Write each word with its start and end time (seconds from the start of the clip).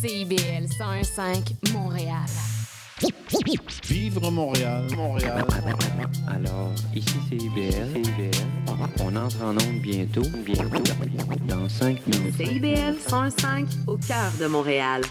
CIBL 0.00 0.68
101.5 0.78 1.72
Montréal. 1.72 2.26
Vivre 3.88 4.30
Montréal, 4.30 4.86
Montréal. 4.94 5.44
Alors, 6.28 6.70
ici 6.94 7.16
c'est 7.28 7.34
IBL. 7.34 7.96
IBL. 7.96 8.30
On 9.00 9.16
entre 9.16 9.42
en 9.42 9.50
onde 9.50 9.80
bientôt, 9.82 10.22
bientôt, 10.44 10.68
dans 11.48 11.68
5 11.68 12.06
minutes. 12.06 12.36
CIBL 12.36 12.96
105 13.08 13.66
au 13.88 13.96
cœur 13.96 14.30
de 14.40 14.46
Montréal. 14.46 15.02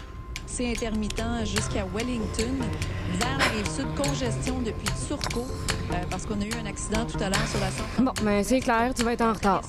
C'est 0.45 0.71
intermittent 0.71 1.45
jusqu'à 1.45 1.85
Wellington. 1.93 2.55
Vers 3.19 3.37
la 3.39 3.45
rive 3.45 3.69
sud, 3.69 3.87
congestion 4.01 4.61
depuis 4.61 4.87
Turcot, 5.05 5.47
euh, 5.91 5.95
parce 6.09 6.25
qu'on 6.25 6.39
a 6.39 6.45
eu 6.45 6.53
un 6.63 6.65
accident 6.65 7.05
tout 7.05 7.17
à 7.17 7.29
l'heure 7.29 7.47
sur 7.49 7.59
la 7.59 7.71
132. 7.71 8.05
Bon, 8.05 8.13
mais 8.23 8.41
c'est 8.41 8.61
clair, 8.61 8.93
tu 8.93 9.03
vas 9.03 9.11
être 9.11 9.21
en 9.21 9.33
retard. 9.33 9.63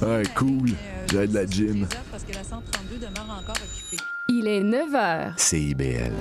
Ouais, 0.00 0.22
cool. 0.34 0.70
J'ai 1.10 1.26
de 1.26 1.34
la 1.34 1.44
gym. 1.44 1.86
Parce 2.10 2.24
que 2.24 2.32
la 2.32 2.44
132 2.44 2.96
demeure 2.96 3.40
encore 3.42 3.56
occupée. 3.56 4.02
Il 4.40 4.46
est 4.46 4.62
9 4.62 4.92
h. 4.92 5.32
CIBL. 5.36 6.12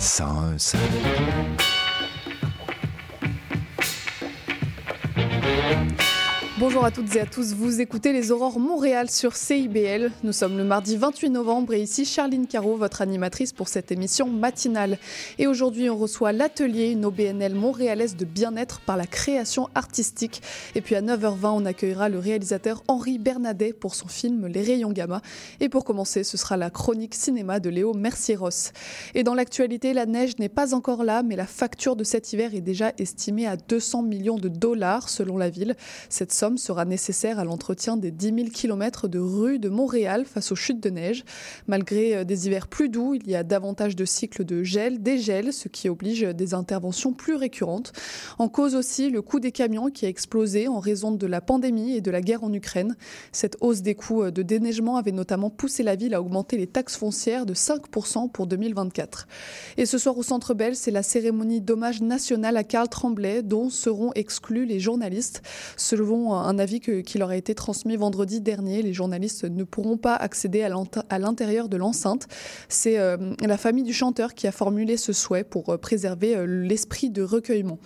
101 0.00 0.58
Bonjour 6.66 6.86
à 6.86 6.90
toutes 6.90 7.14
et 7.14 7.20
à 7.20 7.26
tous, 7.26 7.52
vous 7.52 7.82
écoutez 7.82 8.14
les 8.14 8.32
Aurores 8.32 8.58
Montréal 8.58 9.10
sur 9.10 9.36
CIBL. 9.36 10.10
Nous 10.22 10.32
sommes 10.32 10.56
le 10.56 10.64
mardi 10.64 10.96
28 10.96 11.28
novembre 11.28 11.74
et 11.74 11.82
ici 11.82 12.06
Charline 12.06 12.46
Caro, 12.46 12.78
votre 12.78 13.02
animatrice 13.02 13.52
pour 13.52 13.68
cette 13.68 13.92
émission 13.92 14.30
matinale. 14.30 14.96
Et 15.38 15.46
aujourd'hui, 15.46 15.90
on 15.90 15.98
reçoit 15.98 16.32
l'atelier, 16.32 16.92
une 16.92 17.04
OBNL 17.04 17.54
montréalaise 17.54 18.16
de 18.16 18.24
bien-être 18.24 18.80
par 18.80 18.96
la 18.96 19.06
création 19.06 19.68
artistique. 19.74 20.40
Et 20.74 20.80
puis 20.80 20.94
à 20.94 21.02
9h20, 21.02 21.48
on 21.48 21.66
accueillera 21.66 22.08
le 22.08 22.18
réalisateur 22.18 22.82
Henri 22.88 23.18
Bernadet 23.18 23.74
pour 23.74 23.94
son 23.94 24.08
film 24.08 24.46
Les 24.46 24.62
rayons 24.62 24.90
gamma. 24.90 25.20
Et 25.60 25.68
pour 25.68 25.84
commencer, 25.84 26.24
ce 26.24 26.38
sera 26.38 26.56
la 26.56 26.70
chronique 26.70 27.14
cinéma 27.14 27.60
de 27.60 27.68
Léo 27.68 27.92
Mercieros. 27.92 28.72
Et 29.14 29.22
dans 29.22 29.34
l'actualité, 29.34 29.92
la 29.92 30.06
neige 30.06 30.38
n'est 30.38 30.48
pas 30.48 30.72
encore 30.72 31.04
là, 31.04 31.22
mais 31.22 31.36
la 31.36 31.46
facture 31.46 31.94
de 31.94 32.04
cet 32.04 32.32
hiver 32.32 32.54
est 32.54 32.62
déjà 32.62 32.94
estimée 32.96 33.46
à 33.46 33.58
200 33.58 34.00
millions 34.00 34.38
de 34.38 34.48
dollars 34.48 35.10
selon 35.10 35.36
la 35.36 35.50
ville. 35.50 35.76
Cette 36.08 36.32
somme 36.32 36.53
sera 36.58 36.84
nécessaire 36.84 37.38
à 37.38 37.44
l'entretien 37.44 37.96
des 37.96 38.10
10 38.10 38.26
000 38.26 38.36
km 38.52 39.08
de 39.08 39.18
rues 39.18 39.58
de 39.58 39.68
Montréal 39.68 40.24
face 40.24 40.52
aux 40.52 40.56
chutes 40.56 40.82
de 40.82 40.90
neige. 40.90 41.24
Malgré 41.66 42.16
euh, 42.16 42.24
des 42.24 42.46
hivers 42.46 42.68
plus 42.68 42.88
doux, 42.88 43.14
il 43.14 43.28
y 43.28 43.34
a 43.34 43.42
davantage 43.42 43.96
de 43.96 44.04
cycles 44.04 44.44
de 44.44 44.62
gel, 44.62 45.02
dégel, 45.02 45.52
ce 45.52 45.68
qui 45.68 45.88
oblige 45.88 46.22
des 46.22 46.54
interventions 46.54 47.12
plus 47.12 47.34
récurrentes. 47.34 47.92
En 48.38 48.48
cause 48.48 48.74
aussi 48.74 49.10
le 49.10 49.22
coût 49.22 49.40
des 49.40 49.52
camions 49.52 49.90
qui 49.90 50.06
a 50.06 50.08
explosé 50.08 50.68
en 50.68 50.80
raison 50.80 51.12
de 51.12 51.26
la 51.26 51.40
pandémie 51.40 51.96
et 51.96 52.00
de 52.00 52.10
la 52.10 52.20
guerre 52.20 52.44
en 52.44 52.52
Ukraine. 52.52 52.96
Cette 53.32 53.56
hausse 53.60 53.82
des 53.82 53.94
coûts 53.94 54.30
de 54.30 54.42
déneigement 54.42 54.96
avait 54.96 55.12
notamment 55.12 55.50
poussé 55.50 55.82
la 55.82 55.96
ville 55.96 56.14
à 56.14 56.20
augmenter 56.20 56.56
les 56.56 56.66
taxes 56.66 56.96
foncières 56.96 57.46
de 57.46 57.54
5% 57.54 58.30
pour 58.30 58.46
2024. 58.46 59.26
Et 59.76 59.86
ce 59.86 59.98
soir 59.98 60.16
au 60.16 60.22
Centre 60.22 60.54
Bell, 60.54 60.76
c'est 60.76 60.90
la 60.90 61.02
cérémonie 61.02 61.60
d'hommage 61.60 62.00
national 62.00 62.56
à 62.56 62.64
Karl 62.64 62.88
Tremblay 62.88 63.42
dont 63.42 63.70
seront 63.70 64.12
exclus 64.14 64.66
les 64.66 64.80
journalistes. 64.80 65.42
Selon 65.76 66.33
un 66.40 66.58
avis 66.58 66.80
qui 66.80 67.18
leur 67.18 67.30
a 67.30 67.36
été 67.36 67.54
transmis 67.54 67.96
vendredi 67.96 68.40
dernier, 68.40 68.82
les 68.82 68.92
journalistes 68.92 69.44
ne 69.44 69.64
pourront 69.64 69.96
pas 69.96 70.14
accéder 70.14 70.62
à 70.62 71.18
l'intérieur 71.18 71.68
de 71.68 71.76
l'enceinte. 71.76 72.26
C'est 72.68 72.98
euh, 72.98 73.16
la 73.40 73.56
famille 73.56 73.84
du 73.84 73.92
chanteur 73.92 74.34
qui 74.34 74.46
a 74.46 74.52
formulé 74.52 74.96
ce 74.96 75.12
souhait 75.12 75.44
pour 75.44 75.70
euh, 75.70 75.78
préserver 75.78 76.36
euh, 76.36 76.44
l'esprit 76.46 77.10
de 77.10 77.22
recueillement. 77.22 77.78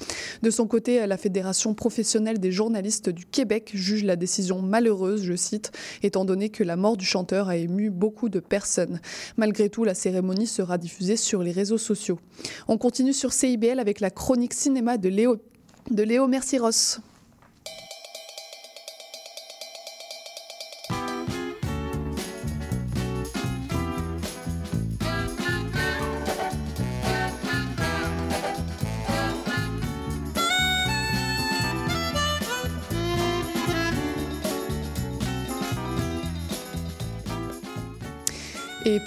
De 0.42 0.50
son 0.50 0.66
côté, 0.66 1.06
la 1.06 1.16
Fédération 1.16 1.74
professionnelle 1.74 2.38
des 2.38 2.52
journalistes 2.52 3.08
du 3.08 3.24
Québec 3.24 3.70
juge 3.74 4.04
la 4.04 4.16
décision 4.16 4.62
malheureuse, 4.62 5.22
je 5.22 5.34
cite, 5.34 5.72
étant 6.02 6.24
donné 6.24 6.48
que 6.48 6.64
la 6.64 6.76
mort 6.76 6.96
du 6.96 7.04
chanteur 7.04 7.48
a 7.48 7.56
ému 7.56 7.90
beaucoup 7.90 8.28
de 8.28 8.40
personnes. 8.40 9.00
Malgré 9.36 9.68
tout, 9.68 9.84
la 9.84 9.94
cérémonie 9.94 10.46
sera 10.46 10.78
diffusée 10.78 11.16
sur 11.16 11.42
les 11.42 11.52
réseaux 11.52 11.78
sociaux. 11.78 12.18
On 12.68 12.78
continue 12.78 13.12
sur 13.12 13.32
CIBL 13.32 13.80
avec 13.80 14.00
la 14.00 14.10
chronique 14.10 14.54
cinéma 14.54 14.98
de 14.98 15.08
Léo, 15.08 15.36
de 15.90 16.02
Léo. 16.02 16.28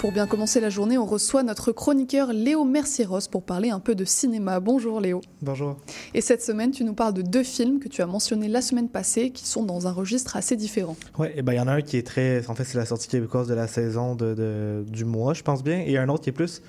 Pour 0.02 0.10
bien 0.10 0.26
commencer 0.26 0.58
la 0.58 0.68
journée, 0.68 0.98
on 0.98 1.06
reçoit 1.06 1.44
notre 1.44 1.70
chroniqueur 1.70 2.32
Léo 2.32 2.64
Mercieros 2.64 3.20
pour 3.30 3.44
parler 3.44 3.70
un 3.70 3.78
peu 3.78 3.94
de 3.94 4.04
cinéma. 4.04 4.58
Bonjour 4.58 5.00
Léo. 5.00 5.20
Bonjour. 5.42 5.76
Et 6.12 6.20
cette 6.20 6.42
semaine, 6.42 6.72
tu 6.72 6.82
nous 6.82 6.92
parles 6.92 7.14
de 7.14 7.22
deux 7.22 7.44
films 7.44 7.78
que 7.78 7.86
tu 7.86 8.02
as 8.02 8.06
mentionnés 8.06 8.48
la 8.48 8.62
semaine 8.62 8.88
passée 8.88 9.30
qui 9.30 9.46
sont 9.46 9.62
dans 9.62 9.86
un 9.86 9.92
registre 9.92 10.34
assez 10.36 10.56
différent. 10.56 10.96
Ouais, 11.20 11.32
et 11.36 11.42
ben 11.42 11.52
il 11.52 11.56
y 11.58 11.60
en 11.60 11.68
a 11.68 11.74
un 11.74 11.82
qui 11.82 11.98
est 11.98 12.04
très. 12.04 12.44
En 12.48 12.56
fait, 12.56 12.64
c'est 12.64 12.78
la 12.78 12.84
sortie 12.84 13.06
québécoise 13.06 13.46
de 13.46 13.54
la 13.54 13.68
saison 13.68 14.16
de, 14.16 14.34
de- 14.34 14.84
du 14.90 15.04
mois, 15.04 15.34
je 15.34 15.44
pense 15.44 15.62
bien, 15.62 15.78
et 15.86 15.96
un 15.96 16.08
autre 16.08 16.24
qui 16.24 16.30
est 16.30 16.32
plus 16.32 16.62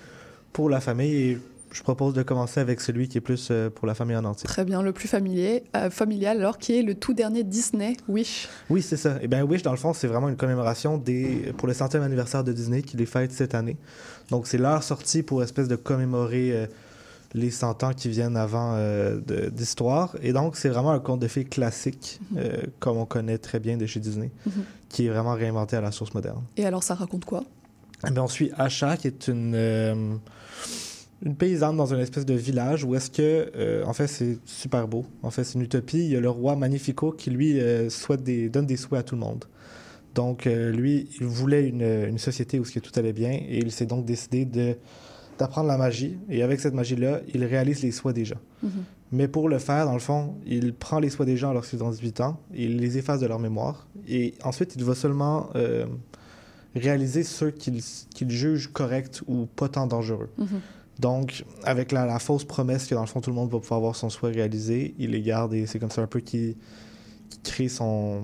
pour 0.52 0.70
la 0.70 0.80
famille. 0.80 1.16
Et 1.32 1.38
je 1.74 1.84
propose 1.84 2.14
de 2.14 2.24
commencer 2.24 2.60
avec 2.60 2.80
celui 2.80 3.08
qui 3.10 3.18
est 3.18 3.22
plus 3.22 3.50
euh, 3.52 3.70
pour 3.70 3.88
la 3.88 3.96
famille 3.96 4.16
en 4.16 4.24
entier. 4.24 4.48
Très 4.48 4.64
bien, 4.64 4.82
le 4.82 4.94
plus 4.94 5.08
familier, 5.10 5.64
euh, 5.76 5.90
familial, 5.90 6.38
alors 6.40 6.58
qui 6.60 6.78
est 6.78 6.84
le 6.84 6.96
tout 6.96 7.14
dernier 7.14 7.44
Disney, 7.44 7.98
Wish. 8.08 8.48
Oui, 8.70 8.82
c'est 8.82 8.96
ça. 8.98 9.18
Et 9.22 9.28
bien, 9.28 9.44
Wish, 9.44 9.64
dans 9.64 9.72
le 9.72 9.78
fond, 9.78 9.94
c'est 9.94 10.08
vraiment 10.08 10.30
une 10.30 10.38
commémoration 10.38 10.98
des, 10.98 11.52
pour 11.58 11.68
le 11.68 11.74
centième 11.74 12.04
anniversaire 12.04 12.44
de 12.44 12.54
Disney 12.54 12.82
qui 12.84 12.96
les 12.96 13.06
fête 13.06 13.32
cette 13.34 13.56
année. 13.56 13.76
Donc, 14.30 14.48
c'est 14.48 14.58
leur 14.58 14.84
sortie 14.84 15.24
pour 15.24 15.44
espèce 15.44 15.68
de 15.68 15.76
commémorer 15.76 16.52
euh, 16.54 16.68
les 17.34 17.50
100 17.52 17.84
ans 17.84 17.94
qui 17.94 18.10
viennent 18.10 18.38
avant 18.38 18.78
d'histoire. 19.52 20.16
Et 20.22 20.34
donc, 20.34 20.56
c'est 20.56 20.70
vraiment 20.70 20.92
un 20.92 21.00
conte 21.00 21.20
de 21.20 21.28
fées 21.28 21.46
classique, 21.46 22.20
euh, 22.38 22.58
comme 22.80 22.98
on 22.98 23.06
connaît 23.06 23.40
très 23.40 23.60
bien 23.60 23.76
de 23.78 23.88
chez 23.88 24.00
Disney, 24.00 24.30
Mhm. 24.46 24.52
qui 24.90 25.08
est 25.08 25.10
vraiment 25.10 25.34
réinventé 25.34 25.76
à 25.76 25.82
la 25.82 25.92
source 25.92 26.14
moderne. 26.14 26.44
Et 26.58 26.66
alors, 26.66 26.84
ça 26.84 26.94
raconte 26.94 27.26
quoi? 27.26 27.44
Eh 28.08 28.12
bien, 28.12 28.22
on 28.22 28.28
suit 28.28 28.52
Asha, 28.58 28.98
qui 28.98 29.08
est 29.08 29.28
une, 29.30 30.20
une 31.26 31.36
paysanne 31.36 31.78
dans 31.78 31.94
une 31.94 32.00
espèce 32.00 32.26
de 32.26 32.34
village 32.34 32.84
où 32.84 32.96
est-ce 32.96 33.10
que, 33.10 33.52
euh, 33.56 33.84
en 33.86 33.94
fait, 33.94 34.08
c'est 34.08 34.38
super 34.46 34.88
beau. 34.88 35.06
En 35.22 35.32
fait, 35.32 35.46
c'est 35.46 35.56
une 35.56 35.62
utopie. 35.62 36.00
Il 36.00 36.12
y 36.12 36.16
a 36.18 36.20
le 36.20 36.30
roi 36.30 36.56
Magnifico 36.56 37.12
qui, 37.12 37.30
lui, 37.30 37.60
euh, 37.60 37.90
souhaite 37.90 38.24
des, 38.24 38.50
donne 38.50 38.66
des 38.66 38.76
souhaits 38.76 39.00
à 39.00 39.04
tout 39.04 39.16
le 39.16 39.22
monde. 39.22 39.46
Donc, 40.16 40.46
euh, 40.46 40.72
lui, 40.72 41.08
il 41.20 41.26
voulait 41.26 41.68
une, 41.68 41.82
une 41.82 42.18
société 42.18 42.60
où 42.60 42.66
ce 42.66 42.74
que 42.74 42.80
tout 42.80 42.92
allait 42.98 43.14
bien 43.14 43.32
et 43.32 43.58
il 43.58 43.72
s'est 43.72 43.86
donc 43.86 44.06
décidé 44.06 44.46
de 44.46 44.76
d'apprendre 45.40 45.68
la 45.68 45.78
magie. 45.78 46.20
Et 46.30 46.44
avec 46.44 46.60
cette 46.60 46.76
magie-là, 46.76 47.22
il 47.34 47.44
réalise 47.44 47.82
les 47.82 47.92
souhaits 47.92 48.14
des 48.14 48.24
gens. 48.24 48.38
Mhm. 48.62 48.70
Mais 49.12 49.28
pour 49.28 49.50
le 49.50 49.58
faire, 49.58 49.86
dans 49.86 49.94
le 49.94 50.00
fond, 50.00 50.36
il 50.46 50.76
prend 50.76 51.00
les 51.00 51.10
souhaits 51.10 51.26
des 51.26 51.38
gens 51.38 51.54
lorsqu'ils 51.54 51.84
ont 51.84 51.90
18 51.90 52.22
ans, 52.22 52.40
il 52.54 52.78
les 52.78 53.00
efface 53.00 53.20
de 53.20 53.26
leur 53.26 53.40
mémoire, 53.40 53.88
et 54.08 54.36
ensuite, 54.44 54.76
il 54.76 54.84
va 54.84 54.94
seulement 54.94 55.50
réaliser 56.76 57.24
ceux 57.24 57.50
qu'il 57.50 58.30
juge 58.30 58.68
corrects 58.72 59.22
ou 59.26 59.48
pas 59.48 59.70
tant 59.70 59.88
dangereux. 59.88 60.30
Mhm. 60.38 60.48
Donc, 61.00 61.44
avec 61.64 61.92
la, 61.92 62.06
la 62.06 62.20
fausse 62.20 62.44
promesse 62.44 62.86
que 62.88 62.94
dans 62.96 63.02
le 63.02 63.08
fond, 63.08 63.20
tout 63.20 63.30
le 63.32 63.36
monde 63.36 63.50
va 63.52 63.60
pouvoir 63.60 63.80
avoir 63.80 63.96
son 63.96 64.10
souhait 64.10 64.32
réalisé, 64.32 64.94
il 65.00 65.12
les 65.12 65.22
garde 65.22 65.54
et 65.54 65.66
c'est 65.66 65.80
comme 65.80 65.90
ça 65.92 66.02
un 66.02 66.08
peu 66.08 66.20
qu'il 66.20 66.56
qu'il 67.30 67.42
crée 67.42 67.68
son, 67.68 68.24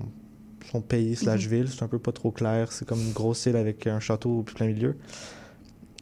son 0.70 0.80
pays 0.80 1.16
slash 1.16 1.46
ville. 1.48 1.68
C'est 1.68 1.82
un 1.82 1.88
peu 1.88 1.98
pas 1.98 2.12
trop 2.12 2.30
clair. 2.30 2.70
C'est 2.70 2.86
comme 2.86 3.00
une 3.00 3.12
grosse 3.12 3.44
île 3.46 3.56
avec 3.56 3.86
un 3.88 3.98
château 3.98 4.38
au 4.38 4.42
plein 4.42 4.66
milieu. 4.68 4.96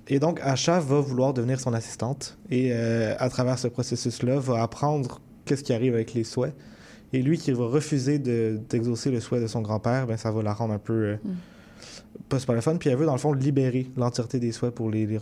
Et 0.09 0.19
donc, 0.21 0.41
Asha 0.43 0.79
va 0.81 1.01
vouloir 1.01 1.33
devenir 1.35 1.59
son 1.61 1.73
assistante 1.73 2.37
et 2.51 2.71
euh, 2.73 3.15
à 3.19 3.29
travers 3.31 3.59
ce 3.59 3.69
processus-là, 3.69 4.39
va 4.39 4.63
apprendre 4.63 5.21
qu'est-ce 5.47 5.63
qui 5.65 5.73
arrive 5.73 5.95
avec 5.95 6.13
les 6.15 6.25
souhaits. 6.25 6.55
Et 7.15 7.23
lui 7.23 7.39
qui 7.39 7.53
va 7.53 7.67
refuser 7.67 8.19
de- 8.19 8.61
d'exaucer 8.69 9.11
le 9.11 9.21
souhait 9.21 9.41
de 9.41 9.47
son 9.47 9.63
grand-père, 9.63 10.07
ben, 10.07 10.17
ça 10.19 10.31
va 10.31 10.43
la 10.43 10.53
rendre 10.53 10.75
un 10.75 10.79
peu 10.79 10.93
euh, 10.93 11.17
Mm. 11.25 11.31
pas 12.29 12.39
super 12.39 12.55
le 12.55 12.61
fun. 12.61 12.77
Puis 12.77 12.91
elle 12.91 12.97
veut, 12.97 13.07
dans 13.07 13.13
le 13.13 13.19
fond, 13.19 13.33
libérer 13.33 13.91
l'entièreté 13.97 14.39
des 14.39 14.53
souhaits 14.53 14.75
pour 14.75 14.91
les, 14.91 15.07
les, 15.07 15.19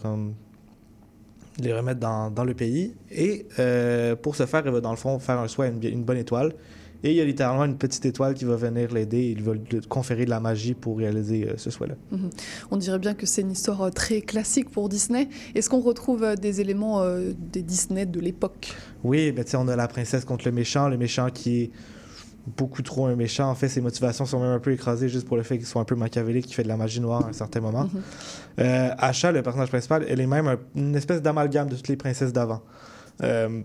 les 1.61 1.73
remettre 1.73 2.01
dans, 2.01 2.31
dans 2.31 2.45
le 2.45 2.55
pays. 2.55 2.95
Et 3.11 3.47
euh, 3.59 4.17
pour 4.17 4.37
ce 4.37 4.47
faire, 4.47 4.63
elle 4.67 4.73
va, 4.73 4.81
dans 4.81 4.91
le 4.91 4.97
fond, 4.97 5.19
faire 5.19 5.39
un 5.39 5.49
souhait 5.49 5.69
une, 5.69 5.83
une 5.83 6.05
bonne 6.05 6.19
étoile. 6.19 6.53
Et 7.05 7.11
il 7.11 7.17
y 7.17 7.21
a 7.21 7.25
littéralement 7.25 7.65
une 7.65 7.77
petite 7.77 8.05
étoile 8.07 8.35
qui 8.35 8.45
va 8.45 8.57
venir 8.57 8.93
l'aider. 8.93 9.31
Il 9.31 9.43
va 9.43 9.53
lui 9.53 9.81
conférer 9.89 10.25
de 10.25 10.31
la 10.31 10.41
magie 10.41 10.75
pour 10.75 10.99
réaliser 10.99 11.47
euh, 11.47 11.55
ce 11.57 11.71
souhait-là. 11.71 11.95
On 12.71 12.77
dirait 12.77 12.99
bien 12.99 13.15
que 13.15 13.27
c'est 13.27 13.43
une 13.43 13.53
histoire 13.53 13.83
euh, 13.83 13.91
très 13.91 14.23
classique 14.23 14.71
pour 14.71 14.89
Disney. 14.89 15.29
Est-ce 15.55 15.69
qu'on 15.69 15.81
retrouve 15.81 16.25
euh, 16.25 16.35
des 16.37 16.61
éléments 16.61 17.05
des 17.53 17.63
Disney 17.63 18.07
de 18.07 18.19
l'époque? 18.19 18.75
Oui, 19.05 19.31
ben, 19.31 19.45
on 19.55 19.69
a 19.69 19.77
la 19.77 19.89
princesse 19.89 20.25
contre 20.25 20.47
le 20.47 20.53
méchant, 20.53 20.89
le 20.89 20.97
méchant 20.97 21.29
qui 21.31 21.63
est 21.63 21.71
beaucoup 22.57 22.83
trop 22.83 23.07
un 23.07 23.17
méchant. 23.17 23.51
En 23.51 23.55
fait, 23.55 23.69
ses 23.69 23.81
motivations 23.81 24.25
sont 24.27 24.39
même 24.41 24.51
un 24.53 24.59
peu 24.61 24.73
écrasées 24.73 25.09
juste 25.09 25.27
pour 25.27 25.37
le 25.37 25.43
fait 25.43 25.57
qu'il 25.59 25.67
soit 25.67 25.81
un 25.83 25.85
peu 25.85 25.95
machiavélique, 25.97 26.47
qu'il 26.47 26.55
fait 26.55 26.63
de 26.63 26.69
la 26.69 26.77
magie 26.77 27.01
noire 27.01 27.25
à 27.25 27.29
un 27.29 27.33
certain 27.33 27.61
moment. 27.61 27.89
Euh, 28.61 28.91
Asha, 28.99 29.33
le 29.33 29.43
personnage 29.43 29.69
principal, 29.69 30.05
elle 30.09 30.21
est 30.21 30.27
même 30.27 30.47
un- 30.47 30.59
une 30.77 30.95
espèce 30.95 31.23
d'amalgame 31.23 31.69
de 31.69 31.75
toutes 31.75 31.89
les 31.89 31.97
princesses 31.97 32.33
d'avant. 32.33 32.63
Euh, 33.23 33.63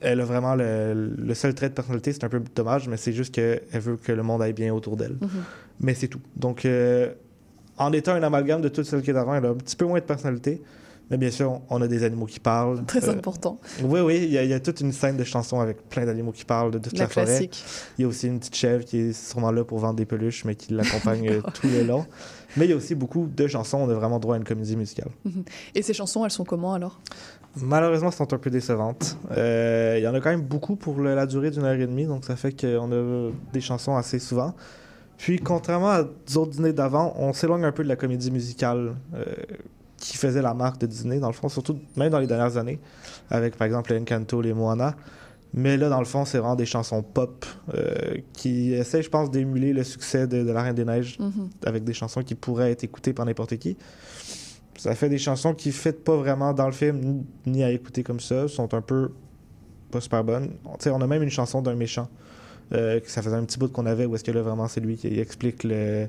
elle 0.00 0.20
a 0.20 0.24
vraiment 0.24 0.54
le, 0.54 0.94
le 1.16 1.34
seul 1.34 1.54
trait 1.54 1.68
de 1.68 1.74
personnalité, 1.74 2.12
c'est 2.12 2.24
un 2.24 2.28
peu 2.28 2.42
dommage, 2.54 2.88
mais 2.88 2.96
c'est 2.96 3.12
juste 3.12 3.34
qu'elle 3.34 3.60
veut 3.74 3.96
que 3.96 4.12
le 4.12 4.22
monde 4.22 4.42
aille 4.42 4.52
bien 4.52 4.72
autour 4.74 4.96
d'elle. 4.96 5.16
Mhm. 5.20 5.28
Mais 5.80 5.94
c'est 5.94 6.08
tout. 6.08 6.20
Donc, 6.36 6.64
euh, 6.64 7.12
en 7.78 7.92
étant 7.92 8.12
un 8.12 8.22
amalgame 8.22 8.60
de 8.62 8.68
toutes 8.68 8.84
celles 8.86 9.02
qui 9.02 9.10
est 9.10 9.16
avant, 9.16 9.34
elle 9.34 9.46
a 9.46 9.50
un 9.50 9.54
petit 9.54 9.76
peu 9.76 9.84
moins 9.84 9.98
de 10.00 10.04
personnalité. 10.04 10.60
Mais 11.12 11.18
bien 11.18 11.30
sûr, 11.30 11.60
on 11.68 11.80
a 11.82 11.86
des 11.88 12.04
animaux 12.04 12.24
qui 12.26 12.40
parlent. 12.40 12.84
Très 12.86 13.06
Euh, 13.06 13.12
important. 13.12 13.60
oui, 13.84 14.00
oui, 14.00 14.20
il 14.24 14.30
y, 14.32 14.38
a- 14.38 14.44
il 14.44 14.48
y 14.50 14.54
a 14.54 14.60
toute 14.60 14.80
une 14.80 14.92
scène 14.92 15.16
de 15.18 15.24
chansons 15.24 15.60
avec 15.60 15.88
plein 15.90 16.06
d'animaux 16.06 16.32
qui 16.32 16.44
parlent 16.46 16.70
de 16.70 16.78
toute 16.78 16.94
la, 16.94 17.04
La 17.04 17.08
forêt. 17.08 17.50
Il 17.98 18.02
y 18.02 18.04
a 18.04 18.08
aussi 18.08 18.26
une 18.28 18.38
petite 18.38 18.56
chèvre 18.56 18.82
qui 18.84 18.98
est 18.98 19.12
sûrement 19.12 19.52
là 19.52 19.62
pour 19.62 19.78
vendre 19.78 19.96
des 19.96 20.06
peluches, 20.06 20.44
mais 20.46 20.54
qui 20.54 20.72
l'accompagne 20.72 21.28
euh, 21.28 21.40
tout 21.54 21.68
le 21.68 21.84
long. 21.84 22.06
Mais 22.56 22.64
il 22.64 22.70
y 22.70 22.72
a 22.72 22.76
aussi 22.76 22.94
beaucoup 22.94 23.26
de 23.26 23.46
chansons. 23.46 23.76
On 23.78 23.90
a 23.90 23.94
vraiment 23.94 24.18
droit 24.18 24.34
à 24.34 24.38
une 24.38 24.44
comédie 24.44 24.74
musicale. 24.76 25.08
Et 25.74 25.82
ces 25.82 25.92
chansons, 25.94 26.24
elles 26.24 26.30
sont 26.30 26.44
comment 26.44 26.72
alors? 26.74 26.98
Malheureusement, 27.56 28.08
elles 28.08 28.14
sont 28.16 28.32
un 28.32 28.38
peu 28.38 28.48
décevantes. 28.50 29.18
Euh, 29.36 29.96
il 29.98 30.02
y 30.02 30.08
en 30.08 30.14
a 30.14 30.20
quand 30.20 30.30
même 30.30 30.40
beaucoup 30.40 30.76
pour 30.76 30.98
le- 30.98 31.14
la 31.14 31.26
durée 31.26 31.50
d'une 31.50 31.64
heure 31.64 31.74
et 31.78 31.86
demie, 31.86 32.06
donc 32.06 32.24
ça 32.24 32.36
fait 32.36 32.58
qu'on 32.58 32.90
a 32.90 33.30
des 33.52 33.60
chansons 33.60 33.94
assez 33.96 34.18
souvent. 34.18 34.54
Puis, 35.18 35.38
contrairement 35.38 35.90
à 35.90 36.04
d'autres 36.32 36.52
dîners 36.52 36.72
d'avant, 36.72 37.12
on 37.18 37.34
s'éloigne 37.34 37.64
un 37.64 37.72
peu 37.72 37.84
de 37.84 37.88
la 37.88 37.96
comédie 37.96 38.30
musicale 38.30 38.94
euh, 39.14 39.24
qui 40.02 40.16
faisait 40.16 40.42
la 40.42 40.52
marque 40.52 40.78
de 40.80 40.86
Disney, 40.86 41.20
dans 41.20 41.28
le 41.28 41.32
fond, 41.32 41.48
surtout 41.48 41.78
même 41.96 42.10
dans 42.10 42.18
les 42.18 42.26
dernières 42.26 42.56
années, 42.56 42.80
avec 43.30 43.56
par 43.56 43.66
exemple 43.66 43.92
les 43.92 44.00
Encanto, 44.00 44.40
les 44.42 44.52
Moana. 44.52 44.96
Mais 45.54 45.76
là, 45.76 45.88
dans 45.88 45.98
le 46.00 46.06
fond, 46.06 46.24
c'est 46.24 46.38
vraiment 46.38 46.56
des 46.56 46.66
chansons 46.66 47.02
pop 47.02 47.44
euh, 47.74 48.16
qui 48.32 48.72
essaient, 48.72 49.02
je 49.02 49.10
pense, 49.10 49.30
d'émuler 49.30 49.72
le 49.72 49.84
succès 49.84 50.26
de, 50.26 50.42
de 50.42 50.50
La 50.50 50.62
Reine 50.62 50.74
des 50.74 50.84
Neiges 50.84 51.18
Mhm. 51.20 51.50
avec 51.66 51.84
des 51.84 51.92
chansons 51.92 52.22
qui 52.22 52.34
pourraient 52.34 52.72
être 52.72 52.82
écoutées 52.84 53.12
par 53.12 53.26
n'importe 53.26 53.56
qui. 53.58 53.76
Ça 54.78 54.94
fait 54.94 55.08
des 55.10 55.18
chansons 55.18 55.54
qui 55.54 55.68
ne 55.68 55.74
fit 55.74 55.92
pas 55.92 56.16
vraiment 56.16 56.52
dans 56.54 56.66
le 56.66 56.72
film 56.72 57.22
ni- 57.46 57.62
à 57.62 57.70
écouter 57.70 58.02
comme 58.02 58.18
ça, 58.20 58.48
sont 58.48 58.72
un 58.74 58.80
peu 58.80 59.10
pas 59.92 60.00
super 60.00 60.24
bonnes. 60.24 60.50
On 60.86 61.00
a 61.00 61.06
même 61.06 61.22
une 61.22 61.30
chanson 61.30 61.62
d'un 61.62 61.74
méchant. 61.76 62.08
euh, 62.72 62.98
que 63.00 63.10
ça 63.10 63.20
faisait 63.20 63.36
un 63.36 63.44
petit 63.44 63.58
bout 63.58 63.70
qu'on 63.70 63.84
avait 63.84 64.06
où 64.06 64.14
est-ce 64.14 64.24
que 64.24 64.30
là 64.30 64.40
vraiment 64.40 64.66
c'est 64.66 64.80
lui 64.80 64.96
qui 64.96 65.18
explique 65.20 65.62
le 65.64 66.06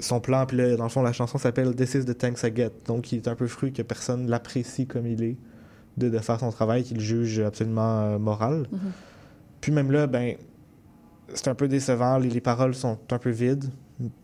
son 0.00 0.20
plan 0.20 0.46
puis 0.46 0.56
là, 0.56 0.76
dans 0.76 0.84
le 0.84 0.90
fond 0.90 1.02
la 1.02 1.12
chanson 1.12 1.38
s'appelle 1.38 1.74
This 1.74 1.94
is 1.94 2.04
the 2.04 2.16
thanks 2.16 2.42
I 2.42 2.52
get. 2.54 2.70
Donc 2.86 3.12
il 3.12 3.16
est 3.16 3.28
un 3.28 3.34
peu 3.34 3.46
fru 3.46 3.72
que 3.72 3.82
personne 3.82 4.28
l'apprécie 4.28 4.86
comme 4.86 5.06
il 5.06 5.22
est 5.22 5.36
de, 5.96 6.08
de 6.08 6.18
faire 6.18 6.40
son 6.40 6.50
travail 6.50 6.82
qu'il 6.82 7.00
juge 7.00 7.40
absolument 7.40 8.00
euh, 8.02 8.18
moral. 8.18 8.66
Mhm. 8.70 8.78
puis 9.60 9.72
même 9.72 9.90
là 9.90 10.06
ben 10.06 10.36
c'est 11.32 11.48
un 11.48 11.54
peu 11.54 11.68
décevant 11.68 12.18
les, 12.18 12.28
les 12.28 12.40
paroles 12.40 12.74
sont 12.74 12.98
un 13.10 13.18
peu 13.18 13.30
vides. 13.30 13.70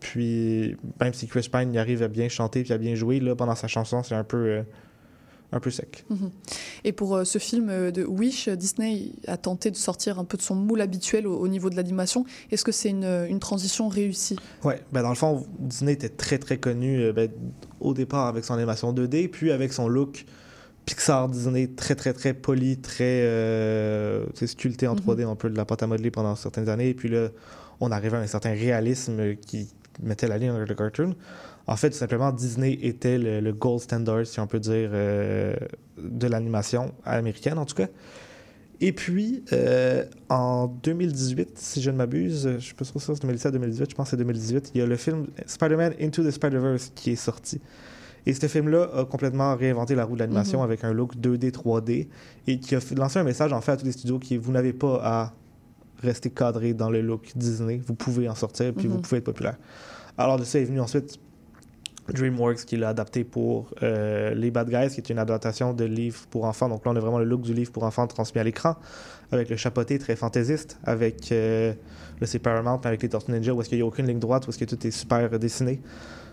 Puis 0.01 0.75
même 0.99 1.13
si 1.13 1.27
Chris 1.27 1.47
Pine 1.51 1.73
y 1.73 1.77
arrive 1.77 2.03
à 2.03 2.09
bien 2.09 2.27
chanter 2.27 2.63
puis 2.63 2.73
à 2.73 2.77
bien 2.77 2.95
jouer 2.95 3.19
là 3.19 3.35
pendant 3.35 3.55
sa 3.55 3.67
chanson 3.67 4.03
c'est 4.03 4.15
un 4.15 4.25
peu 4.25 4.37
euh, 4.37 4.63
un 5.53 5.59
peu 5.59 5.69
sec 5.69 6.05
Et 6.85 6.91
pour 6.93 7.15
euh, 7.15 7.23
ce 7.25 7.37
film 7.37 7.69
euh, 7.69 7.91
de 7.91 8.03
Wish, 8.05 8.47
euh, 8.47 8.55
Disney 8.55 9.11
a 9.27 9.37
tenté 9.37 9.69
de 9.71 9.75
sortir 9.75 10.17
un 10.19 10.23
peu 10.23 10.37
de 10.37 10.41
son 10.41 10.55
moule 10.55 10.79
habituel 10.81 11.27
au, 11.27 11.37
au 11.37 11.47
niveau 11.47 11.69
de 11.69 11.75
l'animation. 11.75 12.25
Est-ce 12.51 12.63
que 12.63 12.71
c'est 12.71 12.89
une, 12.89 13.03
une 13.29 13.39
transition 13.39 13.89
réussie? 13.89 14.37
Ouais, 14.63 14.81
ben 14.93 15.01
dans 15.03 15.09
le 15.09 15.15
fond, 15.15 15.45
Disney 15.59 15.93
était 15.93 16.09
très 16.09 16.37
très 16.37 16.57
connu 16.57 17.01
euh, 17.01 17.13
ben, 17.13 17.29
au 17.79 17.93
départ 17.93 18.27
avec 18.27 18.45
son 18.45 18.53
animation 18.53 18.93
2D, 18.93 19.27
puis 19.29 19.51
avec 19.51 19.73
son 19.73 19.87
look 19.87 20.25
Pixar 20.85 21.29
Disney 21.29 21.67
très 21.67 21.95
très 21.95 22.11
très 22.13 22.33
poli, 22.33 22.77
très 22.77 23.21
euh, 23.23 24.25
sculpté 24.45 24.87
en 24.87 24.95
Mhm. 24.95 25.01
3D, 25.01 25.23
un 25.29 25.35
peu 25.35 25.49
de 25.49 25.57
la 25.57 25.65
pâte 25.65 25.83
à 25.83 25.87
modeler 25.87 26.11
pendant 26.11 26.35
certaines 26.35 26.69
années, 26.69 26.89
et 26.89 26.93
puis 26.93 27.09
là, 27.09 27.27
on 27.79 27.91
arrivait 27.91 28.17
à 28.17 28.21
un 28.21 28.27
certain 28.27 28.51
réalisme 28.53 29.35
qui 29.35 29.67
mettait 30.01 30.27
la 30.27 30.37
ligne 30.37 30.49
avec 30.49 30.67
le 30.69 30.75
cartoon. 30.75 31.15
En 31.67 31.75
fait, 31.75 31.89
tout 31.91 31.97
simplement, 31.97 32.31
Disney 32.31 32.77
était 32.81 33.17
le, 33.17 33.39
le 33.39 33.53
gold 33.53 33.81
standard, 33.81 34.25
si 34.25 34.39
on 34.39 34.47
peut 34.47 34.59
dire, 34.59 34.89
euh, 34.93 35.55
de 35.97 36.27
l'animation 36.27 36.93
américaine 37.05 37.57
en 37.57 37.65
tout 37.65 37.75
cas. 37.75 37.87
Et 38.83 38.93
puis, 38.93 39.43
euh, 39.53 40.03
en 40.29 40.65
2018, 40.67 41.51
si 41.55 41.81
je 41.83 41.91
ne 41.91 41.97
m'abuse, 41.97 42.43
je 42.43 42.49
ne 42.49 42.59
suis 42.59 42.73
pas 42.73 42.83
sûr 42.83 42.99
si 42.99 43.05
c'est 43.13 43.21
2017 43.21 43.53
2018, 43.53 43.91
je 43.91 43.95
pense 43.95 44.07
que 44.07 44.09
c'est 44.11 44.17
2018, 44.17 44.71
il 44.73 44.79
y 44.79 44.81
a 44.81 44.87
le 44.87 44.95
film 44.95 45.27
Spider-Man 45.45 45.93
Into 46.01 46.23
the 46.23 46.31
Spider-Verse 46.31 46.91
qui 46.95 47.11
est 47.11 47.15
sorti. 47.15 47.61
Et 48.25 48.33
ce 48.33 48.47
film-là 48.47 48.89
a 48.95 49.05
complètement 49.05 49.55
réinventé 49.55 49.93
la 49.93 50.03
roue 50.05 50.15
de 50.15 50.19
l'animation 50.19 50.59
Mhm. 50.59 50.65
avec 50.65 50.83
un 50.83 50.93
look 50.93 51.15
2D, 51.15 51.51
3D, 51.51 52.07
et 52.47 52.59
qui 52.59 52.75
a 52.75 52.79
lancé 52.97 53.19
un 53.19 53.23
message 53.23 53.53
en 53.53 53.61
fait 53.61 53.73
à 53.73 53.77
tous 53.77 53.85
les 53.85 53.91
studios 53.91 54.17
qui 54.17 54.37
vous 54.37 54.51
n'avez 54.51 54.73
pas 54.73 54.99
à 55.03 55.33
rester 56.01 56.31
cadré 56.31 56.73
dans 56.73 56.89
le 56.89 57.01
look 57.01 57.31
Disney, 57.35 57.79
vous 57.85 57.93
pouvez 57.93 58.27
en 58.29 58.35
sortir, 58.35 58.73
puis 58.73 58.87
vous 58.87 58.97
pouvez 58.99 59.17
être 59.17 59.25
populaire. 59.25 59.57
Alors 60.17 60.39
de 60.39 60.43
ça 60.43 60.57
est 60.59 60.63
venu 60.65 60.79
ensuite 60.79 61.19
DreamWorks 62.11 62.65
qui 62.65 62.77
l'a 62.77 62.89
adapté 62.89 63.23
pour 63.23 63.73
euh, 63.83 64.33
Les 64.33 64.51
Bad 64.51 64.69
Guys, 64.69 64.89
qui 64.89 65.01
est 65.01 65.09
une 65.09 65.19
adaptation 65.19 65.73
de 65.73 65.85
livre 65.85 66.19
pour 66.29 66.45
enfants. 66.45 66.69
Donc 66.69 66.85
là, 66.85 66.91
on 66.91 66.95
a 66.95 66.99
vraiment 66.99 67.19
le 67.19 67.25
look 67.25 67.41
du 67.41 67.53
livre 67.53 67.71
pour 67.71 67.83
enfants 67.83 68.07
transmis 68.07 68.39
à 68.39 68.43
l'écran, 68.43 68.75
avec 69.31 69.49
le 69.49 69.55
chapeauté 69.55 69.97
très 69.99 70.15
fantaisiste, 70.15 70.79
avec 70.83 71.31
euh, 71.31 71.73
le 72.19 72.25
c'est 72.27 72.39
Paramount, 72.39 72.79
mais 72.83 72.87
avec 72.87 73.01
les 73.01 73.09
Tortues 73.09 73.31
Ninja, 73.31 73.53
où 73.53 73.61
est-ce 73.61 73.69
qu'il 73.69 73.77
n'y 73.77 73.83
a 73.83 73.85
aucune 73.87 74.07
ligne 74.07 74.19
droite, 74.19 74.47
où 74.47 74.49
est-ce 74.49 74.59
que 74.59 74.65
tout 74.65 74.85
est 74.85 74.91
super 74.91 75.29
dessiné. 75.39 75.81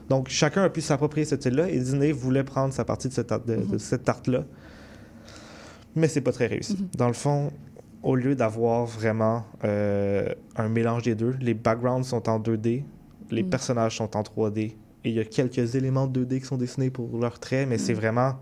Donc 0.08 0.28
chacun 0.28 0.62
a 0.62 0.70
pu 0.70 0.80
s'approprier 0.80 1.24
ce 1.24 1.36
style-là, 1.36 1.68
et 1.68 1.78
Disney 1.78 2.12
voulait 2.12 2.44
prendre 2.44 2.72
sa 2.72 2.84
partie 2.84 3.08
de 3.08 3.12
cette, 3.12 3.32
de 3.46 3.96
tarte-là. 3.96 4.44
Mais 5.96 6.08
c'est 6.08 6.20
pas 6.20 6.32
très 6.32 6.46
réussi. 6.46 6.74
Mhm. 6.74 6.88
Dans 6.96 7.08
le 7.08 7.14
fond, 7.14 7.50
au 8.02 8.14
lieu 8.14 8.34
d'avoir 8.34 8.86
vraiment 8.86 9.44
euh, 9.64 10.28
un 10.56 10.68
mélange 10.68 11.02
des 11.02 11.14
deux, 11.14 11.34
les 11.40 11.54
backgrounds 11.54 12.06
sont 12.06 12.28
en 12.28 12.38
2D, 12.38 12.84
les 13.30 13.42
Mhm. 13.42 13.50
personnages 13.50 13.96
sont 13.96 14.16
en 14.16 14.22
3D, 14.22 14.60
et 14.60 14.76
il 15.04 15.12
y 15.12 15.20
a 15.20 15.24
quelques 15.24 15.74
éléments 15.74 16.06
2D 16.06 16.40
qui 16.40 16.46
sont 16.46 16.56
dessinés 16.56 16.90
pour 16.90 17.18
leurs 17.18 17.38
traits, 17.38 17.68
mais 17.68 17.78
c'est 17.78 17.92
Mhm. 17.94 17.98
vraiment 18.00 18.34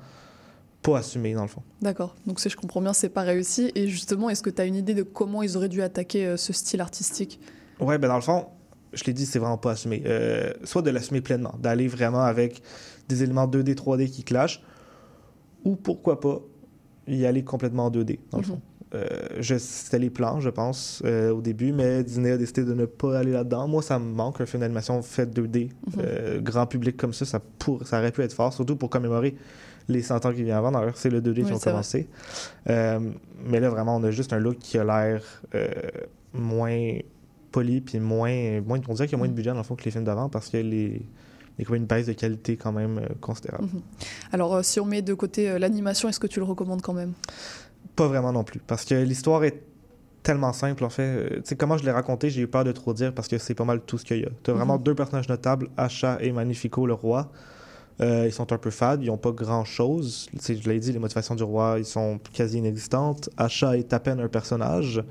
pas 0.83 0.99
assumé 0.99 1.35
dans 1.35 1.43
le 1.43 1.49
fond. 1.49 1.63
D'accord. 1.83 2.15
Donc 2.27 2.39
si 2.41 2.49
je 2.49 2.57
comprends 2.57 2.81
bien, 2.81 2.93
c'est 2.93 3.09
pas 3.09 3.23
réussi. 3.23 3.73
Et 3.75 3.89
justement, 3.89 4.31
est-ce 4.31 4.43
que 4.43 4.51
tu 4.51 4.63
as 4.63 4.65
une 4.67 4.77
idée 4.77 4.95
de 4.95 5.03
comment 5.03 5.43
ils 5.43 5.57
auraient 5.57 5.69
dû 5.69 5.83
attaquer 5.83 6.27
euh, 6.27 6.37
ce 6.37 6.53
style 6.53 6.81
artistique? 6.81 7.41
Ouais, 7.81 7.99
ben 7.99 8.09
dans 8.09 8.15
le 8.17 8.21
fond, 8.23 8.47
je 8.93 9.03
l'ai 9.05 9.13
dit, 9.13 9.27
c'est 9.27 9.39
vraiment 9.39 9.59
pas 9.59 9.73
assumé. 9.73 10.03
Euh, 10.07 10.53
soit 10.65 10.83
de 10.83 10.91
l'assumer 10.91 11.21
pleinement, 11.21 11.55
d'aller 11.61 11.89
vraiment 11.89 12.23
avec 12.23 12.63
des 13.09 13.23
éléments 13.23 13.47
2D, 13.47 13.75
3D 13.75 14.09
qui 14.09 14.23
clashent, 14.25 14.63
ou 15.65 15.77
pourquoi 15.77 16.21
pas 16.21 16.41
y 17.09 17.27
aller 17.27 17.45
complètement 17.45 17.87
en 17.87 17.91
2D, 17.91 18.21
dans 18.31 18.39
le 18.39 18.43
Mhm. 18.45 18.49
fond. 18.51 18.61
Euh, 18.95 19.05
je- 19.41 19.59
C'était 19.59 19.99
les 19.99 20.11
plans, 20.11 20.41
je 20.41 20.49
pense, 20.49 21.03
euh, 21.05 21.31
au 21.33 21.41
début, 21.41 21.73
mais 21.73 22.05
Disney 22.05 22.31
a 22.31 22.37
décidé 22.39 22.65
de 22.65 22.73
ne 22.73 22.85
pas 22.87 23.19
aller 23.19 23.33
là-dedans. 23.33 23.67
Moi, 23.67 23.83
ça 23.83 23.99
me 23.99 24.05
manque 24.15 24.41
un 24.41 24.47
film 24.47 24.61
d'animation 24.61 25.03
fait 25.03 25.27
2D, 25.27 25.71
Mhm. 25.89 25.93
euh, 25.99 26.41
grand 26.41 26.67
public 26.67 26.97
comme 26.97 27.13
ça, 27.13 27.25
ça, 27.25 27.41
pour, 27.59 27.87
ça 27.87 27.99
aurait 27.99 28.13
pu 28.13 28.23
être 28.23 28.33
fort, 28.33 28.53
surtout 28.53 28.77
pour 28.77 28.89
commémorer 28.89 29.35
les 29.89 30.03
100 30.03 30.25
ans 30.25 30.33
qui 30.33 30.43
viennent 30.45 30.57
avant. 30.57 30.71
D'ailleurs, 30.71 30.97
c'est 30.97 31.11
le 31.11 31.21
2D 31.21 31.43
Oui, 31.43 31.47
qui 31.49 31.53
ont 31.53 31.59
commencé. 31.59 32.09
Euh, 32.71 33.01
mais 33.45 33.59
là, 33.61 33.71
vraiment, 33.71 33.97
on 33.97 34.05
a 34.05 34.11
juste 34.13 34.33
un 34.33 34.39
look 34.39 34.59
qui 34.59 34.79
a 34.79 34.85
l'air 34.85 35.23
euh, 35.55 35.69
moins 36.33 36.99
poli, 37.53 37.81
puis 37.81 37.99
moins, 37.99 38.61
moins. 38.61 38.79
On 38.89 38.95
dirait 38.95 39.07
qu'il 39.09 39.17
y 39.17 39.17
a 39.17 39.19
moins 39.19 39.29
de 39.29 39.33
budget, 39.33 39.51
dans 39.51 39.57
le 39.57 39.63
fond, 39.63 39.75
que 39.75 39.85
les 39.85 39.91
films 39.91 40.05
d'avant, 40.05 40.29
parce 40.29 40.49
que 40.49 40.59
les. 40.59 41.03
Il 41.59 41.63
y 41.63 41.65
a 41.65 41.65
quand 41.69 41.73
même 41.73 41.83
une 41.83 41.89
baisse 41.89 42.05
de 42.07 42.13
qualité 42.13 42.59
quand 42.59 42.71
même 42.73 42.99
euh, 42.99 43.07
considérable. 43.23 43.65
Mhm. 43.73 43.81
Alors 44.31 44.63
si 44.63 44.79
on 44.79 44.85
met 44.85 45.01
de 45.01 45.15
côté 45.15 45.59
l'animation, 45.59 46.07
est-ce 46.07 46.21
que 46.21 46.27
tu 46.27 46.39
le 46.39 46.45
recommandes 46.45 46.83
quand 46.83 46.93
même? 46.93 47.15
Pas 47.97 48.07
vraiment 48.09 48.33
non 48.33 48.45
plus, 48.45 48.61
parce 48.67 48.85
que 48.85 48.95
l'histoire 48.95 49.43
est 49.45 49.63
tellement 50.23 50.53
simple, 50.53 50.85
en 50.85 50.91
fait. 50.91 51.03
Euh, 51.03 51.29
Tu 51.37 51.41
sais, 51.45 51.57
comment 51.57 51.77
je 51.79 51.85
l'ai 51.85 51.91
raconté, 51.93 52.31
j'ai 52.31 52.43
eu 52.43 52.47
peur 52.47 52.65
de 52.65 52.73
trop 52.73 52.93
dire, 52.93 53.13
parce 53.15 53.29
que 53.29 53.39
c'est 53.39 53.55
pas 53.55 53.65
mal 53.65 53.81
tout 53.81 53.97
ce 53.99 54.05
qu'il 54.05 54.19
y 54.21 54.25
a. 54.25 54.29
Tu 54.43 54.51
as 54.51 54.55
vraiment 54.55 54.77
Mhm. 54.77 54.83
deux 54.83 54.95
personnages 54.95 55.29
notables, 55.29 55.69
Asha 55.77 56.19
et 56.21 56.31
Magnifico, 56.33 56.87
le 56.87 56.95
roi. 56.95 57.31
Euh, 58.03 58.25
ils 58.27 58.33
sont 58.33 58.53
un 58.53 58.59
peu 58.59 58.69
fades, 58.71 59.03
ils 59.03 59.07
n'ont 59.07 59.17
pas 59.17 59.31
grand-chose. 59.31 60.29
Je 60.47 60.69
l'ai 60.69 60.79
dit, 60.79 60.93
les 60.93 60.99
motivations 60.99 61.35
du 61.35 61.43
roi, 61.45 61.77
ils 61.79 61.87
sont 61.87 62.19
quasi 62.35 62.59
inexistantes. 62.59 63.31
Asha 63.39 63.79
est 63.79 63.91
à 63.95 64.01
peine 64.01 64.21
un 64.21 64.29
personnage. 64.29 65.03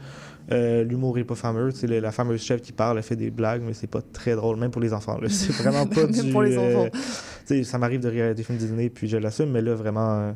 Euh, 0.51 0.84
L'humour 0.84 1.18
est 1.18 1.24
pas 1.24 1.34
fameux. 1.34 1.74
Tu 1.74 1.80
sais, 1.80 1.88
le- 1.88 2.00
la 2.00 2.12
fameuse 2.12 2.42
chef 2.44 2.62
qui 2.62 2.72
parle, 2.74 2.98
elle 2.98 3.04
fait 3.04 3.15
des 3.15 3.32
blagues, 3.32 3.63
mais 3.65 3.74
c'est 3.74 3.88
pas 3.88 4.01
très 4.04 4.36
drôle, 4.36 4.58
même 4.58 4.70
pour 4.70 4.82
les 4.82 4.94
enfants. 4.94 5.18
C'est 5.30 5.51
vraiment 5.54 5.88
pas 5.88 6.01
Même 6.04 6.12
du... 6.12 6.32
pour 6.32 6.44
les 6.44 6.56
enfants. 6.60 6.89
tu 6.94 7.00
sais, 7.48 7.63
ça 7.63 7.80
m'arrive 7.80 8.01
de 8.01 8.22
à 8.22 8.34
des 8.36 8.44
films 8.44 8.60
Disney, 8.60 8.89
puis 8.89 9.08
je 9.08 9.18
l'assume, 9.18 9.50
mais 9.50 9.62
là, 9.63 9.74
vraiment... 9.74 10.36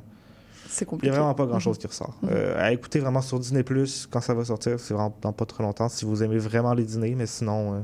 il 0.82 0.98
n'y 1.04 1.10
a 1.10 1.12
vraiment 1.12 1.34
pas 1.34 1.46
grand-chose 1.46 1.78
qui 1.78 1.88
ressort. 1.88 2.18
Mhm. 2.22 2.30
Euh, 2.32 2.56
à 2.58 2.72
écouter 2.72 3.00
vraiment 3.00 3.22
sur 3.22 3.40
Disney+, 3.40 3.64
quand 4.10 4.22
ça 4.22 4.34
va 4.34 4.46
sortir, 4.46 4.80
c'est 4.80 4.94
vraiment 4.94 5.16
dans 5.22 5.34
pas 5.34 5.46
trop 5.46 5.64
longtemps, 5.64 5.90
si 5.90 6.06
vous 6.06 6.24
aimez 6.24 6.38
vraiment 6.38 6.74
les 6.74 6.84
dîners, 6.84 7.16
mais 7.16 7.26
sinon, 7.26 7.74
euh, 7.74 7.80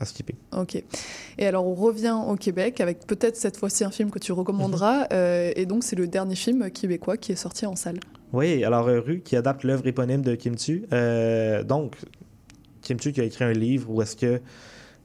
à 0.00 0.04
skipper. 0.04 0.34
Ok. 0.56 0.82
Et 1.38 1.46
alors 1.46 1.66
on 1.66 1.74
revient 1.74 2.16
au 2.26 2.36
Québec 2.36 2.80
avec 2.80 3.06
peut-être 3.06 3.36
cette 3.36 3.56
fois-ci 3.56 3.84
un 3.84 3.90
film 3.90 4.10
que 4.10 4.18
tu 4.18 4.32
recommanderas. 4.32 5.00
Mhm. 5.00 5.06
euh, 5.12 5.52
et 5.56 5.66
donc 5.66 5.84
c'est 5.84 5.96
le 5.96 6.06
dernier 6.06 6.36
film 6.36 6.70
québécois 6.70 7.16
qui 7.16 7.32
est 7.32 7.36
sorti 7.36 7.66
en 7.66 7.76
salle. 7.76 7.98
Oui, 8.32 8.62
alors 8.62 8.86
Rue, 8.86 9.20
qui 9.20 9.36
adapte 9.36 9.64
l'œuvre 9.64 9.86
éponyme 9.86 10.20
de 10.20 10.34
Kim 10.34 10.54
Tu. 10.54 10.86
Donc, 11.64 11.96
Kim 12.82 12.98
Tu 12.98 13.12
qui 13.12 13.20
a 13.22 13.24
écrit 13.24 13.44
un 13.44 13.52
livre 13.52 13.90
où 13.90 14.02
est-ce 14.02 14.16
que 14.16 14.40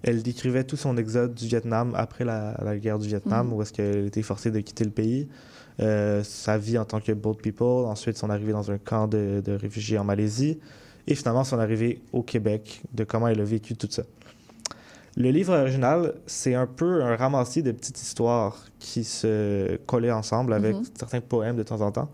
elle 0.03 0.21
décrivait 0.21 0.63
tout 0.63 0.75
son 0.77 0.97
exode 0.97 1.33
du 1.33 1.47
Vietnam 1.47 1.93
après 1.95 2.25
la, 2.25 2.55
la 2.63 2.77
guerre 2.77 2.99
du 2.99 3.07
Vietnam, 3.07 3.47
Mhm. 3.47 3.53
où 3.53 3.61
est-ce 3.61 3.73
qu'elle 3.73 4.05
était 4.07 4.21
forcée 4.21 4.51
de 4.51 4.59
quitter 4.59 4.83
le 4.83 4.91
pays. 4.91 5.27
Euh, 5.79 6.21
sa 6.23 6.57
vie 6.57 6.77
en 6.77 6.85
tant 6.85 6.99
que 6.99 7.11
boat 7.13 7.35
people, 7.41 7.85
ensuite 7.87 8.17
son 8.17 8.29
arrivée 8.29 8.51
dans 8.51 8.69
un 8.69 8.77
camp 8.77 9.07
de, 9.07 9.41
de 9.43 9.53
réfugiés 9.53 9.97
en 9.97 10.03
Malaisie, 10.03 10.59
et 11.07 11.15
finalement 11.15 11.43
son 11.43 11.57
arrivée 11.59 12.01
au 12.11 12.21
Québec, 12.21 12.81
de 12.93 13.03
comment 13.03 13.27
elle 13.27 13.41
a 13.41 13.43
vécu 13.43 13.75
tout 13.75 13.87
ça. 13.89 14.03
Le 15.15 15.29
livre 15.29 15.55
original, 15.57 16.15
c'est 16.25 16.55
un 16.55 16.65
peu 16.67 17.03
un 17.03 17.15
ramassis 17.15 17.61
de 17.63 17.71
petites 17.71 18.01
histoires 18.01 18.65
qui 18.79 19.03
se 19.03 19.77
collaient 19.85 20.11
ensemble 20.11 20.53
avec 20.53 20.75
Mhm. 20.75 20.83
certains 20.97 21.21
poèmes 21.21 21.55
de 21.55 21.63
temps 21.63 21.81
en 21.81 21.91
temps. 21.91 22.09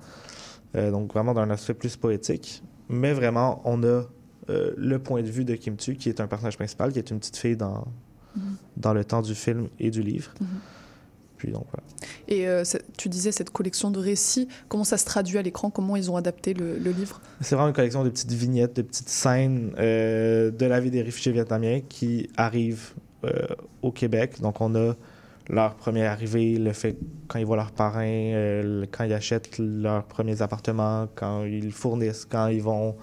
Euh, 0.76 0.92
donc 0.92 1.12
vraiment 1.14 1.34
d'un 1.34 1.50
aspect 1.50 1.74
plus 1.74 1.96
poétique. 1.98 2.62
Mais 2.90 3.14
vraiment, 3.14 3.62
on 3.66 3.84
a 3.84 4.04
euh, 4.50 4.72
le 4.78 5.00
point 5.00 5.22
de 5.22 5.28
vue 5.30 5.46
de 5.46 5.56
Kim 5.56 5.76
Tu, 5.78 5.96
qui 5.96 6.10
est 6.10 6.20
un 6.20 6.28
personnage 6.28 6.58
principal, 6.58 6.92
qui 6.92 7.00
est 7.00 7.10
une 7.12 7.20
petite 7.20 7.38
fille 7.38 7.56
dans, 7.58 7.86
Mhm. 8.36 8.56
dans 8.78 8.94
le 8.94 9.04
temps 9.04 9.22
du 9.22 9.34
film 9.36 9.68
et 9.80 9.90
du 9.90 10.02
livre. 10.04 10.32
Mhm. 10.40 10.48
Puis 11.38 11.52
donc 11.52 11.66
voilà. 11.72 11.84
Et 12.28 12.48
euh, 12.48 12.64
tu 12.98 13.08
disais 13.10 13.32
cette 13.32 13.50
collection 13.50 13.92
de 13.92 14.00
récits, 14.00 14.48
comment 14.68 14.84
ça 14.84 14.98
se 14.98 15.06
traduit 15.06 15.38
à 15.38 15.42
l'écran? 15.42 15.70
Comment 15.70 15.96
ils 15.96 16.12
ont 16.12 16.18
adapté 16.18 16.54
le, 16.54 16.78
le 16.78 16.92
livre? 16.92 17.22
C'est 17.42 17.56
vraiment 17.56 17.70
une 17.70 17.74
collection 17.74 18.04
de 18.04 18.10
petites 18.10 18.32
vignettes, 18.34 18.76
de 18.76 18.82
petites 18.82 19.08
scènes 19.10 19.72
euh, 19.80 20.52
de 20.52 20.66
la 20.66 20.80
vie 20.82 20.92
des 20.92 21.02
réfugiés 21.02 21.32
vietnamiens 21.32 21.82
qui 21.88 22.30
arrivent 22.38 22.92
au 23.82 23.92
Québec. 23.92 24.40
Donc, 24.42 24.62
on 24.62 24.76
a 24.76 24.96
leur 25.50 25.76
première 25.76 26.12
arrivée, 26.12 26.58
le 26.58 26.72
fait 26.74 26.96
quand 27.28 27.40
ils 27.40 27.46
voient 27.46 27.58
leurs 27.58 27.72
parrains, 27.72 28.04
euh, 28.06 28.86
quand 28.92 29.04
ils 29.04 29.14
achètent 29.14 29.58
leurs 29.58 30.04
premiers 30.06 30.42
appartements, 30.42 31.08
quand 31.16 31.44
ils 31.44 31.72
fournissent, 31.72 32.26
quand 32.26 32.48
ils 32.48 32.62
vont 32.62 32.96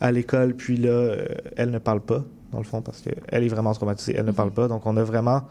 à 0.00 0.12
l'école. 0.12 0.54
Puis 0.54 0.76
là, 0.76 0.90
euh, 0.90 1.26
elle 1.56 1.70
ne 1.70 1.78
parle 1.78 2.00
pas, 2.00 2.24
dans 2.52 2.58
le 2.58 2.64
fond, 2.64 2.82
parce 2.82 3.00
qu'elle 3.02 3.44
est 3.44 3.48
vraiment 3.48 3.72
traumatisée. 3.74 4.14
Elle 4.16 4.24
ne 4.24 4.30
Mhm. 4.30 4.36
parle 4.36 4.50
pas. 4.52 4.68
Donc, 4.68 4.86
on 4.86 4.96
a 4.96 5.02
vraiment 5.04 5.42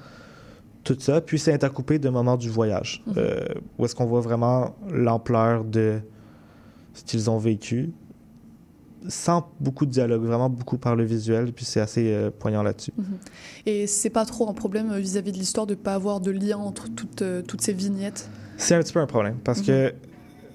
tout 0.83 0.95
ça. 0.99 1.19
Puis, 1.21 1.37
c'est 1.39 1.53
intercoupé 1.53 1.99
de 1.99 2.09
moments 2.09 2.37
du 2.37 2.49
voyage, 2.49 3.03
Mhm. 3.07 3.13
euh, 3.17 3.45
où 3.77 3.85
est-ce 3.85 3.95
qu'on 3.95 4.05
voit 4.05 4.21
vraiment 4.21 4.75
l'ampleur 4.89 5.63
de 5.65 5.99
ce 6.93 7.03
qu'ils 7.03 7.29
ont 7.29 7.37
vécu 7.37 7.91
sans 9.09 9.49
beaucoup 9.59 9.85
de 9.85 9.91
dialogue, 9.91 10.23
vraiment 10.23 10.49
beaucoup 10.49 10.77
par 10.77 10.95
le 10.95 11.03
visuel, 11.05 11.53
puis 11.53 11.63
c'est 11.63 11.79
assez 11.79 12.11
euh, 12.11 12.29
poignant 12.31 12.63
là-dessus. 12.63 12.91
Et 13.65 13.85
c'est 13.87 14.09
pas 14.09 14.25
trop 14.25 14.49
un 14.49 14.53
problème 14.53 14.91
euh, 14.91 14.97
vis-à-vis 14.97 15.31
de 15.31 15.37
l'histoire 15.37 15.65
de 15.67 15.75
pas 15.75 15.93
avoir 15.93 16.19
de 16.19 16.31
lien 16.31 16.57
entre 16.57 16.89
toutes, 16.89 17.23
toutes 17.47 17.61
ces 17.61 17.73
vignettes? 17.73 18.27
C'est 18.57 18.75
un 18.75 18.79
petit 18.81 18.91
peu 18.91 18.99
un 18.99 19.05
problème, 19.05 19.35
parce 19.43 19.61
que 19.61 19.93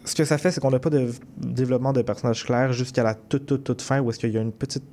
ce 0.05 0.15
que 0.15 0.25
ça 0.25 0.39
fait, 0.39 0.51
c'est 0.51 0.61
qu'on 0.61 0.71
n'a 0.71 0.79
pas 0.79 0.91
de 0.91 1.09
développement 1.39 1.93
de 1.93 2.03
personnages 2.03 2.45
clairs 2.45 2.73
jusqu'à 2.73 3.03
la 3.03 3.15
toute, 3.15 3.47
toute, 3.47 3.65
toute 3.65 3.83
fin, 3.83 4.01
où 4.01 4.11
est-ce 4.11 4.19
qu'il 4.19 4.31
y 4.31 4.39
a 4.39 4.41
une 4.41 4.53
petite 4.53 4.85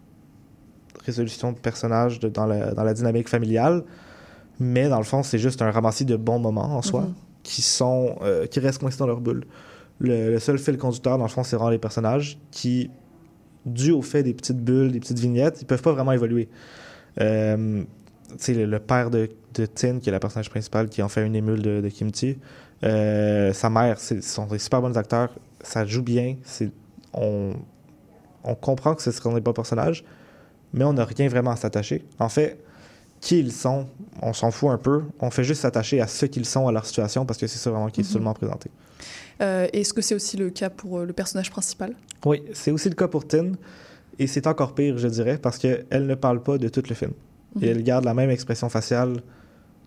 résolution 1.06 1.52
de 1.52 1.58
personnages 1.58 2.20
de- 2.20 2.30
dans, 2.30 2.46
la, 2.46 2.74
dans 2.74 2.84
la 2.84 2.94
dynamique 2.94 3.30
familiale, 3.30 3.84
mais 4.60 4.90
dans 4.90 4.98
le 4.98 5.04
fond, 5.06 5.24
c'est 5.24 5.40
juste 5.40 5.62
un 5.62 5.72
ramassis 5.72 6.06
de 6.06 6.16
bons 6.16 6.40
moments 6.40 6.76
en 6.78 6.82
soi, 6.82 7.02
Mhm. 7.02 7.14
qui 7.44 7.62
sont 7.62 8.16
euh, 8.22 8.46
qui 8.48 8.60
restent 8.60 8.80
coincés 8.80 8.98
dans 9.00 9.08
leur 9.08 9.22
bulle. 9.22 9.46
Le, 10.00 10.32
le 10.32 10.40
seul 10.40 10.58
fil 10.60 10.78
conducteur, 10.78 11.18
dans 11.18 11.24
le 11.26 11.30
fond, 11.30 11.44
c'est 11.44 11.56
vraiment 11.56 11.72
les 11.72 11.78
personnages 11.80 12.38
qui, 12.52 12.90
dû 13.66 13.92
au 13.92 14.02
fait 14.02 14.24
des 14.24 14.34
petites 14.34 14.60
bulles, 14.64 14.92
des 14.92 15.00
petites 15.00 15.20
vignettes, 15.20 15.62
ils 15.62 15.66
peuvent 15.66 15.82
pas 15.82 15.92
vraiment 15.92 16.12
évoluer. 16.14 16.48
Euh, 17.20 17.84
le, 18.48 18.66
le 18.66 18.80
père 18.80 19.10
de, 19.10 19.30
de 19.54 19.66
Tin, 19.66 20.00
qui 20.00 20.10
est 20.10 20.12
la 20.12 20.20
personnage 20.20 20.50
principale, 20.50 20.90
qui 20.90 21.02
en 21.02 21.10
fait 21.10 21.26
une 21.26 21.36
émule 21.36 21.62
de, 21.62 21.82
de 21.82 21.90
Kimchi, 21.90 22.38
euh, 22.84 23.52
sa 23.54 23.70
mère, 23.70 24.00
ce 24.00 24.22
sont 24.22 24.46
des 24.48 24.60
super 24.60 24.82
bons 24.82 24.98
acteurs, 24.98 25.30
ça 25.62 25.86
joue 25.86 26.02
bien, 26.04 26.36
on, 27.14 27.54
on 28.44 28.56
comprend 28.56 28.96
que 28.96 29.02
ce 29.02 29.10
ne 29.10 29.16
seront 29.16 29.40
pas 29.42 29.54
personnages, 29.54 30.04
mais 30.74 30.84
on 30.86 30.94
n'a 30.94 31.06
rien 31.06 31.28
vraiment 31.28 31.52
à 31.52 31.56
s'attacher. 31.56 32.06
En 32.20 32.30
fait, 32.30 32.60
qui 33.20 33.40
ils 33.40 33.52
sont, 33.52 33.88
on 34.22 34.32
s'en 34.32 34.50
fout 34.52 34.70
un 34.70 34.78
peu, 34.78 35.04
on 35.20 35.30
fait 35.30 35.44
juste 35.44 35.62
s'attacher 35.62 36.00
à 36.00 36.08
ce 36.08 36.26
qu'ils 36.26 36.46
sont, 36.46 36.68
à 36.68 36.72
leur 36.72 36.86
situation, 36.86 37.26
parce 37.26 37.38
que 37.40 37.48
c'est 37.48 37.58
ça 37.58 37.70
vraiment 37.70 37.90
qui 37.90 38.02
est 38.02 38.04
Mhm. 38.04 38.10
seulement 38.10 38.34
présenté. 38.34 38.70
Euh, 39.42 39.68
Est-ce 39.74 39.94
que 39.94 40.02
c'est 40.02 40.16
aussi 40.16 40.38
le 40.38 40.50
cas 40.52 40.70
pour 40.70 41.00
euh, 41.00 41.06
le 41.06 41.14
personnage 41.14 41.50
principal? 41.52 41.96
Oui, 42.26 42.44
c'est 42.54 42.72
aussi 42.72 42.88
le 42.90 42.96
cas 42.96 43.08
pour 43.08 43.28
Tin, 43.28 43.54
et 44.18 44.28
c'est 44.28 44.48
encore 44.48 44.74
pire, 44.74 44.98
je 44.98 45.08
dirais, 45.08 45.38
parce 45.38 45.58
qu'elle 45.58 46.06
ne 46.06 46.16
parle 46.16 46.42
pas 46.44 46.58
de 46.58 46.70
tout 46.70 46.84
le 46.88 46.96
film. 46.96 47.12
Et 47.62 47.68
elle 47.68 47.84
garde 47.84 48.06
la 48.06 48.14
même 48.14 48.30
expression 48.30 48.70
faciale 48.70 49.18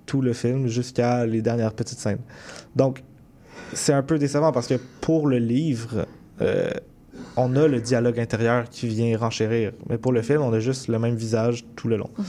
tout 0.07 0.21
le 0.21 0.33
film 0.33 0.67
jusqu'à 0.67 1.25
les 1.27 1.43
dernières 1.43 1.73
petites 1.75 1.99
scènes. 1.99 2.19
Donc, 2.75 3.03
c'est 3.73 3.93
un 3.93 4.03
peu 4.03 4.19
décevant 4.19 4.53
parce 4.53 4.67
que 4.67 4.75
pour 5.01 5.27
le 5.29 5.39
livre, 5.39 6.07
euh, 6.41 6.71
on 7.37 7.55
a 7.57 7.69
le 7.69 7.81
dialogue 7.81 8.19
intérieur 8.19 8.69
qui 8.69 8.89
vient 8.89 9.17
renchérir. 9.17 9.73
Mais 9.89 9.99
pour 9.99 10.13
le 10.13 10.23
film, 10.23 10.43
on 10.43 10.53
a 10.53 10.61
juste 10.61 10.89
le 10.89 10.99
même 10.99 11.15
visage 11.15 11.65
tout 11.77 11.89
le 11.89 11.97
long. 11.97 12.11
Mhm. 12.19 12.25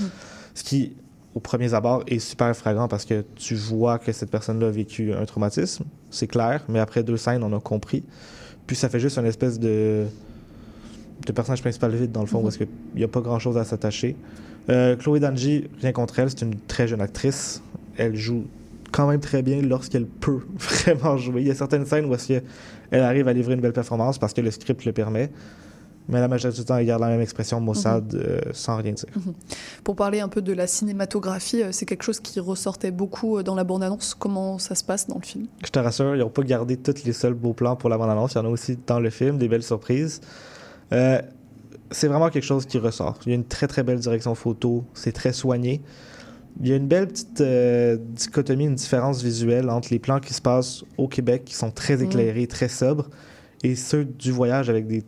Ce 0.54 0.64
qui, 0.64 0.96
au 1.34 1.40
premier 1.40 1.74
abord, 1.74 2.04
est 2.08 2.20
super 2.20 2.56
flagrant 2.56 2.88
parce 2.88 3.06
que 3.06 3.26
tu 3.36 3.56
vois 3.56 3.98
que 3.98 4.12
cette 4.12 4.30
personne-là 4.30 4.68
a 4.68 4.72
vécu 4.72 5.12
un 5.14 5.26
traumatisme, 5.26 5.84
c'est 6.12 6.28
clair, 6.28 6.64
mais 6.70 6.80
après 6.80 7.04
deux 7.04 7.18
scènes, 7.18 7.44
on 7.44 7.52
a 7.58 7.60
compris. 7.60 8.04
Puis 8.68 8.76
ça 8.76 8.88
fait 8.88 9.00
juste 9.00 9.18
une 9.18 9.26
espèce 9.26 9.60
de, 9.60 10.06
de 11.26 11.32
personnage 11.32 11.62
principal 11.62 11.94
vide, 11.96 12.12
dans 12.12 12.22
le 12.22 12.28
fond, 12.28 12.38
Mhm. 12.38 12.44
parce 12.44 12.58
qu'il 12.58 12.68
n'y 12.96 13.04
a 13.04 13.08
pas 13.08 13.22
grand-chose 13.22 13.58
à 13.58 13.64
s'attacher. 13.66 14.16
Euh, 14.70 14.96
Chloé 14.96 15.20
Danji, 15.20 15.70
rien 15.82 15.92
contre 15.92 16.20
elle, 16.20 16.30
c'est 16.30 16.42
une 16.42 16.56
très 16.68 16.88
jeune 16.88 17.02
actrice. 17.02 17.62
Elle 17.98 18.16
joue 18.16 18.46
quand 18.92 19.08
même 19.08 19.20
très 19.20 19.42
bien 19.42 19.62
lorsqu'elle 19.62 20.06
peut 20.06 20.42
vraiment 20.58 21.18
jouer. 21.18 21.42
Il 21.42 21.48
y 21.48 21.52
a 21.52 21.56
certaines 21.56 21.86
scènes 21.86 22.06
où 22.06 22.16
elle 22.92 23.02
arrive 23.02 23.28
à 23.28 23.34
livrer 23.34 23.56
une 23.56 23.62
belle 23.62 23.74
performance 23.74 24.18
parce 24.18 24.34
que 24.34 24.42
le 24.42 24.52
script 24.52 24.86
le 24.86 24.94
permet. 24.94 25.30
Mais 26.10 26.20
la 26.20 26.28
majorité 26.28 26.60
du 26.60 26.66
temps, 26.66 26.78
elle 26.78 26.86
garde 26.86 27.02
la 27.02 27.08
même 27.08 27.22
expression 27.22 27.62
Mossad 27.62 28.14
euh, 28.14 28.42
sans 28.52 28.76
rien 28.76 28.92
dire. 28.92 29.06
Pour 29.86 29.96
parler 29.96 30.20
un 30.20 30.28
peu 30.28 30.42
de 30.42 30.52
la 30.52 30.68
cinématographie, 30.68 31.64
euh, 31.64 31.72
c'est 31.72 31.86
quelque 31.86 32.04
chose 32.04 32.20
qui 32.20 32.42
ressortait 32.42 32.92
beaucoup 32.92 33.42
dans 33.42 33.56
la 33.56 33.64
bande-annonce. 33.64 34.14
Comment 34.14 34.60
ça 34.60 34.76
se 34.76 34.84
passe 34.84 35.08
dans 35.08 35.16
le 35.16 35.26
film? 35.26 35.48
Je 35.64 35.70
te 35.70 35.80
rassure, 35.80 36.16
ils 36.16 36.20
n'ont 36.20 36.30
pas 36.30 36.44
gardé 36.44 36.76
tous 36.76 37.06
les 37.06 37.14
seuls 37.14 37.34
beaux 37.34 37.54
plans 37.54 37.78
pour 37.78 37.90
la 37.90 37.98
bande-annonce. 37.98 38.34
Il 38.34 38.38
y 38.38 38.42
en 38.42 38.46
a 38.46 38.50
aussi 38.50 38.78
dans 38.86 39.00
le 39.00 39.10
film, 39.10 39.38
des 39.38 39.48
belles 39.48 39.64
surprises. 39.64 40.20
Euh, 40.92 41.22
c'est 41.92 42.08
vraiment 42.08 42.30
quelque 42.30 42.44
chose 42.46 42.66
qui 42.66 42.78
ressort. 42.78 43.18
Il 43.26 43.30
y 43.30 43.32
a 43.34 43.36
une 43.36 43.46
très 43.46 43.68
très 43.68 43.84
belle 43.84 44.00
direction 44.00 44.36
photo, 44.36 44.84
c'est 44.94 45.12
très 45.12 45.34
soigné. 45.34 45.82
Il 46.62 46.68
y 46.68 46.74
a 46.74 46.76
une 46.76 46.88
belle 46.88 47.08
petite 47.08 47.42
euh, 47.42 47.98
dichotomie, 48.00 48.66
une 48.66 48.76
différence 48.76 49.24
visuelle 49.24 49.70
entre 49.70 49.90
les 49.92 50.00
plans 50.00 50.20
qui 50.20 50.34
se 50.34 50.42
passent 50.42 50.84
au 50.98 51.08
Québec, 51.08 51.44
qui 51.46 51.56
sont 51.56 51.72
très 51.72 52.04
éclairés, 52.04 52.46
très 52.48 52.68
sobres, 52.68 53.10
et 53.64 53.76
ceux 53.76 54.06
du 54.06 54.32
voyage 54.32 54.70
avec 54.70 54.86
des 54.88 55.04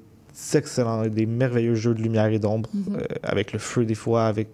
excellents, 0.53 1.05
des 1.07 1.25
merveilleux 1.27 1.75
jeux 1.75 1.93
de 1.93 2.01
lumière 2.01 2.25
et 2.27 2.39
d'ombre, 2.39 2.69
Mhm. 2.73 2.95
euh, 2.95 3.05
avec 3.23 3.53
le 3.53 3.59
feu 3.59 3.85
des 3.85 3.93
fois, 3.95 4.25
avec 4.25 4.47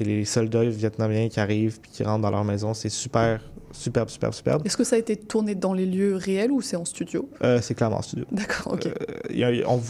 les 0.00 0.24
soldats 0.24 0.64
vietnamiens 0.64 1.28
qui 1.28 1.38
arrivent 1.40 1.78
puis 1.80 1.90
qui 1.90 2.02
rentrent 2.02 2.22
dans 2.22 2.30
leur 2.30 2.44
maison. 2.44 2.74
C'est 2.74 2.88
super, 2.88 3.40
superbe, 3.72 4.08
superbe, 4.08 4.32
superbe. 4.34 4.62
Est-ce 4.66 4.76
que 4.76 4.84
ça 4.84 4.96
a 4.96 4.98
été 4.98 5.16
tourné 5.16 5.54
dans 5.54 5.74
les 5.74 5.86
lieux 5.86 6.16
réels 6.16 6.50
ou 6.50 6.60
c'est 6.60 6.76
en 6.76 6.84
studio? 6.84 7.28
Euh, 7.44 7.60
c'est 7.62 7.74
clairement 7.74 7.98
en 7.98 8.02
studio. 8.02 8.24
D'accord, 8.32 8.72
ok. 8.74 8.86
Euh, 8.86 9.62
a- 9.64 9.68
on- 9.70 9.80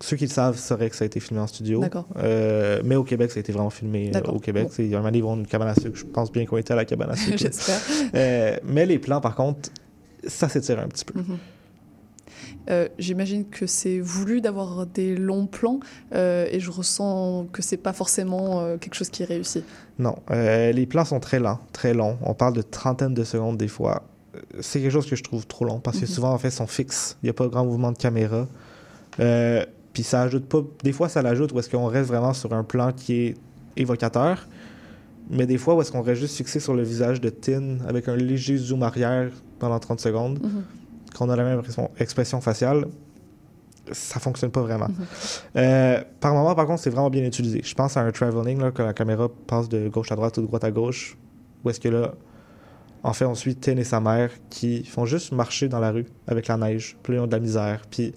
ceux 0.00 0.16
qui 0.16 0.24
le 0.24 0.30
savent 0.30 0.58
sauraient 0.58 0.88
que 0.90 0.96
ça 0.96 1.04
a 1.04 1.06
été 1.06 1.20
filmé 1.20 1.42
en 1.42 1.46
studio. 1.46 1.84
Euh, 2.16 2.80
mais 2.84 2.96
au 2.96 3.04
Québec, 3.04 3.30
ça 3.30 3.38
a 3.38 3.40
été 3.40 3.52
vraiment 3.52 3.70
filmé 3.70 4.10
euh, 4.14 4.20
au 4.32 4.38
Québec. 4.38 4.68
Bon. 4.68 4.74
Il 4.78 4.88
y 4.88 4.94
a 4.94 5.00
un 5.00 5.04
à 5.04 5.10
une 5.10 5.46
cabane 5.46 5.68
à 5.68 5.74
sucre. 5.74 5.96
Je 5.96 6.04
pense 6.06 6.32
bien 6.32 6.46
qu'on 6.46 6.56
était 6.56 6.72
à 6.72 6.76
la 6.76 6.84
cabane 6.86 7.10
à 7.10 7.16
sucre. 7.16 7.36
J'espère. 7.38 7.80
Euh, 8.14 8.56
mais 8.64 8.86
les 8.86 8.98
plans, 8.98 9.20
par 9.20 9.34
contre, 9.34 9.68
ça 10.26 10.48
s'étire 10.48 10.78
un 10.80 10.88
petit 10.88 11.04
peu. 11.04 11.18
Mhm. 11.20 11.38
Euh, 12.70 12.88
J'imagine 12.98 13.48
que 13.48 13.66
c'est 13.66 14.00
voulu 14.00 14.40
d'avoir 14.40 14.86
des 14.86 15.16
longs 15.16 15.46
plans 15.46 15.80
et 16.12 16.58
je 16.60 16.70
ressens 16.70 17.46
que 17.52 17.62
c'est 17.62 17.76
pas 17.76 17.92
forcément 17.92 18.76
quelque 18.78 18.94
chose 18.94 19.10
qui 19.10 19.22
est 19.22 19.26
réussi. 19.26 19.62
Non, 19.98 20.16
les 20.30 20.86
plans 20.86 21.04
sont 21.04 21.20
très 21.20 21.38
lents, 21.40 21.60
très 21.72 21.92
longs. 21.94 22.16
On 22.22 22.32
parle 22.34 22.54
de 22.54 22.62
trentaines 22.62 23.14
de 23.14 23.24
secondes 23.24 23.58
des 23.58 23.68
fois. 23.68 24.04
C'est 24.60 24.80
quelque 24.80 24.92
chose 24.92 25.08
que 25.08 25.16
je 25.16 25.22
trouve 25.22 25.46
trop 25.46 25.64
long 25.64 25.80
parce 25.80 25.98
que 25.98 26.04
Mhm. 26.06 26.10
souvent, 26.10 26.32
en 26.32 26.38
fait, 26.38 26.48
ils 26.48 26.52
sont 26.52 26.66
fixes. 26.66 27.16
Il 27.22 27.26
n'y 27.26 27.30
a 27.30 27.34
pas 27.34 27.44
de 27.44 27.50
grand 27.50 27.64
mouvement 27.64 27.92
de 27.92 27.98
caméra. 27.98 28.46
Euh, 29.18 29.64
Puis 29.92 30.02
ça 30.02 30.22
ajoute 30.22 30.46
pas. 30.46 30.62
Des 30.84 30.92
fois, 30.92 31.08
ça 31.08 31.22
l'ajoute 31.22 31.52
où 31.52 31.58
est-ce 31.58 31.68
qu'on 31.70 31.86
reste 31.86 32.08
vraiment 32.08 32.32
sur 32.32 32.52
un 32.52 32.62
plan 32.64 32.92
qui 32.92 33.14
est 33.26 33.34
évocateur. 33.76 34.46
Mais 35.30 35.46
des 35.46 35.58
fois, 35.58 35.74
où 35.74 35.80
est-ce 35.80 35.92
qu'on 35.92 36.02
reste 36.02 36.20
juste 36.20 36.36
fixé 36.36 36.60
sur 36.60 36.74
le 36.74 36.82
visage 36.82 37.20
de 37.20 37.28
Tin 37.28 37.78
avec 37.88 38.08
un 38.08 38.16
léger 38.16 38.56
zoom 38.56 38.82
arrière 38.82 39.30
pendant 39.58 39.78
30 39.78 40.00
secondes, 40.00 40.40
Mhm. 40.42 40.62
qu'on 41.16 41.28
a 41.28 41.36
la 41.36 41.44
même 41.44 41.60
expression- 41.98 42.40
faciale, 42.40 42.86
ça 43.92 44.20
fonctionne 44.20 44.50
pas 44.50 44.62
vraiment. 44.62 44.88
Mhm. 44.88 44.94
Euh, 45.56 46.00
par 46.20 46.34
moment, 46.34 46.54
par 46.54 46.66
contre, 46.66 46.82
c'est 46.82 46.90
vraiment 46.90 47.10
bien 47.10 47.24
utilisé. 47.24 47.60
Je 47.64 47.74
pense 47.74 47.96
à 47.96 48.02
un 48.02 48.10
traveling, 48.12 48.60
là, 48.60 48.70
que 48.70 48.82
la 48.82 48.92
caméra 48.92 49.28
passe 49.46 49.68
de 49.68 49.88
gauche 49.88 50.10
à 50.12 50.16
droite 50.16 50.36
ou 50.38 50.42
de 50.42 50.46
droite 50.46 50.64
à 50.64 50.70
gauche, 50.70 51.16
où 51.64 51.70
est-ce 51.70 51.80
que 51.80 51.88
là, 51.88 52.12
en 53.02 53.12
fait, 53.12 53.24
on 53.24 53.34
suit 53.34 53.56
Tin 53.56 53.76
et 53.76 53.84
sa 53.84 54.00
mère 54.00 54.30
qui 54.50 54.84
font 54.84 55.04
juste 55.06 55.32
marcher 55.32 55.68
dans 55.68 55.80
la 55.80 55.90
rue 55.90 56.06
avec 56.26 56.48
la 56.48 56.56
neige, 56.56 56.96
puis 57.02 57.14
ils 57.14 57.18
ont 57.18 57.26
de 57.26 57.32
la 57.32 57.40
misère, 57.40 57.82
puis 57.90 58.12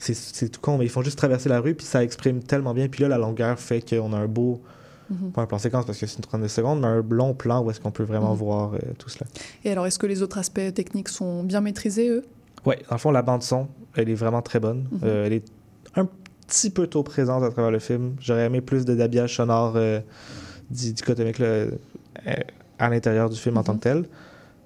c'est- 0.00 0.48
tout 0.48 0.60
con, 0.60 0.78
mais 0.78 0.86
ils 0.86 0.90
font 0.90 1.02
juste 1.02 1.18
traverser 1.18 1.48
la 1.48 1.60
rue, 1.60 1.74
puis 1.74 1.86
ça 1.86 2.02
exprime 2.02 2.42
tellement 2.42 2.74
bien, 2.74 2.88
puis 2.88 3.02
là, 3.02 3.08
la 3.08 3.18
longueur 3.18 3.58
fait 3.58 3.80
qu'on 3.88 4.12
a 4.12 4.16
un 4.16 4.26
beau, 4.26 4.60
Mhm. 5.10 5.32
pas 5.32 5.42
un 5.42 5.46
plan 5.46 5.58
séquence 5.58 5.84
parce 5.86 5.98
que 5.98 6.06
c'est 6.06 6.16
une 6.16 6.22
trentaine 6.22 6.42
de 6.42 6.48
secondes, 6.48 6.80
mais 6.80 6.86
un 6.86 7.02
long 7.08 7.34
plan 7.34 7.62
où 7.62 7.70
est-ce 7.70 7.80
qu'on 7.80 7.90
peut 7.90 8.04
vraiment 8.04 8.30
Mhm. 8.32 8.38
voir 8.38 8.74
euh, 8.74 8.78
tout 8.98 9.08
cela. 9.08 9.26
Et 9.64 9.70
alors, 9.72 9.86
est-ce 9.86 9.98
que 9.98 10.06
les 10.06 10.22
autres 10.22 10.38
aspects 10.38 10.72
techniques 10.74 11.08
sont 11.08 11.42
bien 11.42 11.60
maîtrisés, 11.60 12.08
eux? 12.08 12.24
Ouais, 12.64 12.78
dans 12.88 12.94
le 12.96 13.00
fond, 13.00 13.10
la 13.10 13.22
bande-son, 13.22 13.68
elle 13.96 14.08
est 14.08 14.14
vraiment 14.14 14.42
très 14.42 14.60
bonne. 14.60 14.86
Mhm. 14.92 15.00
Euh, 15.04 15.26
elle 15.26 15.32
est 15.32 15.44
un 15.96 16.06
petit 16.46 16.70
peu 16.70 16.86
trop 16.86 17.02
présente 17.02 17.42
à 17.42 17.50
travers 17.50 17.70
le 17.70 17.78
film. 17.78 18.14
J'aurais 18.20 18.44
aimé 18.46 18.60
plus 18.60 18.84
de 18.84 18.94
d'habillage 18.94 19.34
sonore 19.36 19.72
euh, 19.76 20.00
di- 20.70 20.92
dichotomique 20.92 21.38
là, 21.38 21.46
euh, 21.46 21.68
à 22.78 22.88
l'intérieur 22.88 23.28
du 23.30 23.36
film 23.36 23.56
en 23.56 23.62
tant 23.64 23.74
que 23.76 23.80
tel. 23.80 24.04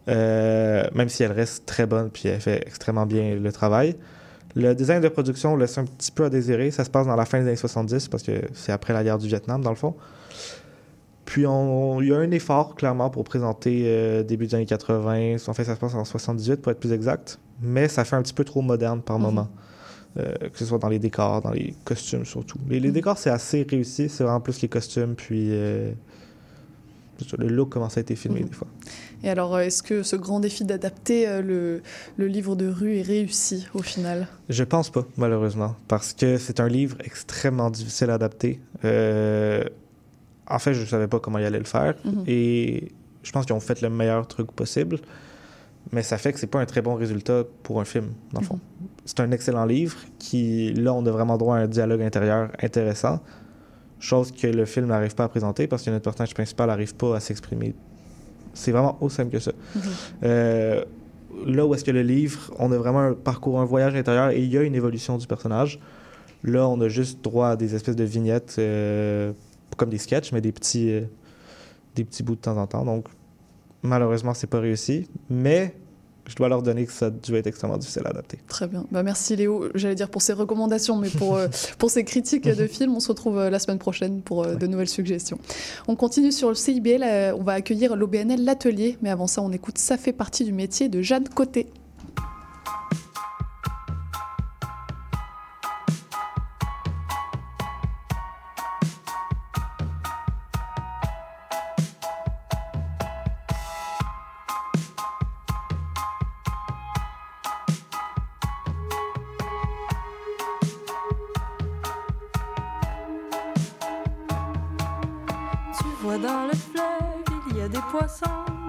Même 0.06 1.08
si 1.08 1.22
elle 1.22 1.32
reste 1.32 1.66
très 1.66 1.86
bonne 1.86 2.10
puis 2.10 2.28
elle 2.28 2.40
fait 2.40 2.62
extrêmement 2.66 3.06
bien 3.06 3.34
le 3.36 3.52
travail. 3.52 3.96
Le 4.56 4.72
design 4.74 5.00
de 5.00 5.08
production 5.08 5.56
laisse 5.56 5.76
un 5.78 5.84
petit 5.84 6.12
peu 6.12 6.24
à 6.24 6.30
désirer. 6.30 6.70
Ça 6.70 6.84
se 6.84 6.90
passe 6.90 7.06
dans 7.06 7.16
la 7.16 7.24
fin 7.24 7.40
des 7.40 7.46
années 7.48 7.56
70 7.56 8.08
parce 8.08 8.22
que 8.22 8.32
c'est 8.52 8.70
après 8.72 8.92
la 8.92 9.02
guerre 9.02 9.18
du 9.18 9.26
Vietnam, 9.26 9.62
dans 9.62 9.70
le 9.70 9.76
fond. 9.76 9.94
Puis 11.24 11.46
on- 11.46 12.00
il 12.02 12.08
y 12.08 12.12
a 12.12 12.18
un 12.18 12.30
effort, 12.30 12.74
clairement, 12.74 13.10
pour 13.10 13.24
présenter 13.24 13.82
euh, 13.86 14.22
début 14.22 14.46
des 14.46 14.54
années 14.54 14.66
80. 14.66 15.36
En 15.48 15.54
fait, 15.54 15.64
ça 15.64 15.74
se 15.74 15.80
passe 15.80 15.94
en 15.94 16.04
78, 16.04 16.60
pour 16.62 16.70
être 16.70 16.78
plus 16.80 16.92
exact. 16.92 17.38
Mais 17.62 17.88
ça 17.88 18.04
fait 18.04 18.16
un 18.16 18.22
petit 18.22 18.34
peu 18.34 18.44
trop 18.44 18.62
moderne 18.62 19.00
par 19.00 19.18
Mhm. 19.18 19.24
moment. 19.24 19.48
Euh, 20.16 20.32
que 20.52 20.56
ce 20.58 20.64
soit 20.66 20.78
dans 20.78 20.88
les 20.88 21.00
décors, 21.00 21.40
dans 21.42 21.50
les 21.50 21.74
costumes 21.84 22.24
surtout. 22.24 22.58
Les, 22.68 22.78
les 22.78 22.88
Mhm. 22.88 22.94
décors, 22.94 23.18
c'est 23.18 23.30
assez 23.30 23.66
réussi. 23.68 24.08
C'est 24.08 24.22
vraiment 24.22 24.40
plus 24.40 24.60
les 24.62 24.68
costumes, 24.68 25.14
puis... 25.16 25.48
euh, 25.50 25.90
le 27.38 27.48
look, 27.48 27.70
comment 27.70 27.88
ça 27.88 28.00
a 28.00 28.02
été 28.02 28.16
filmé 28.16 28.40
Mhm. 28.40 28.46
des 28.48 28.52
fois. 28.54 28.66
Et 29.22 29.30
alors, 29.30 29.54
euh, 29.54 29.60
est-ce 29.60 29.82
que 29.82 30.02
ce 30.02 30.16
grand 30.16 30.40
défi 30.40 30.64
d'adapter 30.64 31.26
euh, 31.28 31.40
le, 31.42 31.82
le 32.16 32.26
livre 32.26 32.56
de 32.56 32.68
rue 32.68 32.96
est 32.98 33.02
réussi 33.02 33.66
au 33.74 33.82
final? 33.82 34.28
Je 34.48 34.64
pense 34.64 34.90
pas, 34.90 35.04
malheureusement, 35.16 35.76
parce 35.88 36.12
que 36.12 36.36
c'est 36.36 36.60
un 36.60 36.68
livre 36.68 36.96
extrêmement 37.04 37.70
difficile 37.70 38.10
à 38.10 38.14
adapter. 38.14 38.60
Euh, 38.84 39.64
en 40.46 40.58
fait, 40.58 40.74
je 40.74 40.84
savais 40.84 41.08
pas 41.08 41.20
comment 41.20 41.38
ils 41.38 41.44
allaient 41.46 41.58
le 41.58 41.64
faire, 41.64 41.94
Mhm. 42.04 42.24
et 42.26 42.92
je 43.22 43.32
pense 43.32 43.46
qu'ils 43.46 43.54
ont 43.56 43.60
fait 43.60 43.80
le 43.80 43.88
meilleur 43.88 44.26
truc 44.28 44.52
possible, 44.52 44.98
mais 45.92 46.02
ça 46.02 46.18
fait 46.18 46.32
que 46.34 46.38
c'est 46.38 46.46
pas 46.46 46.60
un 46.60 46.66
très 46.66 46.82
bon 46.82 46.94
résultat 46.94 47.44
pour 47.62 47.80
un 47.80 47.84
film, 47.86 48.08
dans 48.32 48.40
le 48.40 48.46
fond. 48.46 48.60
C'est 49.06 49.20
un 49.20 49.30
excellent 49.32 49.64
livre 49.64 49.96
qui, 50.18 50.72
là, 50.74 50.92
on 50.92 51.04
a 51.06 51.10
vraiment 51.10 51.38
droit 51.38 51.56
à 51.56 51.60
un 51.60 51.66
dialogue 51.68 52.02
intérieur 52.02 52.50
intéressant, 52.62 53.20
chose 54.04 54.32
que 54.32 54.46
le 54.46 54.64
film 54.66 54.86
n'arrive 54.86 55.14
pas 55.14 55.24
à 55.24 55.28
présenter 55.28 55.66
parce 55.66 55.82
que 55.82 55.90
notre 55.90 56.04
personnage 56.04 56.34
principal 56.34 56.68
n'arrive 56.68 56.94
pas 56.94 57.16
à 57.16 57.20
s'exprimer. 57.20 57.74
C'est 58.52 58.70
vraiment 58.70 58.98
aussi 59.00 59.16
simple 59.16 59.30
que 59.30 59.40
ça. 59.40 59.52
Mhm. 59.74 59.82
Euh, 60.24 60.84
là 61.46 61.66
où 61.66 61.74
est-ce 61.74 61.84
que 61.84 61.90
le 61.90 62.02
livre, 62.02 62.52
on 62.58 62.70
a 62.70 62.78
vraiment 62.78 63.00
un 63.00 63.14
parcours, 63.14 63.60
un 63.60 63.64
voyage 63.64 63.94
intérieur 63.94 64.30
et 64.30 64.40
il 64.40 64.52
y 64.52 64.58
a 64.58 64.62
une 64.62 64.74
évolution 64.74 65.16
du 65.18 65.26
personnage. 65.26 65.80
Là, 66.44 66.68
on 66.68 66.80
a 66.80 66.88
juste 66.88 67.24
droit 67.24 67.48
à 67.48 67.56
des 67.56 67.74
espèces 67.74 67.96
de 67.96 68.04
vignettes, 68.04 68.56
euh, 68.58 69.32
comme 69.76 69.88
des 69.88 69.98
sketchs, 69.98 70.30
mais 70.32 70.42
des 70.42 70.52
petits, 70.52 70.92
euh, 70.92 71.02
des 71.94 72.04
petits 72.04 72.22
bouts 72.22 72.36
de 72.36 72.40
temps 72.40 72.58
en 72.58 72.66
temps. 72.66 72.84
Donc, 72.84 73.06
malheureusement, 73.82 74.34
c'est 74.34 74.46
pas 74.46 74.60
réussi. 74.60 75.08
Mais 75.30 75.74
je 76.26 76.34
dois 76.36 76.48
leur 76.48 76.62
donner 76.62 76.86
que 76.86 76.92
ça 76.92 77.10
dû 77.10 77.34
être 77.36 77.46
extrêmement 77.46 77.76
difficile 77.76 78.02
à 78.06 78.10
adapter. 78.10 78.38
Très 78.48 78.66
bien. 78.66 78.86
Bah, 78.90 79.02
merci 79.02 79.36
Léo, 79.36 79.68
j'allais 79.74 79.94
dire 79.94 80.08
pour 80.08 80.22
ces 80.22 80.32
recommandations, 80.32 80.96
mais 80.96 81.08
pour, 81.10 81.36
euh, 81.36 81.48
pour 81.78 81.90
ces 81.90 82.04
critiques 82.04 82.48
de 82.48 82.66
films, 82.66 82.94
on 82.94 83.00
se 83.00 83.08
retrouve 83.08 83.38
euh, 83.38 83.50
la 83.50 83.58
semaine 83.58 83.78
prochaine 83.78 84.22
pour 84.22 84.44
euh, 84.44 84.54
de 84.54 84.66
nouvelles 84.66 84.88
suggestions. 84.88 85.38
On 85.88 85.96
continue 85.96 86.32
sur 86.32 86.48
le 86.48 86.54
CIBL, 86.54 87.02
euh, 87.02 87.34
on 87.38 87.42
va 87.42 87.52
accueillir 87.52 87.96
l'OBNL 87.96 88.44
L'Atelier, 88.44 88.98
mais 89.02 89.10
avant 89.10 89.26
ça, 89.26 89.42
on 89.42 89.52
écoute 89.52 89.78
Ça 89.78 89.96
fait 89.96 90.12
partie 90.12 90.44
du 90.44 90.52
métier 90.52 90.88
de 90.88 91.02
Jeanne 91.02 91.28
Côté. 91.28 91.68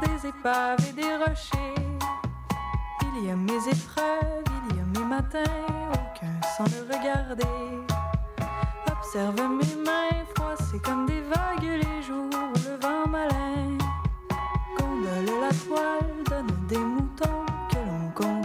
Des 0.01 0.27
épaves 0.27 0.77
et 0.87 0.93
des 0.93 1.15
rochers. 1.15 1.73
Il 3.01 3.25
y 3.25 3.31
a 3.31 3.35
mes 3.35 3.53
épreuves, 3.53 4.43
il 4.69 4.77
y 4.77 4.79
a 4.79 4.99
mes 4.99 5.05
matins, 5.05 5.43
aucun 5.93 6.39
sans 6.55 6.65
le 6.65 6.83
regarder. 6.93 7.43
Observe 8.91 9.35
mes 9.35 9.83
mains 9.83 10.25
froissées 10.35 10.79
comme 10.79 11.07
des 11.07 11.21
vagues 11.21 11.63
les 11.63 12.03
jours 12.03 12.29
le 12.31 12.75
vent 12.79 13.07
malin 13.09 13.77
gondole 14.77 15.39
la 15.41 15.49
toile, 15.49 16.23
donne 16.29 16.67
des 16.67 16.77
moutons 16.77 17.45
que 17.71 17.77
l'on 17.77 18.11
compte 18.13 18.44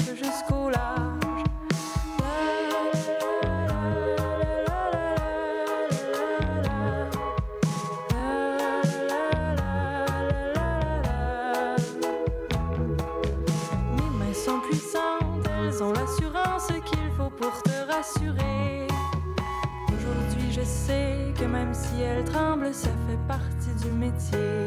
tremblent, 22.33 22.73
ça 22.73 22.89
fait 23.09 23.19
partie 23.29 23.75
du 23.83 23.91
métier. 23.93 24.60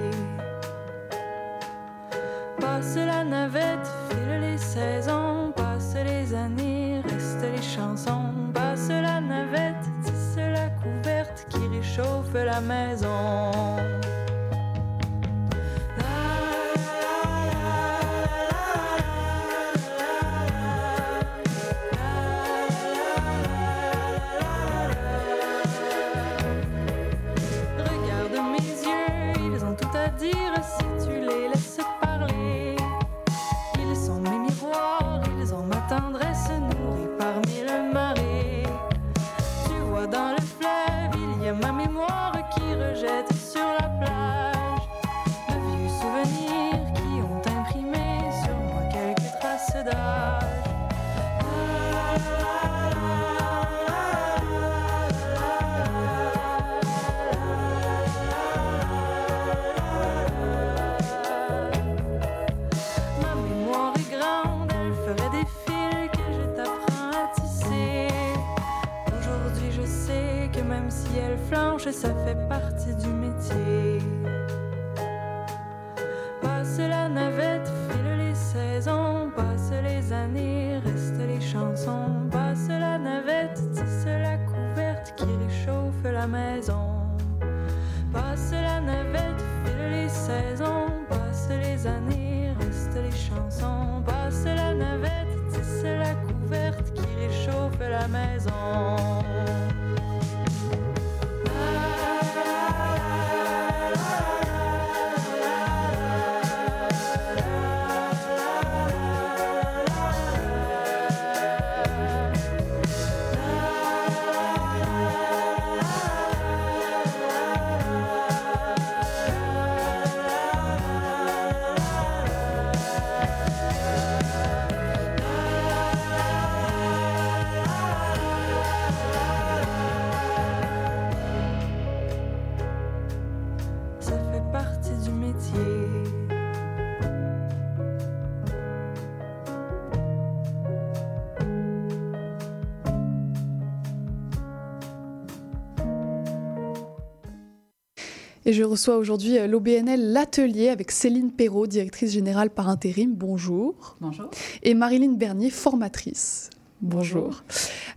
Et 148.53 148.55
je 148.55 148.63
reçois 148.63 148.97
aujourd'hui 148.97 149.39
euh, 149.39 149.47
l'OBNL 149.47 150.11
L'Atelier 150.11 150.69
avec 150.69 150.91
Céline 150.91 151.31
Perrault, 151.31 151.65
directrice 151.65 152.11
générale 152.11 152.51
par 152.51 152.69
intérim. 152.69 153.11
Bonjour. 153.15 153.97
Bonjour. 153.99 154.29
Et 154.61 154.75
Marilyn 154.75 155.13
Bernier, 155.13 155.49
formatrice. 155.49 156.51
Bonjour. 156.79 157.43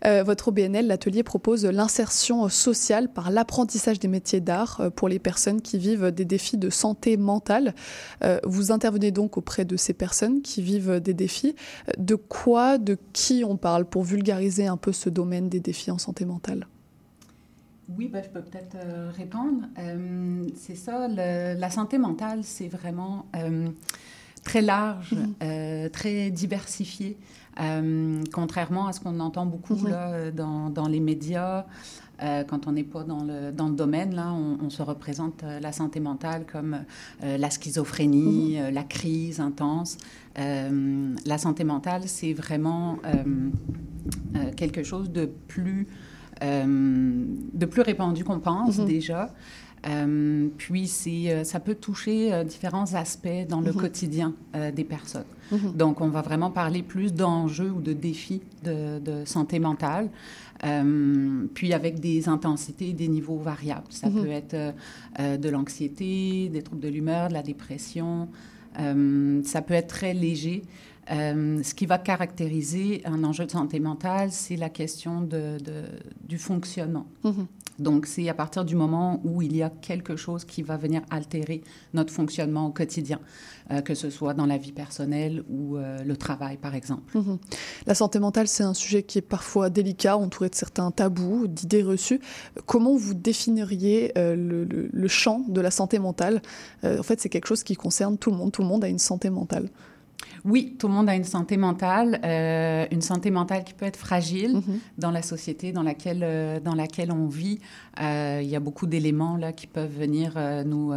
Euh, 0.06 0.22
votre 0.22 0.48
OBNL, 0.48 0.86
l'atelier, 0.86 1.22
propose 1.22 1.66
l'insertion 1.66 2.48
sociale 2.48 3.12
par 3.12 3.30
l'apprentissage 3.30 3.98
des 3.98 4.08
métiers 4.08 4.40
d'art 4.40 4.80
euh, 4.80 4.88
pour 4.88 5.10
les 5.10 5.18
personnes 5.18 5.60
qui 5.60 5.76
vivent 5.76 6.10
des 6.10 6.24
défis 6.24 6.56
de 6.56 6.70
santé 6.70 7.18
mentale. 7.18 7.74
Euh, 8.24 8.40
vous 8.44 8.72
intervenez 8.72 9.10
donc 9.10 9.36
auprès 9.36 9.66
de 9.66 9.76
ces 9.76 9.92
personnes 9.92 10.40
qui 10.40 10.62
vivent 10.62 11.00
des 11.00 11.12
défis. 11.12 11.54
De 11.98 12.14
quoi, 12.14 12.78
de 12.78 12.96
qui 13.12 13.44
on 13.46 13.58
parle 13.58 13.84
pour 13.84 14.04
vulgariser 14.04 14.66
un 14.66 14.78
peu 14.78 14.92
ce 14.92 15.10
domaine 15.10 15.50
des 15.50 15.60
défis 15.60 15.90
en 15.90 15.98
santé 15.98 16.24
mentale? 16.24 16.66
Oui, 17.88 18.08
ben, 18.08 18.22
je 18.22 18.28
peux 18.28 18.42
peut-être 18.42 18.76
répondre. 19.16 19.66
c'est 20.56 20.74
ça, 20.74 21.08
la 21.08 21.70
santé 21.70 21.98
mentale, 21.98 22.40
c'est 22.42 22.68
vraiment 22.68 23.26
très 24.42 24.62
large, 24.62 25.14
très 25.92 26.30
diversifié. 26.30 27.16
Euh, 27.58 28.22
contrairement 28.32 28.86
à 28.86 28.92
ce 28.92 29.00
qu'on 29.00 29.18
entend 29.20 29.46
beaucoup 29.46 29.86
là, 29.86 30.30
dans, 30.30 30.68
dans, 30.68 30.88
les 30.88 31.00
médias, 31.00 31.64
euh, 32.22 32.44
quand 32.44 32.66
on 32.66 32.72
n'est 32.72 32.84
pas 32.84 33.02
dans 33.02 33.24
le, 33.24 33.50
dans 33.50 33.68
le 33.68 33.74
domaine, 33.74 34.14
là, 34.14 34.32
on, 34.32 34.68
se 34.68 34.82
représente 34.82 35.42
euh, 35.42 35.58
la 35.60 35.72
santé 35.72 36.00
mentale 36.00 36.44
comme 36.50 36.80
la 37.22 37.50
schizophrénie, 37.50 38.58
la 38.72 38.82
crise 38.82 39.40
intense. 39.40 39.96
la 40.36 41.38
santé 41.38 41.64
mentale, 41.64 42.02
c'est 42.06 42.34
vraiment 42.34 42.98
quelque 44.56 44.82
chose 44.82 45.10
de 45.10 45.26
plus, 45.48 45.86
de 46.42 47.66
plus 47.66 47.82
répandu 47.82 48.24
qu'on 48.24 48.40
pense 48.40 48.78
mhm. 48.78 48.86
déjà. 48.86 49.30
Euh, 49.86 50.48
puis, 50.56 50.90
euh, 51.06 51.44
ça 51.44 51.60
peut 51.60 51.74
toucher 51.74 52.32
euh, 52.32 52.44
différents 52.44 52.94
aspects 52.94 53.46
dans 53.48 53.60
le 53.60 53.72
mhm. 53.72 53.78
quotidien 53.78 54.34
des 54.74 54.84
personnes. 54.84 55.24
Mhm. 55.52 55.72
Donc, 55.74 56.00
on 56.00 56.08
va 56.08 56.22
vraiment 56.22 56.50
parler 56.50 56.82
plus 56.82 57.12
d'enjeux 57.12 57.70
ou 57.70 57.80
de 57.80 57.92
défis 57.92 58.42
de, 58.64 59.22
santé 59.24 59.58
mentale, 59.58 60.08
puis 61.54 61.72
avec 61.72 62.00
des 62.00 62.28
intensités 62.28 62.88
et 62.88 62.92
des 62.92 63.08
niveaux 63.08 63.36
variables. 63.36 63.86
Ça 63.90 64.08
peut 64.08 64.28
être 64.28 64.56
de 65.18 65.48
l'anxiété, 65.48 66.48
des 66.48 66.62
troubles 66.62 66.80
de 66.80 66.88
l'humeur, 66.88 67.28
de 67.28 67.34
la 67.34 67.42
dépression. 67.42 68.28
ça 68.74 69.62
peut 69.62 69.74
être 69.74 69.88
très 69.88 70.14
léger. 70.14 70.64
Ce 71.08 71.74
qui 71.74 71.86
va 71.86 71.98
caractériser 71.98 73.02
un 73.04 73.22
enjeu 73.24 73.46
de 73.46 73.50
santé 73.50 73.80
mentale, 73.80 74.32
c'est 74.32 74.56
la 74.56 74.70
question 74.70 75.20
de, 75.20 75.58
du 76.24 76.38
fonctionnement. 76.38 77.06
Donc, 77.78 78.06
c'est 78.06 78.28
à 78.28 78.34
partir 78.34 78.64
du 78.64 78.74
moment 78.74 79.20
où 79.24 79.42
il 79.42 79.54
y 79.54 79.62
a 79.62 79.70
quelque 79.70 80.16
chose 80.16 80.44
qui 80.44 80.62
va 80.62 80.76
venir 80.76 81.02
altérer 81.10 81.62
notre 81.92 82.12
fonctionnement 82.12 82.66
au 82.66 82.70
quotidien, 82.70 83.20
euh, 83.70 83.82
que 83.82 83.94
ce 83.94 84.08
soit 84.08 84.34
dans 84.34 84.46
la 84.46 84.56
vie 84.56 84.72
personnelle 84.72 85.44
ou 85.50 85.76
euh, 85.76 86.02
le 86.02 86.16
travail, 86.16 86.56
par 86.56 86.74
exemple. 86.74 87.18
Mhm. 87.18 87.38
La 87.86 87.94
santé 87.94 88.18
mentale, 88.18 88.48
c'est 88.48 88.62
un 88.62 88.74
sujet 88.74 89.02
qui 89.02 89.18
est 89.18 89.22
parfois 89.22 89.68
délicat, 89.68 90.16
entouré 90.16 90.48
de 90.48 90.54
certains 90.54 90.90
tabous, 90.90 91.48
d'idées 91.48 91.82
reçues. 91.82 92.20
Comment 92.64 92.96
vous 92.96 93.14
définiriez 93.14 94.12
euh, 94.16 94.34
le, 94.34 94.64
le, 94.64 95.08
champ 95.08 95.44
de 95.48 95.60
la 95.60 95.70
santé 95.70 95.98
mentale? 95.98 96.42
En 96.82 97.02
fait, 97.02 97.20
c'est 97.20 97.28
quelque 97.28 97.46
chose 97.46 97.62
qui 97.62 97.74
concerne 97.74 98.18
tout 98.18 98.30
le 98.30 98.36
monde. 98.36 98.52
Tout 98.52 98.62
le 98.62 98.68
monde 98.68 98.84
a 98.84 98.88
une 98.88 98.98
santé 98.98 99.30
mentale. 99.30 99.68
Oui, 100.46 100.76
tout 100.78 100.86
le 100.86 100.94
monde 100.94 101.08
a 101.08 101.16
une 101.16 101.24
santé 101.24 101.56
mentale, 101.56 102.20
euh, 102.24 102.86
une 102.92 103.02
santé 103.02 103.32
mentale 103.32 103.64
qui 103.64 103.74
peut 103.74 103.84
être 103.84 103.96
fragile 103.96 104.54
mhm. 104.58 104.78
dans 104.96 105.10
la 105.10 105.22
société 105.22 105.72
dans 105.72 105.82
laquelle, 105.82 106.22
euh, 106.22 106.60
dans 106.60 106.76
laquelle 106.76 107.10
on 107.10 107.26
vit. 107.26 107.58
Euh, 108.00 108.40
il 108.40 108.48
y 108.48 108.54
a 108.54 108.60
beaucoup 108.60 108.86
d'éléments 108.86 109.36
là 109.36 109.52
qui 109.52 109.66
peuvent 109.66 109.92
venir 109.92 110.34
nous, 110.64 110.92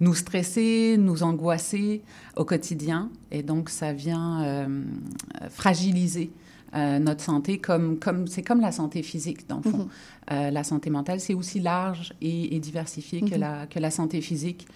nous 0.00 0.14
stresser, 0.14 0.96
nous 0.98 1.22
angoisser 1.22 2.02
au 2.36 2.44
quotidien. 2.44 3.10
Et 3.30 3.42
donc, 3.42 3.70
ça 3.70 3.92
vient 3.92 4.68
fragiliser 5.48 6.30
notre 6.74 7.22
santé, 7.22 7.58
comme 7.58 7.98
comme 7.98 8.26
c'est 8.26 8.42
comme 8.42 8.60
la 8.60 8.72
santé 8.72 9.02
physique 9.02 9.48
dans 9.48 9.60
le 9.64 9.70
fond. 9.70 9.88
Mhm. 10.30 10.50
la 10.52 10.64
santé 10.64 10.90
mentale, 10.90 11.20
c'est 11.20 11.34
aussi 11.34 11.60
large 11.60 12.12
et, 12.20 12.58
diversifié 12.58 13.20
que 13.20 13.34
mhm. 13.34 13.40
la 13.40 13.66
que 13.66 13.78
la 13.78 13.90
santé 13.90 14.20
physique. 14.20 14.66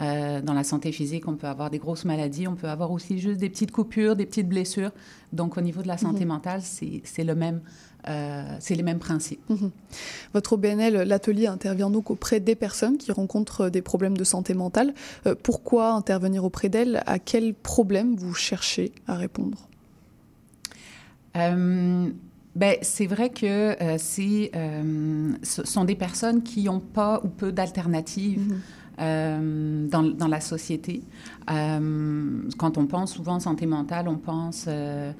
Euh, 0.00 0.40
dans 0.40 0.54
la 0.54 0.64
santé 0.64 0.92
physique, 0.92 1.28
on 1.28 1.36
peut 1.36 1.46
avoir 1.46 1.70
des 1.70 1.78
grosses 1.78 2.04
maladies, 2.04 2.48
on 2.48 2.56
peut 2.56 2.68
avoir 2.68 2.90
aussi 2.90 3.18
juste 3.18 3.38
des 3.38 3.48
petites 3.48 3.70
coupures, 3.70 4.16
des 4.16 4.26
petites 4.26 4.48
blessures. 4.48 4.90
Donc, 5.32 5.56
au 5.56 5.60
niveau 5.60 5.82
de 5.82 5.88
la 5.88 5.98
santé 5.98 6.24
mhm. 6.24 6.32
mentale, 6.32 6.60
c'est 6.62 7.24
le 7.24 7.34
même. 7.34 7.60
Euh, 8.06 8.44
c'est 8.60 8.74
les 8.74 8.82
mêmes 8.82 8.98
principes. 8.98 9.40
Mhm. 9.48 9.70
Votre 10.34 10.54
OBNL, 10.54 11.08
l'atelier 11.08 11.46
intervient 11.46 11.88
donc 11.88 12.10
auprès 12.10 12.38
des 12.38 12.54
personnes 12.54 12.98
qui 12.98 13.12
rencontrent 13.12 13.70
des 13.70 13.80
problèmes 13.80 14.14
de 14.14 14.24
santé 14.24 14.52
mentale. 14.52 14.92
Euh, 15.26 15.34
pourquoi 15.42 15.92
intervenir 15.92 16.44
auprès 16.44 16.68
d'elles? 16.68 17.02
À 17.06 17.18
quels 17.18 17.54
problèmes 17.54 18.14
vous 18.14 18.34
cherchez 18.34 18.92
à 19.06 19.16
répondre? 19.16 19.68
Ben, 21.34 22.76
c'est 22.82 23.06
vrai 23.06 23.30
que 23.30 23.74
c'est, 23.98 24.52
ce 25.42 25.64
sont 25.64 25.84
des 25.84 25.96
personnes 25.96 26.42
qui 26.42 26.64
n'ont 26.64 26.80
pas 26.80 27.22
ou 27.24 27.28
peu 27.28 27.52
d'alternatives. 27.52 28.50
Mhm. 28.50 28.60
Euh, 29.00 29.88
dans, 29.88 30.04
dans, 30.04 30.28
la 30.28 30.40
société. 30.40 31.02
Euh, 31.50 32.42
quand 32.56 32.78
on 32.78 32.86
pense 32.86 33.14
souvent 33.14 33.40
santé 33.40 33.66
mentale, 33.66 34.06
on 34.06 34.18
pense 34.18 34.66
euh, 34.68 35.12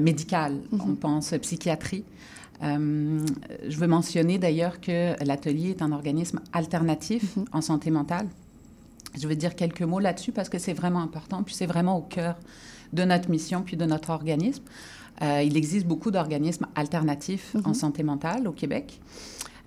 médicale, 0.00 0.56
mhm. 0.70 0.80
on 0.82 0.94
pense 0.96 1.32
psychiatrie. 1.40 2.04
je 2.60 3.76
veux 3.78 3.86
mentionner 3.86 4.36
d'ailleurs 4.36 4.82
que 4.82 5.14
l'atelier 5.24 5.70
est 5.70 5.80
un 5.80 5.92
organisme 5.92 6.40
alternatif 6.52 7.36
mhm. 7.36 7.44
en 7.52 7.62
santé 7.62 7.90
mentale. 7.90 8.26
Je 9.18 9.26
veux 9.26 9.36
dire 9.36 9.54
quelques 9.54 9.82
mots 9.82 10.00
là-dessus 10.00 10.32
parce 10.32 10.50
que 10.50 10.58
c'est 10.58 10.74
vraiment 10.74 11.00
important, 11.00 11.42
puis 11.42 11.54
c'est 11.54 11.66
vraiment 11.66 11.96
au 11.96 12.02
cœur 12.02 12.36
de 12.92 13.02
notre 13.04 13.30
mission, 13.30 13.62
puis 13.62 13.78
de 13.78 13.86
notre 13.86 14.10
organisme. 14.10 14.62
il 15.22 15.56
existe 15.56 15.86
beaucoup 15.86 16.10
d'organismes 16.10 16.66
alternatifs 16.74 17.56
en 17.64 17.68
mhm. 17.68 17.74
santé 17.74 18.02
mentale 18.02 18.46
au 18.46 18.52
Québec. 18.52 19.00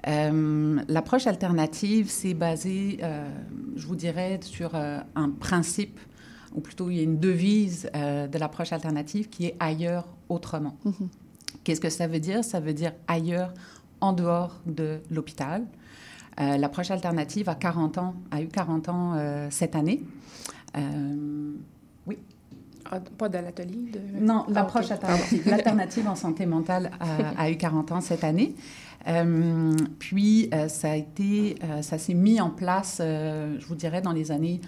Euh, 0.08 0.80
l'approche 0.88 1.28
alternative, 1.28 2.10
c'est 2.10 2.34
basé, 2.34 3.00
euh, 3.04 3.30
je 3.76 3.86
vous 3.86 3.96
dirais, 3.96 4.40
sur 4.42 4.72
euh, 4.76 5.00
un 5.16 5.30
principe, 5.30 6.00
ou 6.56 6.62
plutôt 6.62 6.90
il 6.90 6.98
y 6.98 7.00
a 7.00 7.04
une 7.04 7.20
devise 7.20 7.90
de 7.94 8.38
l'approche 8.40 8.74
alternative 8.74 9.30
qui 9.30 9.46
est 9.46 9.56
ailleurs 9.60 10.08
autrement. 10.30 10.78
Mm-hmm. 10.86 11.08
Qu'est-ce 11.64 11.82
que 11.82 11.90
ça 11.90 12.08
veut 12.08 12.20
dire? 12.20 12.44
Ça 12.44 12.60
veut 12.60 12.74
dire 12.74 12.94
ailleurs 13.08 13.54
en 14.02 14.14
dehors 14.14 14.60
de 14.66 15.00
l'hôpital. 15.12 15.66
l'approche 16.38 16.90
alternative 16.90 17.50
a 17.50 17.56
40 17.56 17.98
ans, 18.00 18.16
a 18.32 18.42
eu 18.42 18.48
40 18.48 18.90
ans 18.90 19.50
cette 19.52 19.76
année. 19.76 20.02
oui. 22.08 22.18
Ah, 22.92 23.00
pas 23.00 23.30
de 23.30 23.38
l'atelier 23.38 23.92
Non, 24.20 24.46
l'approche 24.48 24.90
alternative. 24.90 25.48
L'alternative 25.48 26.08
en 26.08 26.16
santé 26.16 26.48
mentale 26.48 26.90
a, 27.00 27.44
a, 27.44 27.52
eu 27.52 27.58
40 27.58 27.92
ans 27.92 28.02
cette 28.02 28.24
année. 28.24 28.56
Euh, 29.08 29.76
puis, 29.98 30.50
euh, 30.54 30.68
ça 30.68 30.92
a 30.92 30.96
été, 30.96 31.56
euh, 31.64 31.82
ça 31.82 31.98
s'est 31.98 32.14
mis 32.14 32.42
en 32.42 32.50
place, 32.50 32.98
je 33.00 33.66
vous 33.66 33.76
dirais, 33.76 34.02
dans 34.02 34.12
les 34.12 34.32
années 34.32 34.62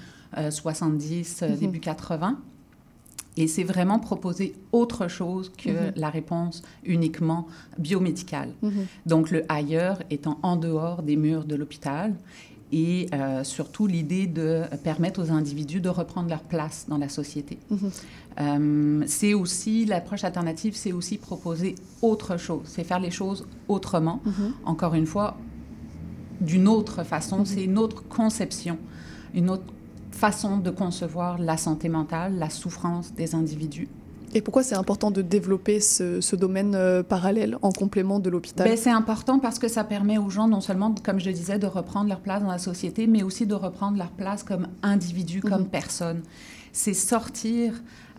70, 0.50 1.42
mhm. 1.42 1.56
début 1.58 1.80
80. 1.80 2.40
Et 3.38 3.48
c'est 3.48 3.64
vraiment 3.64 4.00
proposer 4.00 4.54
autre 4.72 5.08
chose 5.08 5.52
que 5.58 5.70
mhm. 5.70 5.94
la 5.96 6.10
réponse 6.10 6.64
uniquement 6.84 7.48
biomédicale. 7.78 8.50
Mhm. 8.62 8.86
Donc 9.06 9.32
le 9.32 9.46
ailleurs 9.50 10.00
étant 10.10 10.40
en 10.44 10.58
dehors 10.58 11.02
des 11.02 11.16
murs 11.16 11.46
de 11.46 11.56
l'hôpital 11.56 12.14
et 12.72 13.08
euh, 13.14 13.44
surtout 13.44 13.88
l'idée 13.88 14.28
de 14.28 14.64
permettre 14.84 15.22
aux 15.22 15.32
individus 15.32 15.82
de 15.82 15.90
reprendre 15.90 16.30
leur 16.30 16.42
place 16.42 16.86
dans 16.88 16.98
la 16.98 17.10
société. 17.10 17.58
Mhm. 17.70 17.92
Euh, 18.40 19.04
c'est 19.08 19.34
aussi, 19.34 19.86
l'approche 19.86 20.24
alternative, 20.24 20.74
c'est 20.76 20.94
aussi 20.94 21.18
proposer 21.18 21.76
autre 22.02 22.38
chose, 22.38 22.62
c'est 22.66 22.84
faire 22.84 23.00
les 23.00 23.12
choses 23.12 23.46
autrement, 23.68 24.22
mhm. 24.26 24.54
encore 24.66 24.96
une 24.96 25.06
fois, 25.06 25.38
d'une 26.40 26.68
autre 26.68 27.04
façon, 27.04 27.40
mhm. 27.40 27.46
c'est 27.46 27.64
une 27.64 27.78
autre 27.78 28.04
conception, 28.08 28.78
une 29.34 29.50
autre 29.50 29.66
façon 30.12 30.58
de 30.58 30.70
concevoir 30.70 31.38
la 31.38 31.58
santé 31.58 31.90
mentale, 31.90 32.38
la 32.38 32.50
souffrance 32.50 33.14
des 33.14 33.36
individus. 33.36 33.88
Et 34.34 34.42
pourquoi 34.42 34.64
c'est 34.64 34.76
important 34.76 35.12
de 35.12 35.22
développer 35.22 35.80
ce, 35.80 36.36
domaine 36.36 36.74
euh, 36.76 37.04
parallèle 37.04 37.58
en 37.62 37.72
complément 37.72 38.20
de 38.20 38.30
l'hôpital 38.30 38.68
ben, 38.68 38.78
C'est 38.78 38.92
important 38.92 39.40
parce 39.40 39.60
que 39.60 39.68
ça 39.68 39.84
permet 39.84 40.18
aux 40.18 40.30
gens 40.30 40.48
non 40.48 40.62
seulement, 40.62 40.94
comme 41.04 41.20
je 41.20 41.28
le 41.28 41.34
disais, 41.34 41.60
de 41.60 41.68
reprendre 41.68 42.08
leur 42.08 42.22
place 42.22 42.42
dans 42.42 42.50
la 42.52 42.58
société, 42.58 43.08
mais 43.08 43.24
aussi 43.24 43.46
de 43.46 43.56
reprendre 43.56 43.98
leur 43.98 44.12
place 44.12 44.44
comme 44.44 44.68
individu, 44.84 45.42
comme 45.42 45.64
mhm. 45.64 45.70
personne. 45.70 46.22
C'est 46.72 46.94
sortir 46.94 47.74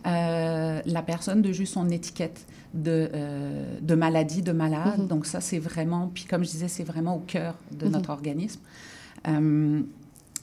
euh, 0.05 0.81
la 0.85 1.01
personne 1.01 1.41
de 1.41 1.51
juste 1.51 1.73
son 1.73 1.89
étiquette 1.89 2.45
de, 2.73 3.09
euh, 3.13 3.79
de 3.81 3.95
maladie, 3.95 4.43
de 4.43 4.51
malade. 4.51 4.99
Mhm. 4.99 5.07
Donc 5.07 5.25
ça, 5.25 5.41
c'est 5.41 5.59
vraiment, 5.59 6.11
puis 6.13 6.25
comme 6.25 6.43
je 6.43 6.51
disais, 6.51 6.67
c'est 6.67 6.83
vraiment 6.83 7.15
au 7.15 7.21
cœur 7.21 7.55
de 7.71 7.85
mhm. 7.85 7.91
notre 7.91 8.11
organisme. 8.11 8.61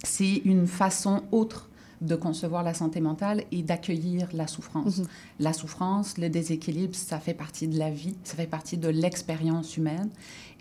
c'est 0.02 0.37
une 0.44 0.66
façon 0.66 1.22
autre 1.30 1.69
de 2.00 2.14
concevoir 2.14 2.62
la 2.62 2.74
santé 2.74 3.00
mentale 3.00 3.44
et 3.52 3.62
d'accueillir 3.62 4.28
la 4.32 4.46
souffrance. 4.46 4.98
Mhm. 4.98 5.06
La 5.38 5.52
souffrance, 5.52 6.18
le 6.18 6.28
déséquilibre, 6.28 6.94
ça 6.94 7.18
fait 7.18 7.34
partie 7.34 7.68
de 7.68 7.78
la 7.78 7.90
vie, 7.90 8.16
ça 8.24 8.36
fait 8.36 8.46
partie 8.46 8.78
de 8.78 8.88
l'expérience 8.88 9.76
humaine. 9.76 10.10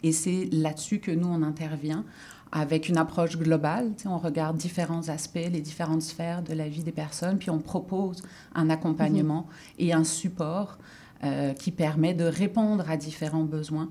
Et 0.03 0.11
c'est 0.11 0.49
là-dessus 0.51 0.99
que 0.99 1.11
nous, 1.11 1.27
on 1.27 1.41
intervient 1.41 2.03
avec 2.51 2.89
une 2.89 2.97
approche 2.97 3.37
globale. 3.37 3.91
on 4.05 4.17
regarde 4.17 4.57
différents 4.57 5.07
aspects, 5.09 5.35
les 5.51 5.61
différentes 5.61 6.01
sphères 6.01 6.41
de 6.41 6.53
la 6.53 6.67
vie 6.67 6.83
des 6.83 6.91
personnes, 6.91 7.37
puis 7.37 7.51
on 7.51 7.59
propose 7.59 8.23
un 8.55 8.69
accompagnement 8.69 9.41
mhm. 9.41 9.85
et 9.85 9.93
un 9.93 10.03
support 10.03 10.77
euh, 11.23 11.53
qui 11.53 11.71
permet 11.71 12.13
de 12.13 12.23
répondre 12.23 12.89
à 12.89 12.97
différents 12.97 13.43
besoins. 13.43 13.89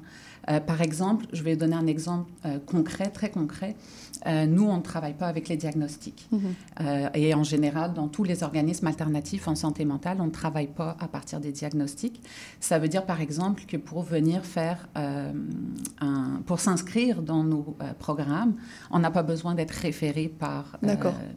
Euh, 0.51 0.61
par 0.61 0.81
exemple, 0.81 1.27
je 1.33 1.43
vais 1.43 1.57
donner 1.57 1.77
un 1.77 1.87
exemple 1.87 2.31
euh, 2.47 2.59
concret, 2.59 3.11
très 3.11 3.31
concret. 3.31 3.77
Euh, 4.27 4.47
nous, 4.47 4.65
on 4.65 4.77
ne 4.77 4.83
travaille 4.83 5.15
pas 5.15 5.27
avec 5.27 5.49
les 5.49 5.57
diagnostics. 5.57 6.29
Mhm. 6.31 6.41
Euh, 6.81 7.09
et 7.15 7.35
en 7.35 7.45
général, 7.45 7.95
dans 7.95 8.09
tous 8.09 8.25
les 8.25 8.43
organismes 8.43 8.87
alternatifs 8.87 9.49
en 9.49 9.55
santé 9.55 9.85
mentale, 9.85 10.19
on 10.21 10.27
ne 10.27 10.31
travaille 10.31 10.67
pas 10.67 10.97
à 11.01 11.09
partir 11.09 11.41
des 11.41 11.53
diagnostics. 11.53 12.21
Ça 12.61 12.79
veut 12.79 12.89
dire, 12.89 13.07
par 13.07 13.21
exemple, 13.21 13.65
que 13.67 13.77
pour 13.77 14.03
venir 14.03 14.45
faire 14.45 14.89
euh, 14.97 15.33
un, 16.01 16.41
pour 16.47 16.61
s'inscrire 16.61 17.23
dans 17.23 17.45
nos 17.45 17.77
programmes, 17.99 18.55
on 18.91 18.99
n'a 18.99 19.11
pas 19.11 19.23
besoin 19.23 19.55
d'être 19.55 19.73
référé 19.73 20.29
par, 20.29 20.79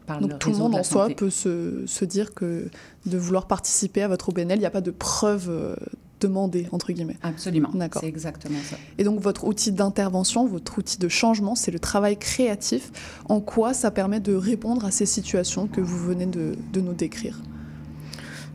par 0.06 0.20
le 0.20 0.28
Donc 0.28 0.40
tout 0.40 0.52
le 0.52 0.58
monde 0.58 0.72
de 0.72 0.76
la 0.78 0.82
en 0.82 0.84
soi 0.84 1.10
peut 1.10 1.30
se, 1.30 1.86
se 1.86 2.06
dire 2.06 2.34
que 2.34 2.70
de 3.06 3.18
vouloir 3.18 3.48
participer 3.48 4.02
à 4.02 4.08
votre 4.08 4.30
OBNL, 4.30 4.58
il 4.58 4.62
n'y 4.62 4.66
a 4.66 4.72
pas 4.72 4.82
de 4.82 4.92
preuve 4.92 5.78
demandée, 6.22 6.68
entre 6.72 6.92
guillemets. 6.94 7.18
Absolument. 7.24 7.70
D'accord. 7.74 8.02
C'est 8.02 8.08
exactement 8.08 8.60
ça. 8.70 8.78
Et 8.98 9.04
donc 9.04 9.20
votre 9.20 9.44
outil 9.46 9.72
d'intervention, 9.72 10.46
votre 10.48 10.78
outil 10.78 10.98
de 11.00 11.08
changement, 11.10 11.56
c'est 11.56 11.72
le 11.72 11.80
travail 11.80 12.18
créatif. 12.18 12.92
En 13.28 13.42
quoi 13.42 13.74
ça 13.74 13.92
permet 13.92 14.20
de 14.20 14.34
répondre 14.34 14.86
à 14.86 14.92
ces 14.92 15.06
situations 15.06 15.68
que 15.68 15.82
vous 15.82 15.98
venez 15.98 16.28
de, 16.28 16.56
de 16.72 16.82
nous 16.82 16.94
décrire? 16.94 17.40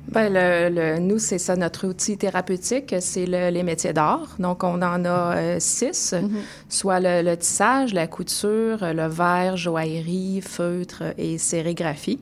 Ben, 0.08 0.32
le, 0.32 0.68
le- 0.72 0.98
nous, 1.00 1.18
c'est 1.18 1.38
ça, 1.38 1.56
notre 1.56 1.88
outil 1.88 2.16
thérapeutique, 2.16 2.94
c'est 3.00 3.26
le- 3.26 3.50
les 3.50 3.64
métiers 3.64 3.92
d'art. 3.92 4.36
Donc, 4.38 4.62
on 4.62 4.80
en 4.80 5.04
a 5.04 5.36
euh, 5.36 5.56
six, 5.58 6.14
Mhm. 6.14 6.30
soit 6.68 7.00
le, 7.00 7.22
le 7.28 7.36
tissage, 7.36 7.92
la 7.92 8.06
couture, 8.06 8.78
le 8.82 9.08
verre, 9.08 9.56
joaillerie, 9.56 10.42
feutre 10.42 11.02
et 11.18 11.38
sérigraphie. 11.38 12.20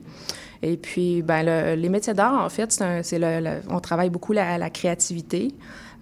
Et 0.63 0.77
puis, 0.77 1.21
ben, 1.21 1.43
le- 1.43 1.75
les 1.81 1.89
métiers 1.89 2.13
d'art, 2.13 2.43
en 2.43 2.49
fait, 2.49 2.71
c'est 3.03 3.19
le, 3.19 3.39
le- 3.41 3.61
on 3.69 3.79
travaille 3.79 4.09
beaucoup 4.09 4.33
la, 4.33 4.57
la 4.57 4.69
créativité, 4.69 5.53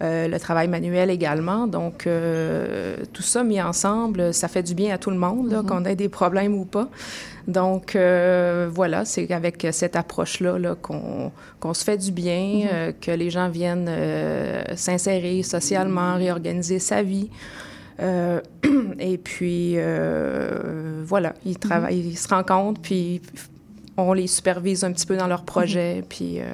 euh, 0.02 0.28
le 0.28 0.40
travail 0.40 0.68
manuel 0.68 1.10
également. 1.10 1.68
Donc, 1.68 2.08
euh, 2.08 2.98
tout 3.14 3.22
ça 3.24 3.44
mis 3.44 3.62
ensemble, 3.62 4.34
ça 4.34 4.48
fait 4.48 4.64
du 4.64 4.74
bien 4.76 4.94
à 4.94 4.98
tout 4.98 5.10
le 5.12 5.18
monde, 5.18 5.54
Mhm. 5.54 5.66
qu'on 5.66 5.86
ait 5.86 5.96
des 5.96 6.10
problèmes 6.10 6.56
ou 6.56 6.66
pas. 6.66 6.90
Donc, 7.48 7.96
euh, 7.96 8.70
voilà, 8.72 9.04
c'est 9.06 9.30
avec 9.32 9.68
cette 9.72 9.96
approche-là 9.96 10.58
là, 10.60 10.76
qu'on 10.76 11.74
se 11.74 11.84
fait 11.84 11.98
du 11.98 12.12
bien, 12.12 12.62
Mhm. 12.64 12.70
euh, 12.74 12.92
que 13.00 13.12
les 13.12 13.30
gens 13.30 13.50
viennent 13.50 13.90
s'insérer 14.76 15.44
socialement, 15.44 16.16
réorganiser 16.16 16.80
sa 16.80 17.04
vie. 17.04 17.30
Euh, 18.00 18.42
et 19.00 19.18
puis, 19.18 19.74
euh, 19.78 21.02
voilà, 21.06 21.34
ils 21.46 21.60
travaillent, 21.60 22.00
ils 22.00 22.18
se 22.18 22.28
rencontrent, 22.28 22.82
puis 22.82 23.22
on 23.98 24.14
les 24.14 24.28
supervise 24.28 24.84
un 24.84 24.92
petit 24.92 25.06
peu 25.06 25.16
dans 25.18 25.28
leurs 25.28 25.44
projets, 25.44 26.04
puis 26.08 26.40
euh, 26.40 26.46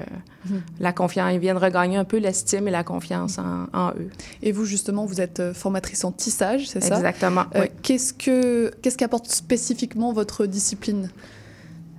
Mhm. 0.50 0.62
la 0.80 0.94
confiance, 0.94 1.32
ils 1.34 1.40
viennent 1.40 1.58
regagner 1.58 1.98
un 1.98 2.06
peu 2.06 2.18
l'estime 2.18 2.68
et 2.70 2.72
la 2.72 2.84
confiance 2.86 3.38
en, 3.40 3.68
en 3.74 3.90
eux. 3.92 4.10
Et 4.42 4.54
vous, 4.54 4.64
justement, 4.64 5.06
vous 5.06 5.20
êtes 5.20 5.42
euh, 5.42 5.54
formatrice 5.54 6.06
en 6.06 6.14
tissage, 6.14 6.68
c'est 6.70 6.80
ça? 6.82 6.96
Exactement, 6.96 7.44
Euh, 7.56 7.64
oui. 7.64 7.68
Qu'est-ce 7.84 8.14
que 8.14 8.72
qu'est-ce 8.82 8.98
qu'apporte 8.98 9.28
spécifiquement 9.30 10.14
votre 10.14 10.46
discipline? 10.46 11.10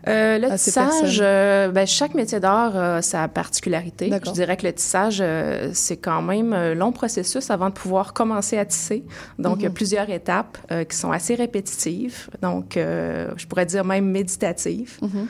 Euh, 0.08 0.38
le 0.38 0.50
à 0.50 0.56
tissage, 0.58 1.20
euh, 1.22 1.68
ben, 1.70 1.86
chaque 1.86 2.14
métier 2.14 2.40
d'art 2.40 2.76
a 2.76 3.02
sa 3.02 3.28
particularité. 3.28 4.10
Je 4.24 4.30
dirais 4.32 4.56
que 4.56 4.66
le 4.66 4.72
tissage, 4.72 5.18
euh, 5.20 5.70
c'est 5.74 5.98
quand 5.98 6.22
même 6.22 6.52
un 6.52 6.74
long 6.74 6.92
processus 6.92 7.50
avant 7.50 7.68
de 7.68 7.74
pouvoir 7.74 8.12
commencer 8.12 8.56
à 8.58 8.64
tisser. 8.64 9.04
Donc, 9.38 9.58
il 9.58 9.62
y 9.62 9.66
a 9.66 9.68
Mhm. 9.68 9.74
plusieurs 9.74 10.08
étapes 10.10 10.58
qui 10.88 10.96
sont 10.96 11.12
assez 11.12 11.34
répétitives, 11.34 12.30
donc 12.42 12.72
je 12.76 13.46
pourrais 13.46 13.66
dire 13.66 13.84
même 13.84 14.06
méditatives. 14.10 14.98
Mhm. 15.02 15.26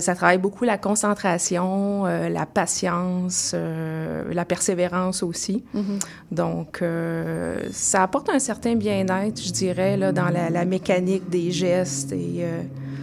Ça 0.00 0.14
travaille 0.16 0.38
beaucoup 0.38 0.64
la 0.64 0.76
concentration, 0.76 2.04
la 2.04 2.46
patience, 2.46 3.54
la 4.30 4.44
persévérance 4.44 5.22
aussi. 5.22 5.64
Mhm. 5.74 5.98
Donc, 6.32 6.82
ça 7.70 8.02
apporte 8.02 8.28
un 8.30 8.38
certain 8.40 8.74
bien-être, 8.74 9.40
je 9.42 9.52
dirais, 9.52 9.96
là, 9.96 10.12
dans 10.12 10.28
la, 10.28 10.50
la 10.50 10.64
mécanique 10.64 11.28
des 11.30 11.50
gestes 11.52 12.12
et 12.12 12.44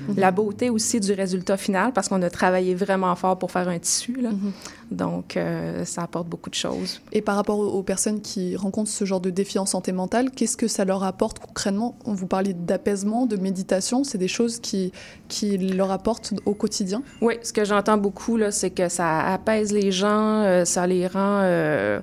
Mhm. 0.08 0.16
la 0.18 0.32
beauté 0.32 0.70
aussi 0.70 1.00
du 1.00 1.14
résultat 1.14 1.58
final, 1.58 1.92
parce 1.94 2.10
qu'on 2.10 2.22
a 2.22 2.30
travaillé 2.30 2.76
vraiment 2.76 3.16
fort 3.16 3.38
pour 3.38 3.52
faire 3.52 3.68
un 3.70 3.80
tissu. 3.80 4.16
Là. 4.22 4.32
Mhm. 4.32 4.52
Donc, 4.92 5.38
euh, 5.38 5.86
ça 5.86 6.04
apporte 6.04 6.28
beaucoup 6.28 6.50
de 6.50 6.56
choses. 6.56 7.02
Et 7.12 7.22
par 7.22 7.36
rapport 7.36 7.60
aux 7.60 7.84
personnes 7.84 8.22
qui 8.22 8.56
rencontrent 8.56 8.92
ce 8.92 9.06
genre 9.06 9.22
de 9.22 9.30
défi 9.30 9.60
en 9.60 9.66
santé 9.66 9.92
mentale, 9.92 10.32
qu'est-ce 10.32 10.58
que 10.58 10.68
ça 10.68 10.86
leur 10.86 11.04
apporte 11.04 11.40
concrètement? 11.40 11.98
Vous 12.06 12.28
parliez 12.28 12.54
d'apaisement, 12.54 13.26
de 13.26 13.38
méditation, 13.38 14.04
c'est 14.04 14.18
des 14.18 14.28
choses 14.28 14.60
qui, 14.60 14.92
qui 15.28 15.58
leur 15.58 15.92
apportent 15.92 16.34
au 16.46 16.54
quotidien? 16.54 17.02
Oui, 17.22 17.36
ce 17.42 17.54
que 17.54 17.66
j'entends 17.66 17.98
beaucoup, 17.98 18.40
c'est 18.52 18.70
que 18.70 18.90
ça 18.90 19.22
apaise 19.22 19.72
les 19.72 19.92
gens, 19.92 20.42
euh, 20.44 20.66
ça 20.66 20.86
les 20.88 21.08
rend 21.08 21.42
euh, 21.44 22.00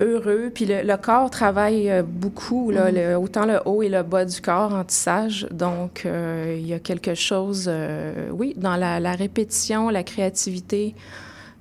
heureux. 0.00 0.50
Puis 0.54 0.66
le, 0.66 0.82
le 0.82 0.96
corps 0.96 1.30
travaille 1.30 1.90
euh, 1.90 2.02
beaucoup, 2.02 2.70
là, 2.70 2.90
Mhm. 2.90 2.94
le- 2.96 3.16
autant 3.18 3.46
le 3.46 3.58
haut 3.64 3.82
et 3.82 3.88
le 3.88 4.02
bas 4.02 4.24
du 4.24 4.40
corps 4.40 4.72
en 4.74 4.84
tissage. 4.84 5.46
Donc, 5.50 6.02
euh, 6.06 6.56
il 6.58 6.66
y 6.66 6.72
a 6.74 6.78
quelque 6.78 7.14
chose, 7.14 7.66
euh, 7.68 8.28
oui, 8.32 8.54
dans 8.56 8.76
la, 8.76 9.00
la 9.00 9.12
répétition, 9.12 9.88
la 9.90 10.02
créativité, 10.02 10.94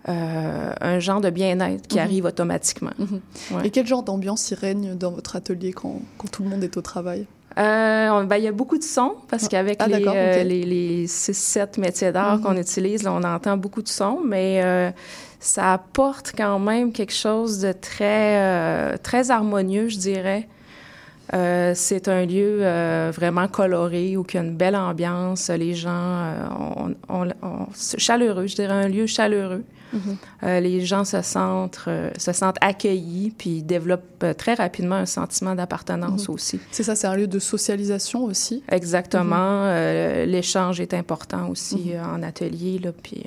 euh, 0.10 0.74
un 0.82 1.00
genre 1.00 1.22
de 1.22 1.30
bien-être 1.30 1.88
qui 1.88 1.98
Mhm. 1.98 2.04
arrive 2.04 2.26
automatiquement. 2.26 2.92
Mhm. 3.00 3.22
Ouais. 3.52 3.68
Et 3.68 3.70
quel 3.70 3.88
genre 3.88 4.04
d'ambiance 4.04 4.52
y 4.52 4.56
règne 4.56 4.96
dans 4.96 5.12
votre 5.12 5.36
atelier 5.38 5.72
quand, 5.72 6.02
quand 6.18 6.30
tout 6.30 6.44
le 6.44 6.50
monde 6.50 6.64
est 6.64 6.76
au 6.78 6.82
travail? 6.82 7.26
Ben, 7.56 8.36
il 8.38 8.44
y 8.44 8.48
a 8.48 8.52
beaucoup 8.52 8.80
de 8.80 8.84
sons 8.84 9.14
parce 9.30 9.48
qu'avec 9.48 9.78
Ah, 9.80 9.88
les, 9.88 10.44
les, 10.44 10.64
les 10.66 11.06
6-7 11.08 11.80
métiers 11.80 12.12
d'art 12.12 12.42
qu'on 12.42 12.58
utilise, 12.58 13.04
là, 13.04 13.14
on 13.14 13.24
entend 13.24 13.58
beaucoup 13.58 13.84
de 13.84 13.88
sons, 13.88 14.20
mais 14.26 14.92
ça 15.44 15.74
apporte 15.74 16.32
quand 16.38 16.58
même 16.58 16.94
quelque 16.94 17.14
chose 17.14 17.60
de 17.60 17.74
très, 17.74 18.38
euh, 18.38 18.98
très 19.04 19.30
harmonieux, 19.30 19.90
je 19.90 19.98
dirais. 19.98 20.48
Euh, 21.34 21.74
c'est 21.76 22.08
un 22.08 22.26
lieu 22.26 22.60
euh, 22.62 23.12
vraiment 23.14 23.48
coloré 23.50 24.16
où 24.16 24.26
il 24.30 24.36
y 24.36 24.38
a 24.38 24.42
une 24.42 24.56
belle 24.56 24.76
ambiance. 24.76 25.50
Les 25.50 25.74
gens, 25.74 26.22
on, 27.10 27.26
on- 27.42 27.68
chaleureux, 27.98 28.48
je 28.48 28.56
dirais 28.56 28.74
un 28.74 28.88
lieu 28.88 29.06
chaleureux. 29.06 29.64
Mhm. 29.94 30.18
Euh, 30.44 30.60
les 30.60 30.82
gens 30.86 31.06
se 31.06 31.22
sentent, 31.22 31.82
euh, 31.88 32.10
se 32.18 32.32
sentent 32.34 32.58
accueillis 32.62 33.32
puis 33.38 33.62
développent 33.64 34.24
euh, 34.24 34.34
très 34.34 34.56
rapidement 34.56 34.96
un 34.96 35.06
sentiment 35.06 35.56
d'appartenance 35.56 36.28
Mhm. 36.28 36.34
aussi. 36.36 36.60
C'est 36.72 36.84
ça, 36.84 36.96
c'est 36.96 37.08
un 37.08 37.16
lieu 37.16 37.28
de 37.28 37.40
socialisation 37.40 38.24
aussi. 38.26 38.64
Exactement. 38.70 39.36
Euh, 39.38 40.26
L'échange 40.26 40.80
est 40.82 40.94
important 40.94 41.50
aussi 41.50 41.92
Mhm. 41.96 42.16
en 42.16 42.24
atelier. 42.24 42.80
Là, 42.80 42.92
puis, 42.92 43.24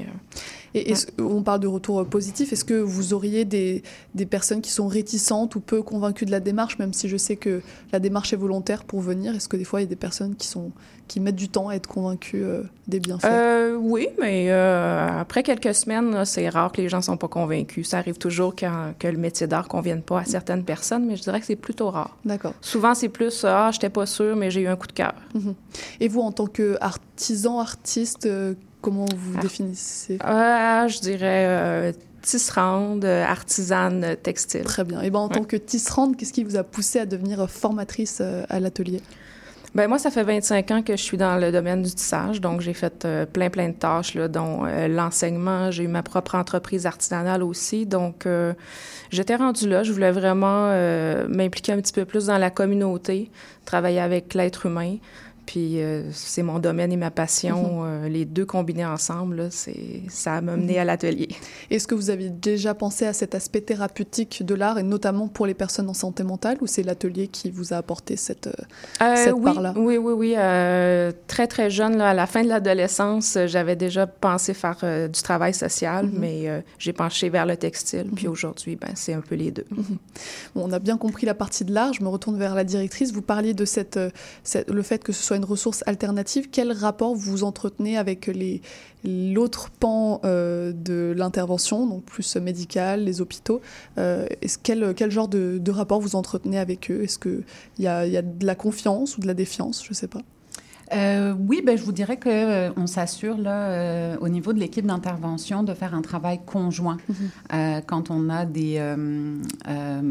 Et 0.74 0.92
on 1.18 1.42
parle 1.42 1.60
de 1.60 1.66
retour 1.68 2.04
positif. 2.06 2.52
Est-ce 2.52 2.64
que 2.64 2.74
vous 2.74 3.14
auriez 3.14 3.46
des, 3.46 3.82
des 4.14 4.26
personnes 4.26 4.60
qui 4.60 4.70
sont 4.70 4.88
réticentes 4.88 5.54
ou 5.56 5.60
peu 5.60 5.80
convaincues 5.82 6.26
de 6.26 6.30
la 6.30 6.40
démarche, 6.40 6.78
même 6.78 6.92
si 6.92 7.08
je 7.08 7.16
sais 7.16 7.36
que 7.36 7.62
la 7.94 7.98
démarche 7.98 8.34
est 8.34 8.36
volontaire 8.36 8.84
pour 8.84 9.00
venir 9.00 9.34
Est-ce 9.34 9.48
que 9.48 9.56
des 9.56 9.64
fois, 9.64 9.80
il 9.80 9.84
y 9.84 9.86
a 9.86 9.88
des 9.88 9.96
personnes 9.96 10.34
qui, 10.36 10.46
sont, 10.46 10.72
qui 11.08 11.20
mettent 11.20 11.36
du 11.36 11.48
temps 11.48 11.68
à 11.68 11.74
être 11.74 11.86
convaincues 11.86 12.44
euh, 12.44 12.62
des 12.88 12.98
bienfaits? 13.00 13.26
Euh, 13.26 13.76
oui, 13.76 14.08
mais 14.20 14.46
euh, 14.50 15.08
après 15.20 15.42
quelques 15.42 15.74
semaines, 15.74 16.24
c'est 16.24 16.48
rare 16.48 16.72
que 16.72 16.80
les 16.80 16.88
gens 16.88 16.98
ne 16.98 17.02
sont 17.02 17.16
pas 17.16 17.28
convaincus. 17.28 17.88
Ça 17.88 17.98
arrive 17.98 18.18
toujours 18.18 18.54
quand, 18.56 18.92
que 18.98 19.06
le 19.08 19.18
métier 19.18 19.46
d'art 19.46 19.64
ne 19.64 19.68
convienne 19.68 20.02
pas 20.02 20.20
à 20.20 20.24
certaines 20.24 20.64
personnes, 20.64 21.06
mais 21.06 21.16
je 21.16 21.22
dirais 21.22 21.40
que 21.40 21.46
c'est 21.46 21.56
plutôt 21.56 21.90
rare. 21.90 22.16
D'accord. 22.24 22.54
Souvent, 22.60 22.94
c'est 22.94 23.08
plus 23.08 23.44
«Ah, 23.48 23.70
je 23.72 23.76
n'étais 23.76 23.88
pas 23.90 24.06
sûre, 24.06 24.34
mais 24.36 24.50
j'ai 24.50 24.62
eu 24.62 24.68
un 24.68 24.76
coup 24.76 24.86
de 24.88 24.92
cœur 24.92 25.14
Mhm. 25.34 25.54
Et 26.00 26.08
vous, 26.08 26.20
en 26.20 26.32
tant 26.32 26.46
qu'artisan, 26.46 27.60
artiste, 27.60 28.28
comment 28.80 29.06
vous 29.14 29.32
vous 29.32 29.38
Ah. 29.38 29.42
définissez? 29.42 30.18
Je 30.22 31.00
dirais 31.00 31.94
tisserande, 32.22 33.04
artisane 33.04 34.16
textile. 34.22 34.64
Très 34.64 34.82
bien. 34.82 35.00
Et 35.02 35.10
ben, 35.10 35.20
en 35.20 35.28
Ouais. 35.28 35.34
tant 35.34 35.44
que 35.44 35.56
tisserande, 35.56 36.16
qu'est-ce 36.16 36.32
qui 36.32 36.42
vous 36.42 36.56
a 36.56 36.64
poussé 36.64 36.98
à 36.98 37.06
devenir 37.06 37.48
formatrice 37.48 38.20
à 38.20 38.58
l'atelier? 38.60 39.00
Ben 39.76 39.88
moi, 39.88 39.98
ça 39.98 40.10
fait 40.10 40.22
25 40.22 40.70
ans 40.70 40.82
que 40.82 40.96
je 40.96 41.02
suis 41.02 41.18
dans 41.18 41.36
le 41.36 41.52
domaine 41.52 41.82
du 41.82 41.90
tissage, 41.94 42.40
donc 42.40 42.62
j'ai 42.62 42.72
fait 42.72 43.04
euh, 43.04 43.26
plein, 43.26 43.50
plein 43.50 43.68
de 43.68 43.74
tâches, 43.74 44.14
là, 44.14 44.26
dont 44.26 44.64
euh, 44.64 44.88
l'enseignement. 44.88 45.70
J'ai 45.70 45.84
eu 45.84 45.88
ma 45.88 46.02
propre 46.02 46.34
entreprise 46.34 46.86
artisanale 46.86 47.42
aussi, 47.42 47.84
donc 47.84 48.24
euh, 48.24 48.54
j'étais 49.10 49.36
rendue 49.36 49.68
là. 49.68 49.82
Je 49.82 49.92
voulais 49.92 50.12
vraiment 50.12 50.70
euh, 50.70 51.28
m'impliquer 51.28 51.72
un 51.72 51.76
petit 51.82 51.92
peu 51.92 52.06
plus 52.06 52.24
dans 52.24 52.38
la 52.38 52.48
communauté, 52.48 53.30
travailler 53.66 54.00
avec 54.00 54.32
l'être 54.32 54.64
humain. 54.64 54.96
Puis 55.46 55.80
euh, 55.80 56.10
c'est 56.12 56.42
mon 56.42 56.58
domaine 56.58 56.92
et 56.92 56.96
ma 56.96 57.12
passion, 57.12 57.84
euh, 57.84 58.08
les 58.08 58.24
deux 58.24 58.44
combinés 58.44 58.84
ensemble, 58.84 59.36
là, 59.36 59.46
c'est, 59.50 60.02
ça 60.08 60.40
m'a 60.40 60.56
mené 60.56 60.78
à 60.80 60.84
l'atelier. 60.84 61.28
Est-ce 61.70 61.86
que 61.86 61.94
vous 61.94 62.10
avez 62.10 62.30
déjà 62.30 62.74
pensé 62.74 63.06
à 63.06 63.12
cet 63.12 63.34
aspect 63.36 63.60
thérapeutique 63.60 64.44
de 64.44 64.54
l'art, 64.56 64.78
et 64.78 64.82
notamment 64.82 65.28
pour 65.28 65.46
les 65.46 65.54
personnes 65.54 65.88
en 65.88 65.94
santé 65.94 66.24
mentale, 66.24 66.58
ou 66.62 66.66
c'est 66.66 66.82
l'atelier 66.82 67.28
qui 67.28 67.50
vous 67.52 67.72
a 67.72 67.76
apporté 67.76 68.16
cette... 68.16 68.48
euh, 68.48 69.14
cette 69.16 69.34
oui, 69.34 69.44
part-là? 69.44 69.72
oui, 69.76 69.96
oui, 69.98 70.12
oui. 70.14 70.32
très, 71.28 71.46
très 71.46 71.70
jeune, 71.70 71.96
là, 71.96 72.10
à 72.10 72.14
la 72.14 72.26
fin 72.26 72.42
de 72.42 72.48
l'adolescence, 72.48 73.38
j'avais 73.46 73.76
déjà 73.76 74.06
pensé 74.06 74.52
faire 74.52 74.78
du 75.08 75.22
travail 75.22 75.54
social, 75.54 76.06
Mhm. 76.06 76.18
mais 76.18 76.64
j'ai 76.78 76.92
penché 76.92 77.28
vers 77.28 77.46
le 77.46 77.56
textile. 77.56 78.06
Puis 78.14 78.26
Mhm. 78.26 78.32
aujourd'hui, 78.32 78.76
ben, 78.76 78.90
c'est 78.96 79.12
un 79.14 79.20
peu 79.20 79.36
les 79.36 79.52
deux. 79.52 79.66
Bon, 80.54 80.64
on 80.68 80.72
a 80.72 80.78
bien 80.80 80.96
compris 80.96 81.24
la 81.24 81.34
partie 81.34 81.64
de 81.64 81.72
l'art. 81.72 81.92
Je 81.92 82.02
me 82.02 82.08
retourne 82.08 82.36
vers 82.38 82.54
la 82.54 82.64
directrice. 82.64 83.12
Vous 83.12 83.22
parliez 83.22 83.54
de 83.54 83.64
cette, 83.64 83.98
cette- 84.42 84.70
le 84.70 84.82
fait 84.82 85.02
que 85.02 85.12
ce 85.12 85.22
soit 85.22 85.35
une 85.36 85.44
ressource 85.44 85.82
alternative, 85.86 86.48
quel 86.50 86.72
rapport 86.72 87.14
vous 87.14 87.44
entretenez 87.44 87.96
avec 87.96 88.30
l'autre 89.04 89.70
pan 89.70 90.20
euh, 90.24 90.72
de 90.72 91.14
l'intervention, 91.16 91.86
donc 91.86 92.04
plus 92.04 92.36
médical, 92.36 93.04
les 93.04 93.20
hôpitaux 93.20 93.60
euh, 93.98 94.26
quel, 94.62 94.94
quel 94.94 95.10
genre 95.10 95.28
de, 95.28 95.70
rapport 95.70 96.00
vous 96.00 96.16
entretenez 96.16 96.58
avec 96.58 96.90
eux? 96.90 97.02
Est-ce 97.02 97.18
qu'il 97.18 97.44
y 97.78 97.82
y 97.82 97.86
a 97.86 98.22
de 98.22 98.46
la 98.46 98.54
confiance 98.54 99.16
ou 99.18 99.20
de 99.20 99.26
la 99.26 99.34
défiance? 99.34 99.82
Je 99.84 99.90
ne 99.90 99.94
sais 99.94 100.08
pas. 100.08 100.22
Euh, 100.94 101.34
oui, 101.48 101.62
ben, 101.64 101.76
je 101.76 101.82
vous 101.82 101.92
dirais 101.92 102.16
qu'on 102.16 102.30
euh, 102.30 102.70
on 102.76 102.86
s'assure 102.86 103.36
là, 103.38 103.70
euh, 103.70 104.16
au 104.20 104.28
niveau 104.28 104.52
de 104.52 104.60
l'équipe 104.60 104.86
d'intervention 104.86 105.62
de 105.62 105.74
faire 105.74 105.94
un 105.94 106.02
travail 106.02 106.40
conjoint. 106.46 106.96
Mm 107.08 107.14
-hmm. 107.14 107.82
quand 107.86 108.10
on 108.10 108.28
a 108.30 108.44
des, 108.44 108.74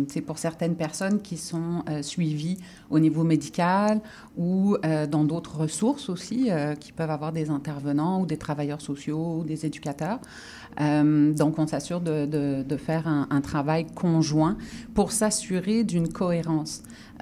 c'est 0.08 0.22
pour 0.22 0.38
certaines 0.38 0.76
personnes 0.76 1.20
qui 1.22 1.38
sont 1.38 1.84
suivies 2.02 2.58
au 2.90 3.00
niveau 3.00 3.24
médical 3.24 4.02
ou 4.38 4.78
dans 5.14 5.26
d'autres 5.32 5.56
ressources 5.66 6.10
aussi, 6.10 6.50
qui 6.82 6.92
peuvent 6.92 7.14
avoir 7.20 7.32
des 7.32 7.50
intervenants 7.50 8.22
ou 8.22 8.26
des 8.26 8.38
travailleurs 8.38 8.82
sociaux 8.82 9.26
ou 9.40 9.44
des 9.44 9.60
éducateurs. 9.66 10.20
donc, 11.42 11.54
on 11.64 11.68
s'assure 11.68 12.02
de, 12.10 12.18
de, 12.36 12.44
de, 12.72 12.78
faire 12.78 13.04
un, 13.08 13.24
un, 13.38 13.42
travail 13.52 13.84
conjoint 14.04 14.56
pour 14.94 15.10
s'assurer 15.20 15.78
d'une 15.92 16.10
cohérence. 16.22 16.74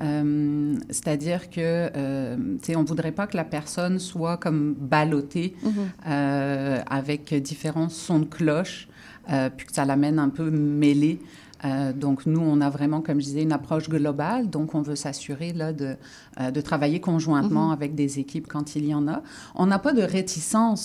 Euh, 0.01 0.75
c'est-à-dire 0.89 1.49
que, 1.49 1.89
euh, 1.95 2.37
on 2.75 2.81
ne 2.81 2.87
voudrait 2.87 3.11
pas 3.11 3.27
que 3.27 3.37
la 3.37 3.43
personne 3.43 3.99
soit 3.99 4.37
comme 4.37 4.73
ballottée 4.73 5.55
mm 5.63 5.69
-hmm. 5.69 5.73
euh, 6.07 6.81
avec 6.99 7.33
différents 7.33 7.89
sons 7.89 8.19
de 8.19 8.25
cloche, 8.25 8.87
euh, 9.31 9.49
puis 9.55 9.65
que 9.67 9.73
ça 9.73 9.85
l'amène 9.85 10.19
un 10.19 10.29
peu 10.29 10.49
mêlée. 10.49 11.19
Euh, 11.65 11.93
donc 11.93 12.25
nous, 12.25 12.41
on 12.41 12.59
a 12.59 12.69
vraiment, 12.69 13.01
comme 13.01 13.19
je 13.21 13.25
disais, 13.25 13.43
une 13.43 13.53
approche 13.53 13.87
globale. 13.87 14.49
Donc 14.49 14.75
on 14.75 14.81
veut 14.81 14.97
s'assurer 14.97 15.53
là 15.53 15.71
de, 15.71 15.95
euh, 16.39 16.51
de 16.51 16.61
travailler 16.61 16.99
conjointement 16.99 17.67
mm 17.67 17.71
-hmm. 17.71 17.77
avec 17.79 17.91
des 17.95 18.11
équipes 18.23 18.47
quand 18.53 18.75
il 18.75 18.85
y 18.91 18.93
en 18.93 19.07
a. 19.07 19.21
On 19.55 19.65
n'a 19.71 19.79
pas 19.79 19.93
de 19.93 20.03
réticence 20.19 20.83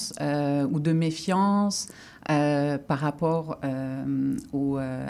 ou 0.73 0.79
de 0.89 0.93
méfiance 1.07 1.89
par 2.89 2.99
rapport 3.09 3.47
au, 4.53 4.65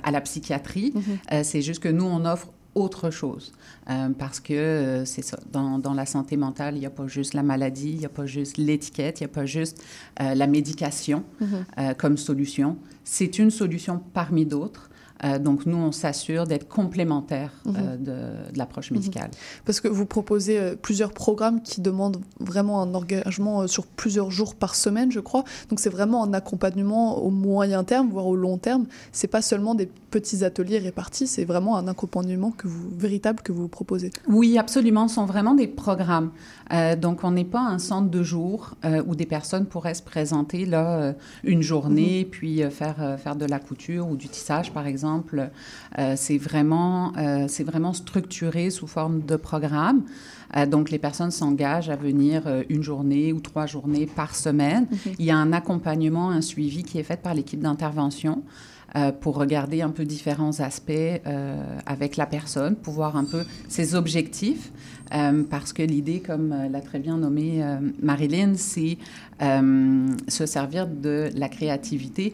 à 0.09 0.11
la 0.17 0.21
psychiatrie. 0.27 0.91
Mm 0.95 1.01
-hmm. 1.01 1.43
C'est 1.49 1.63
juste 1.69 1.83
que 1.87 1.93
nous, 1.99 2.09
on 2.17 2.23
offre 2.33 2.49
autre 2.79 3.11
chose. 3.11 3.53
Euh, 3.91 4.11
parce 4.19 4.41
que 4.41 4.53
euh, 4.55 5.05
c'est 5.05 5.23
ça, 5.23 5.39
dans, 5.51 5.79
dans, 5.79 5.95
la 5.95 6.07
santé 6.07 6.37
mentale, 6.37 6.77
il 6.77 6.81
n'y 6.81 6.87
a 6.87 6.91
pas 6.91 7.07
juste 7.07 7.35
la 7.35 7.43
maladie, 7.43 7.91
il 7.91 7.99
n'y 7.99 8.05
a 8.07 8.11
pas 8.11 8.27
juste 8.27 8.57
l'étiquette, 8.59 9.21
il 9.21 9.25
n'y 9.25 9.31
a 9.31 9.35
pas 9.35 9.47
juste 9.47 9.83
euh, 10.21 10.35
la 10.35 10.47
médication 10.47 11.25
mm 11.41 11.47
-hmm. 11.47 11.95
comme 11.97 12.17
solution. 12.17 12.77
C'est 13.05 13.39
une 13.39 13.51
solution 13.51 14.01
parmi 14.13 14.45
d'autres. 14.47 14.91
Euh, 15.25 15.39
donc, 15.39 15.67
nous, 15.67 15.77
on 15.77 15.93
s'assure 15.93 16.47
d'être 16.47 16.69
complémentaires 16.69 17.53
euh, 17.67 17.97
de, 17.97 18.53
de 18.53 18.59
l'approche 18.59 18.91
médicale. 18.91 19.31
-hmm. 19.33 19.63
Parce 19.67 19.81
que 19.81 19.89
vous 19.89 20.07
proposez 20.07 20.59
euh, 20.59 20.77
plusieurs 20.87 21.13
programmes 21.13 21.61
qui 21.63 21.81
demandent 21.81 22.21
vraiment 22.41 22.81
un 22.83 22.95
engagement 22.95 23.67
sur 23.67 23.85
plusieurs 23.87 24.31
jours 24.31 24.55
par 24.55 24.75
semaine, 24.75 25.11
je 25.19 25.21
crois. 25.21 25.45
Donc, 25.69 25.81
c'est 25.81 25.91
vraiment 25.99 26.21
un 26.25 26.33
accompagnement 26.41 27.19
au 27.27 27.31
moyen 27.31 27.83
terme, 27.93 28.09
voire 28.15 28.29
au 28.35 28.37
long 28.37 28.59
terme. 28.59 28.85
C'est 29.13 29.33
pas 29.37 29.43
seulement 29.43 29.75
des 29.75 29.89
petits 30.11 30.45
ateliers 30.45 30.79
répartis, 30.79 31.27
c'est 31.27 31.45
vraiment 31.53 31.77
un 31.77 31.87
accompagnement 31.95 32.51
que 32.59 32.67
vous, 32.67 32.89
véritable 33.07 33.41
que 33.47 33.53
vous 33.59 33.69
proposez. 33.69 34.11
Oui, 34.39 34.57
absolument. 34.57 35.07
Ce 35.09 35.17
sont 35.17 35.27
vraiment 35.27 35.55
des 35.63 35.69
programmes. 35.85 36.31
Donc, 37.05 37.17
on 37.25 37.33
n'est 37.39 37.51
pas 37.57 37.65
un 37.75 37.79
centre 37.79 38.11
de 38.19 38.23
jour 38.23 38.57
où 39.07 39.15
des 39.15 39.27
personnes 39.27 39.67
pourraient 39.67 39.99
se 40.03 40.03
présenter 40.03 40.61
là 40.75 41.15
une 41.55 41.63
journée, 41.73 42.17
-hmm. 42.23 42.31
puis 42.35 42.53
faire, 42.81 42.99
faire 43.23 43.37
de 43.37 43.47
la 43.55 43.61
couture 43.69 44.05
ou 44.11 44.17
du 44.17 44.29
tissage, 44.37 44.69
par 44.79 44.87
exemple. 44.87 45.08
C'est 46.17 46.39
vraiment, 46.39 47.13
c'est 47.49 47.65
vraiment 47.65 47.93
structuré 47.93 48.71
sous 48.71 48.87
forme 48.87 49.21
de 49.23 49.37
programme. 49.37 50.03
donc, 50.71 50.91
les 50.91 50.99
personnes 50.99 51.31
s'engagent 51.31 51.91
à 51.91 51.97
venir 51.97 52.43
une 52.69 52.83
journée 52.83 53.33
ou 53.33 53.41
trois 53.41 53.67
journées 53.67 54.07
par 54.07 54.35
semaine. 54.35 54.85
Mm 54.85 54.97
-hmm. 54.97 55.15
Il 55.19 55.27
y 55.27 55.31
a 55.31 55.37
un 55.37 55.53
accompagnement, 55.53 56.31
un 56.31 56.43
suivi 56.43 56.83
qui 56.83 56.99
est 56.99 57.07
fait 57.11 57.23
par 57.23 57.35
l'équipe 57.35 57.61
d'intervention. 57.61 58.43
Euh, 58.97 59.13
pour 59.13 59.37
regarder 59.37 59.83
un 59.83 59.91
peu 59.91 60.07
différents 60.07 60.61
aspects 60.61 60.91
euh, 60.91 61.63
avec 61.85 62.17
la 62.17 62.25
personne, 62.25 62.75
pour 62.75 62.95
voir 62.95 63.19
un 63.19 63.27
peu 63.27 63.45
ses 63.69 63.95
objectifs, 63.95 64.73
euh, 65.15 65.43
parce 65.43 65.75
que 65.75 65.83
l'idée, 65.83 66.21
comme 66.21 66.55
l'a 66.71 66.81
très 66.81 66.99
bien 66.99 67.19
nommé 67.19 67.63
Marilyn, 68.03 68.55
c'est 68.57 68.97
se 69.41 70.47
servir 70.47 70.87
de 70.87 71.29
la 71.35 71.51
créativité 71.51 72.33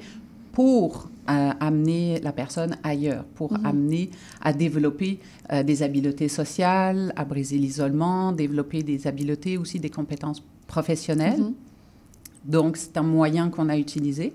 pour 0.53 1.09
amener 1.27 2.21
la 2.21 2.33
personne 2.33 2.77
ailleurs, 2.83 3.25
pour 3.37 3.53
mm 3.53 3.57
-hmm. 3.57 3.69
amener 3.71 4.11
à 4.41 4.53
développer 4.53 5.19
des 5.65 5.83
habiletés 5.83 6.29
sociales, 6.29 7.13
à 7.17 7.25
briser 7.25 7.59
l'isolement, 7.59 8.33
développer 8.33 8.83
des 8.83 9.07
habiletés 9.07 9.57
aussi 9.59 9.79
des 9.81 9.91
compétences 9.91 10.43
professionnelles. 10.67 11.41
Mm 11.41 11.55
-hmm. 11.55 12.51
Donc, 12.57 12.77
c'est 12.77 12.97
un 12.97 13.03
moyen 13.03 13.51
qu'on 13.51 13.69
a 13.69 13.77
utilisé 13.77 14.33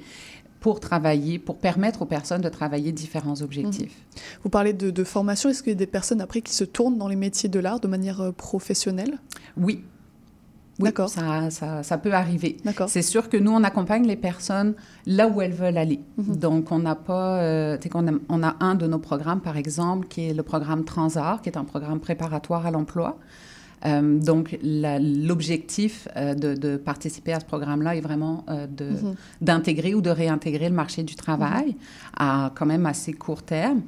pour 0.59 0.79
travailler, 0.79 1.39
pour 1.39 1.57
permettre 1.57 2.01
aux 2.01 2.05
personnes 2.05 2.41
de 2.41 2.49
travailler 2.49 2.91
différents 2.91 3.41
objectifs. 3.41 3.95
Mmh. 3.97 4.19
Vous 4.43 4.49
parlez 4.49 4.73
de, 4.73 4.89
de 4.91 5.03
formation. 5.03 5.49
Est-ce 5.49 5.61
qu'il 5.63 5.71
y 5.71 5.75
a 5.75 5.83
des 5.87 5.87
personnes 5.87 6.21
après 6.21 6.41
qui 6.41 6.53
se 6.53 6.65
tournent 6.65 6.97
dans 6.97 7.07
les 7.07 7.15
métiers 7.15 7.49
de 7.49 7.59
l'art 7.59 7.79
de 7.79 7.87
manière 7.87 8.19
euh, 8.21 8.31
professionnelle? 8.31 9.19
Oui. 9.57 9.83
Oui, 10.79 10.85
D'accord. 10.85 11.09
Ça, 11.09 11.49
ça, 11.49 11.83
ça, 11.83 11.97
peut 11.97 12.13
arriver. 12.13 12.57
C'est 12.87 13.01
sûr 13.01 13.27
que 13.29 13.35
nous, 13.35 13.51
on 13.51 13.63
accompagne 13.63 14.07
les 14.07 14.15
personnes 14.15 14.75
là 15.05 15.27
où 15.27 15.41
elles 15.41 15.51
veulent 15.53 15.77
aller. 15.77 15.99
Mmh. 16.17 16.35
Donc, 16.35 16.71
on 16.71 16.79
n'a 16.79 16.95
pas... 16.95 17.39
Euh, 17.41 17.77
on, 17.93 18.07
a, 18.07 18.11
on 18.29 18.43
a 18.43 18.55
un 18.61 18.75
de 18.75 18.87
nos 18.87 18.99
programmes, 18.99 19.41
par 19.41 19.57
exemple, 19.57 20.07
qui 20.07 20.29
est 20.29 20.33
le 20.33 20.43
programme 20.43 20.85
Transart, 20.85 21.41
qui 21.41 21.49
est 21.49 21.57
un 21.57 21.65
programme 21.65 21.99
préparatoire 21.99 22.65
à 22.65 22.71
l'emploi. 22.71 23.19
Euh, 23.85 24.19
donc, 24.19 24.57
l'objectif 24.61 26.07
euh, 26.15 26.33
de, 26.33 26.53
de, 26.55 26.77
participer 26.77 27.33
à 27.33 27.39
ce 27.39 27.45
programme-là 27.45 27.95
est 27.95 28.01
vraiment 28.01 28.45
euh, 28.49 28.67
d'intégrer 29.41 29.91
mm 29.91 29.93
-hmm. 29.93 29.97
ou 29.97 30.01
de 30.01 30.09
réintégrer 30.09 30.69
le 30.69 30.75
marché 30.75 31.03
du 31.03 31.15
travail 31.15 31.67
mm 31.67 31.71
-hmm. 31.71 32.25
à 32.27 32.51
quand 32.55 32.65
même 32.65 32.85
assez 32.85 33.13
court 33.13 33.43
terme. 33.43 33.81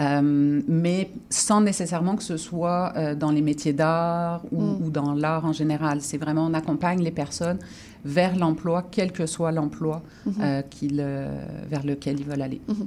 Euh, 0.00 0.62
mais 0.66 1.10
sans 1.28 1.60
nécessairement 1.60 2.16
que 2.16 2.22
ce 2.22 2.36
soit 2.36 2.92
euh, 2.96 3.14
dans 3.14 3.30
les 3.30 3.42
métiers 3.42 3.72
d'art 3.72 4.42
ou, 4.50 4.62
mm. 4.62 4.82
ou, 4.82 4.90
dans 4.90 5.12
l'art 5.14 5.44
en 5.44 5.52
général. 5.52 6.00
C'est 6.00 6.18
vraiment, 6.18 6.46
on 6.46 6.54
accompagne 6.54 7.02
les 7.02 7.10
personnes 7.10 7.58
vers 8.04 8.36
l'emploi, 8.36 8.86
quel 8.90 9.12
que 9.12 9.26
soit 9.26 9.52
l'emploi 9.52 10.02
mm 10.26 10.30
-hmm. 10.30 10.62
euh, 11.00 11.44
vers 11.70 11.84
lequel 11.84 12.20
ils 12.20 12.26
veulent 12.26 12.42
aller. 12.42 12.60
-hmm. 12.68 12.86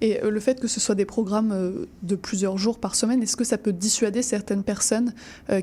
Et 0.00 0.20
le 0.36 0.40
fait 0.40 0.60
que 0.60 0.68
ce 0.68 0.80
soit 0.80 0.94
des 0.94 1.04
programmes 1.16 1.54
de 2.02 2.16
plusieurs 2.16 2.56
jours 2.64 2.78
par 2.78 2.94
semaine, 2.94 3.22
est-ce 3.22 3.36
que 3.36 3.44
ça 3.52 3.58
peut 3.58 3.72
dissuader 3.72 4.22
certaines 4.22 4.64
personnes 4.72 5.12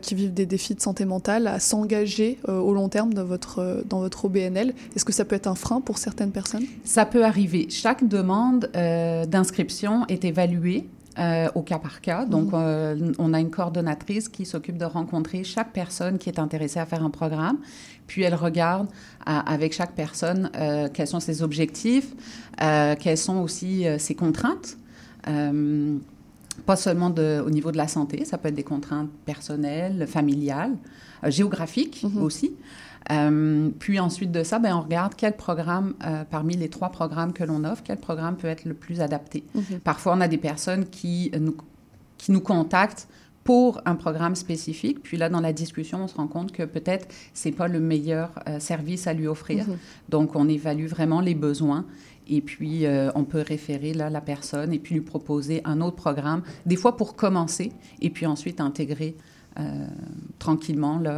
qui 0.04 0.14
vivent 0.20 0.34
des 0.42 0.46
défis 0.46 0.76
de 0.76 0.82
santé 0.82 1.06
mentale 1.06 1.48
à 1.48 1.60
s'engager 1.60 2.30
au 2.70 2.74
long 2.80 2.90
terme 2.96 3.12
dans 3.14 3.28
votre, 3.34 3.84
dans 3.92 4.02
votre 4.06 4.26
OBNL 4.26 4.70
Est-ce 4.96 5.06
que 5.10 5.14
ça 5.20 5.26
peut 5.26 5.36
être 5.36 5.48
un 5.48 5.60
frein 5.66 5.80
pour 5.88 5.98
certaines 5.98 6.34
personnes? 6.40 6.68
Ça 6.84 7.06
peut 7.06 7.26
arriver. 7.32 7.64
Chaque 7.70 8.04
demande 8.18 8.62
d'inscription 9.34 9.94
est 10.08 10.24
évaluée 10.32 10.82
euh, 11.20 11.48
au 11.56 11.64
cas 11.64 11.80
par 11.80 12.00
cas. 12.02 12.26
Donc, 12.26 12.52
mmh. 12.52 12.56
euh, 12.56 13.12
on 13.18 13.34
a 13.34 13.40
une 13.40 13.50
coordonnatrice 13.50 14.30
qui 14.30 14.46
s'occupe 14.46 14.78
de 14.78 14.86
rencontrer 14.86 15.44
chaque 15.44 15.74
personne 15.74 16.20
qui 16.20 16.30
est 16.30 16.38
intéressée 16.38 16.80
à 16.80 16.86
faire 16.86 17.04
un 17.04 17.10
programme. 17.10 17.58
Puis, 18.08 18.24
elle 18.24 18.36
regarde 18.36 18.88
à, 19.26 19.40
avec 19.52 19.74
chaque 19.74 19.94
personne 19.94 20.50
euh, 20.56 20.90
quels 20.92 21.08
sont 21.08 21.20
ses 21.20 21.44
objectifs, 21.44 22.14
quelles 23.00 23.18
sont 23.18 23.38
aussi 23.38 23.86
ses 24.00 24.16
contraintes. 24.16 24.78
pas 26.66 26.76
seulement 26.76 27.12
de, 27.12 27.44
au 27.46 27.52
niveau 27.52 27.72
de 27.72 27.78
la 27.78 27.88
santé, 27.88 28.26
ça 28.26 28.38
peut 28.40 28.48
être 28.50 28.56
des 28.56 28.64
contraintes 28.64 29.12
personnelles, 29.26 30.08
familiales, 30.08 30.76
géographiques 31.24 32.04
mmh. 32.04 32.22
aussi. 32.22 32.56
Euh, 33.12 33.70
puis 33.80 34.00
ensuite 34.00 34.32
de 34.32 34.44
ça, 34.44 34.60
ben, 34.60 34.76
on 34.76 34.82
regarde 34.82 35.14
quel 35.16 35.36
programme, 35.36 35.94
euh, 36.06 36.24
parmi 36.30 36.56
les 36.56 36.70
trois 36.70 36.90
programmes 36.90 37.34
que 37.34 37.44
l'on 37.44 37.64
offre, 37.64 37.84
quel 37.86 37.98
programme 37.98 38.36
peut 38.36 38.48
être 38.48 38.66
le 38.66 38.74
plus 38.74 39.02
adapté. 39.02 39.44
Mm 39.54 39.60
-hmm. 39.60 39.80
Parfois, 39.80 40.14
on 40.18 40.22
a 40.22 40.28
des 40.28 40.38
personnes 40.38 40.86
qui 40.86 41.32
nous, 41.40 41.56
qui 42.18 42.32
nous 42.32 42.42
contactent 42.42 43.08
pour 43.48 43.80
un 43.86 43.96
programme 43.96 44.36
spécifique. 44.36 45.02
Puis 45.02 45.16
là, 45.16 45.30
dans 45.30 45.40
la 45.40 45.54
discussion, 45.54 46.04
on 46.04 46.10
se 46.10 46.16
rend 46.16 46.28
compte 46.28 46.52
que 46.52 46.64
peut-être 46.64 47.08
c'est 47.34 47.54
pas 47.54 47.70
le 47.70 47.80
meilleur 47.80 48.32
euh, 48.46 48.60
service 48.60 49.08
à 49.08 49.14
lui 49.14 49.26
offrir. 49.26 49.66
Mm 49.66 49.72
-hmm. 49.72 50.10
Donc, 50.10 50.36
on 50.36 50.50
évalue 50.50 50.88
vraiment 50.88 51.22
les 51.22 51.34
besoins 51.34 51.86
et 52.28 52.42
puis 52.42 52.86
euh, 52.86 53.10
on 53.16 53.24
peut 53.24 53.44
référer 53.56 53.94
là 53.94 54.10
la 54.10 54.20
personne 54.20 54.74
et 54.74 54.80
puis 54.80 54.96
lui 54.96 55.06
proposer 55.14 55.62
un 55.64 55.80
autre 55.80 55.96
programme, 55.96 56.42
des 56.66 56.76
fois 56.82 56.94
pour 56.98 57.16
commencer 57.24 57.72
et 58.06 58.10
puis 58.10 58.26
ensuite 58.26 58.60
intégrer 58.60 59.12
euh, 59.16 59.64
tranquillement 60.40 60.98
là, 61.00 61.16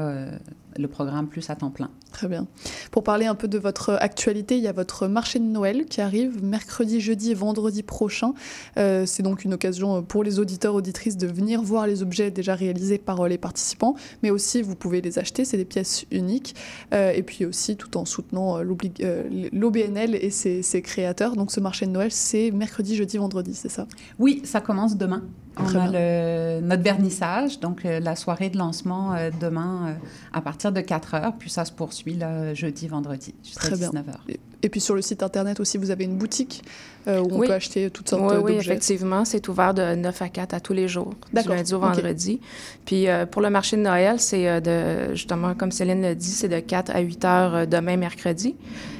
le 0.84 0.88
programme 0.88 1.28
plus 1.34 1.50
à 1.50 1.56
temps 1.56 1.74
plein. 1.78 1.90
Très 2.12 2.28
bien. 2.28 2.48
Pour 2.92 3.04
parler 3.04 3.28
un 3.28 3.36
peu 3.36 3.48
de 3.48 3.60
votre 3.60 3.92
actualité, 4.02 4.58
il 4.58 4.64
y 4.64 4.68
a 4.68 4.72
votre 4.72 5.08
marché 5.08 5.38
de 5.40 5.44
Noël 5.46 5.86
qui 5.86 6.02
arrive 6.02 6.44
mercredi, 6.44 7.00
jeudi 7.00 7.32
et 7.32 7.34
vendredi 7.36 7.84
prochain. 7.84 8.34
Euh, 8.78 9.06
c'est 9.06 9.22
donc 9.24 9.46
une 9.46 9.54
occasion 9.54 10.02
pour 10.02 10.24
les 10.24 10.40
auditeurs, 10.40 10.74
auditrices 10.74 11.18
de 11.18 11.28
venir 11.28 11.62
voir 11.62 11.86
les 11.86 12.02
objets 12.02 12.32
déjà 12.32 12.56
réalisés 12.56 12.98
par 12.98 13.28
les 13.28 13.38
participants, 13.38 13.96
mais 14.24 14.32
aussi 14.32 14.62
vous 14.62 14.76
pouvez 14.76 15.02
les 15.02 15.20
acheter, 15.20 15.46
c'est 15.46 15.58
des 15.58 15.66
pièces 15.66 16.06
uniques. 16.12 16.56
Euh, 16.94 17.12
et 17.12 17.22
puis 17.24 17.46
aussi 17.46 17.76
tout 17.78 17.96
en 17.98 18.06
soutenant 18.06 18.60
l'OBNL 18.62 20.16
et 20.16 20.30
ses, 20.30 20.62
ses, 20.64 20.82
créateurs. 20.82 21.36
Donc 21.36 21.52
ce 21.52 21.60
marché 21.60 21.86
de 21.86 21.92
Noël, 21.92 22.12
c'est 22.12 22.52
mercredi, 22.52 22.96
jeudi, 22.96 23.18
vendredi, 23.18 23.54
c'est 23.54 23.70
ça? 23.70 23.86
Oui, 24.18 24.42
ça 24.46 24.62
commence 24.62 24.98
demain. 24.98 25.24
On 25.58 25.66
Très 25.66 25.78
a 25.80 26.60
le- 26.60 26.66
notre 26.66 26.84
vernissage, 26.84 27.60
donc 27.60 27.84
euh, 27.86 28.00
la 28.00 28.16
soirée 28.16 28.50
de 28.50 28.58
lancement 28.58 29.14
euh, 29.14 29.30
demain 29.42 29.88
euh, 29.88 29.94
à 30.32 30.42
partir 30.42 30.72
de 30.72 30.80
4 30.80 31.16
heures, 31.16 31.34
puis 31.38 31.50
ça 31.50 31.66
se 31.66 31.72
poursuit 31.72 31.99
là, 32.08 32.54
jeudi, 32.54 32.88
vendredi, 32.88 33.34
jusqu'à 33.44 33.68
Très 33.68 33.78
bien. 33.78 33.90
19 33.90 34.10
heures. 34.10 34.24
Et, 34.30 34.40
et 34.62 34.70
puis 34.70 34.82
sur 34.82 34.96
le 34.96 35.02
site 35.02 35.24
internet 35.24 35.60
aussi, 35.60 35.78
vous 35.78 35.92
avez 35.92 36.04
une 36.04 36.18
boutique 36.18 36.64
euh, 37.08 37.20
où 37.22 37.28
on 37.32 37.40
Oui. 37.40 37.48
peut 37.48 37.54
acheter 37.54 37.90
toutes 37.90 38.10
sortes 38.10 38.22
Oui, 38.24 38.38
oui, 38.44 38.54
d'objets. 38.56 38.72
effectivement. 38.72 39.24
C'est 39.26 39.48
ouvert 39.48 39.74
de 39.74 39.96
9 39.96 40.22
à 40.22 40.30
4 40.30 40.54
à 40.54 40.60
tous 40.60 40.74
les 40.74 40.88
jours, 40.88 41.14
du 41.34 41.48
lundi 41.48 41.74
au 41.74 41.80
vendredi. 41.80 42.40
Puis 42.86 43.08
euh, 43.08 43.26
pour 43.26 43.42
le 43.42 43.50
marché 43.50 43.78
de 43.78 43.82
Noël, 43.84 44.20
c'est 44.20 44.50
euh, 44.50 44.60
de, 44.60 45.14
justement, 45.16 45.54
comme 45.56 45.72
Céline 45.72 46.02
l'a 46.02 46.16
dit, 46.16 46.28
c'est 46.32 46.50
de 46.50 46.60
4 46.60 46.92
à 46.96 47.00
8 47.00 47.26
heures 47.26 47.56
euh, 47.56 47.66
demain, 47.66 47.96
mercredi. 47.96 48.56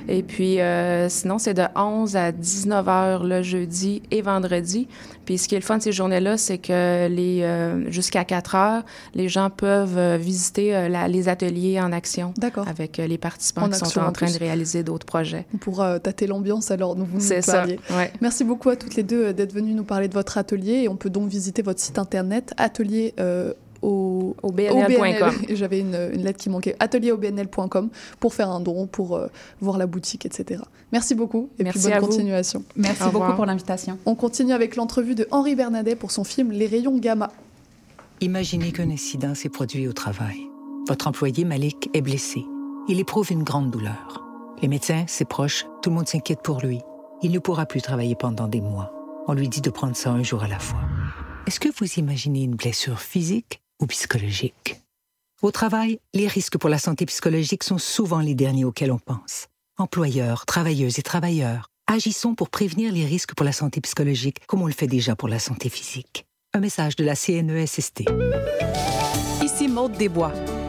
Et 0.08 0.24
puis 0.24 0.60
euh, 0.62 1.08
sinon, 1.10 1.38
c'est 1.40 1.54
de 1.54 1.64
11 1.76 2.16
à 2.16 2.32
19 2.32 2.88
heures 2.88 3.24
le 3.26 3.42
jeudi 3.44 4.02
et 4.12 4.22
vendredi. 4.22 4.88
Puis 5.30 5.38
ce 5.38 5.48
qui 5.48 5.54
est 5.54 5.60
le 5.60 5.64
fun 5.64 5.78
de 5.78 5.84
ces 5.84 5.92
journées-là, 5.92 6.38
c'est 6.38 6.58
que 6.58 7.08
les 7.08 7.44
euh, 7.44 7.92
jusqu'à 7.92 8.26
4 8.26 8.56
heures, 8.56 8.84
les 9.14 9.30
gens 9.30 9.52
peuvent 9.52 9.96
euh, 9.96 10.18
visiter 10.18 10.76
euh, 10.76 10.90
la- 10.90 11.08
les 11.08 11.30
ateliers 11.30 11.80
en 11.80 11.92
action 11.92 12.34
avec 12.66 12.98
les 12.98 13.18
participants 13.20 13.66
En 13.66 13.70
qui 13.70 13.78
sont 13.78 14.00
en 14.00 14.08
en 14.08 14.12
train 14.12 14.26
plus. 14.26 14.34
de 14.34 14.40
réaliser 14.40 14.82
d'autres 14.82 15.06
projets. 15.06 15.46
On 15.54 15.58
pourra 15.58 15.90
euh, 15.90 16.00
tâter 16.00 16.26
l'ambiance 16.26 16.72
alors 16.72 16.96
dont 16.96 17.04
vous 17.04 17.18
nous 17.18 17.24
C'est 17.24 17.44
ça. 17.44 17.58
parliez. 17.60 17.80
Ouais. 17.92 18.12
Merci 18.22 18.44
beaucoup 18.44 18.70
à 18.70 18.76
toutes 18.76 18.96
les 18.96 19.04
deux 19.04 19.32
d'être 19.32 19.54
venues 19.54 19.76
nous 19.76 19.84
parler 19.84 20.08
de 20.08 20.16
votre 20.16 20.40
atelier 20.40 20.82
et 20.86 20.90
on 20.90 20.96
peut 20.96 21.12
donc 21.12 21.30
visiter 21.30 21.62
votre 21.62 21.80
site 21.80 22.00
internet 22.00 22.52
atelier 22.58 23.14
euh, 23.20 23.54
au, 23.82 24.36
Au 24.42 24.52
bnl.com. 24.52 25.34
J'avais 25.50 25.80
une, 25.80 25.96
une 26.14 26.24
lettre 26.24 26.40
qui 26.40 26.50
manquait 26.50 26.76
atelierobnl.com 26.80 27.90
pour 28.20 28.34
faire 28.34 28.50
un 28.50 28.60
don, 28.60 28.88
pour 28.88 29.16
euh, 29.16 29.28
voir 29.62 29.78
la 29.78 29.88
boutique, 29.88 30.26
etc. 30.26 30.62
Merci 30.92 31.16
beaucoup 31.16 31.50
et 31.60 31.64
Merci 31.64 31.80
puis 31.80 31.88
bonne 31.88 31.94
à 31.98 32.00
vous. 32.00 32.08
continuation. 32.08 32.64
Merci 32.76 33.04
Au 33.04 33.06
beaucoup 33.08 33.20
revoir. 33.20 33.36
pour 33.36 33.46
l'invitation. 33.46 33.98
On 34.06 34.16
continue 34.16 34.54
avec 34.54 34.76
l'entrevue 34.76 35.16
de 35.16 35.28
Henri 35.32 35.56
Bernadet 35.56 35.96
pour 35.96 36.12
son 36.12 36.24
film 36.24 36.52
Les 36.52 36.68
rayons 36.68 36.98
gamma. 36.98 37.32
Imaginez 38.22 38.72
qu'un 38.72 38.90
incident 38.90 39.34
s'est 39.36 39.50
produit 39.50 39.88
au 39.88 39.94
travail. 39.94 40.40
Votre 40.88 41.08
employé 41.08 41.46
Malik 41.46 41.90
est 41.94 42.02
blessé. 42.02 42.44
Il 42.88 43.00
éprouve 43.00 43.32
une 43.32 43.44
grande 43.44 43.72
douleur. 43.72 44.26
Les 44.62 44.68
médecins, 44.68 45.06
ses 45.08 45.26
proches, 45.26 45.66
tout 45.82 45.90
le 45.90 45.96
monde 45.96 46.08
s'inquiète 46.08 46.42
pour 46.44 46.60
lui. 46.62 46.80
Il 47.22 47.32
ne 47.32 47.40
pourra 47.40 47.66
plus 47.66 47.82
travailler 47.82 48.16
pendant 48.16 48.48
des 48.48 48.62
mois. 48.62 48.92
On 49.28 49.34
lui 49.34 49.48
dit 49.48 49.62
de 49.62 49.70
prendre 49.70 49.96
ça 49.96 50.10
un 50.10 50.24
jour 50.24 50.44
à 50.44 50.48
la 50.48 50.60
fois. 50.60 50.80
Est-ce 51.48 51.60
que 51.60 51.70
vous 51.80 51.86
imaginez 51.98 52.44
une 52.44 52.56
blessure 52.56 53.00
physique? 53.00 53.62
Ou 53.80 53.88
psychologique? 53.88 54.82
Au 55.42 55.52
travail, 55.52 56.00
les 56.14 56.28
risques 56.28 56.58
pour 56.58 56.70
la 56.70 56.80
santé 56.80 57.06
psychologique 57.06 57.64
sont 57.64 57.78
souvent 57.78 58.20
les 58.20 58.36
derniers 58.36 58.66
auxquels 58.66 58.92
on 58.92 59.00
pense. 59.00 59.48
Employeurs, 59.78 60.46
travailleuses 60.46 61.00
et 61.00 61.04
travailleurs, 61.04 61.70
agissons 61.88 62.36
pour 62.36 62.50
prévenir 62.50 62.92
les 62.92 63.06
risques 63.06 63.34
pour 63.34 63.46
la 63.46 63.54
santé 63.54 63.80
psychologique 63.82 64.46
comme 64.48 64.62
on 64.62 64.68
le 64.68 64.74
fait 64.74 64.88
déjà 64.88 65.16
pour 65.16 65.30
la 65.30 65.40
santé 65.40 65.70
physique. 65.70 66.26
Un 66.54 66.60
message 66.60 66.96
de 66.96 67.06
la 67.06 67.16
CNESST. 67.16 68.04
Ici 69.42 69.68
Maude 69.68 69.94
Desbois. 69.94 70.34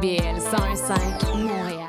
CIBL 0.00 0.38
101.5 0.38 1.42
Montréal. 1.42 1.88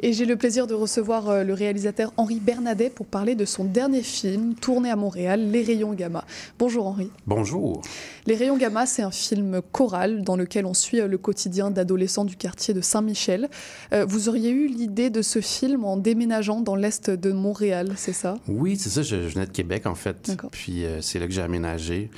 Et 0.00 0.12
j'ai 0.12 0.24
le 0.24 0.36
plaisir 0.36 0.66
de 0.66 0.74
recevoir 0.74 1.28
euh, 1.28 1.44
le 1.44 1.54
réalisateur 1.54 2.12
Henri 2.16 2.40
Bernadet 2.40 2.90
pour 2.90 3.06
parler 3.06 3.36
de 3.36 3.44
son 3.44 3.64
dernier 3.64 4.02
film 4.02 4.54
tourné 4.54 4.90
à 4.90 4.96
Montréal, 4.96 5.48
Les 5.52 5.62
Rayons 5.62 5.92
Gamma. 5.92 6.24
Bonjour 6.58 6.86
Henri. 6.86 7.10
Bonjour. 7.26 7.82
Les 8.26 8.34
Rayons 8.34 8.56
Gamma, 8.56 8.86
c'est 8.86 9.02
un 9.02 9.12
film 9.12 9.60
choral 9.70 10.22
dans 10.22 10.34
lequel 10.34 10.66
on 10.66 10.74
suit 10.74 11.00
euh, 11.00 11.06
le 11.06 11.18
quotidien 11.18 11.70
d'adolescents 11.70 12.24
du 12.24 12.36
quartier 12.36 12.74
de 12.74 12.80
Saint-Michel. 12.80 13.48
Euh, 13.92 14.04
vous 14.04 14.28
auriez 14.28 14.50
eu 14.50 14.66
l'idée 14.66 15.10
de 15.10 15.22
ce 15.22 15.40
film 15.40 15.84
en 15.84 15.96
déménageant 15.96 16.60
dans 16.60 16.74
l'est 16.74 17.10
de 17.10 17.30
Montréal, 17.30 17.92
c'est 17.96 18.12
ça? 18.12 18.36
Oui, 18.48 18.76
c'est 18.76 18.90
ça. 18.90 19.02
Je, 19.02 19.14
venais 19.14 19.46
de 19.46 19.52
Québec, 19.52 19.86
en 19.86 19.94
fait. 19.94 20.16
D'accord. 20.26 20.50
Puis 20.50 20.84
euh, 20.84 21.00
c'est 21.02 21.20
là 21.20 21.26
que 21.26 21.32
j'ai 21.32 21.42
aménagé. 21.42 22.10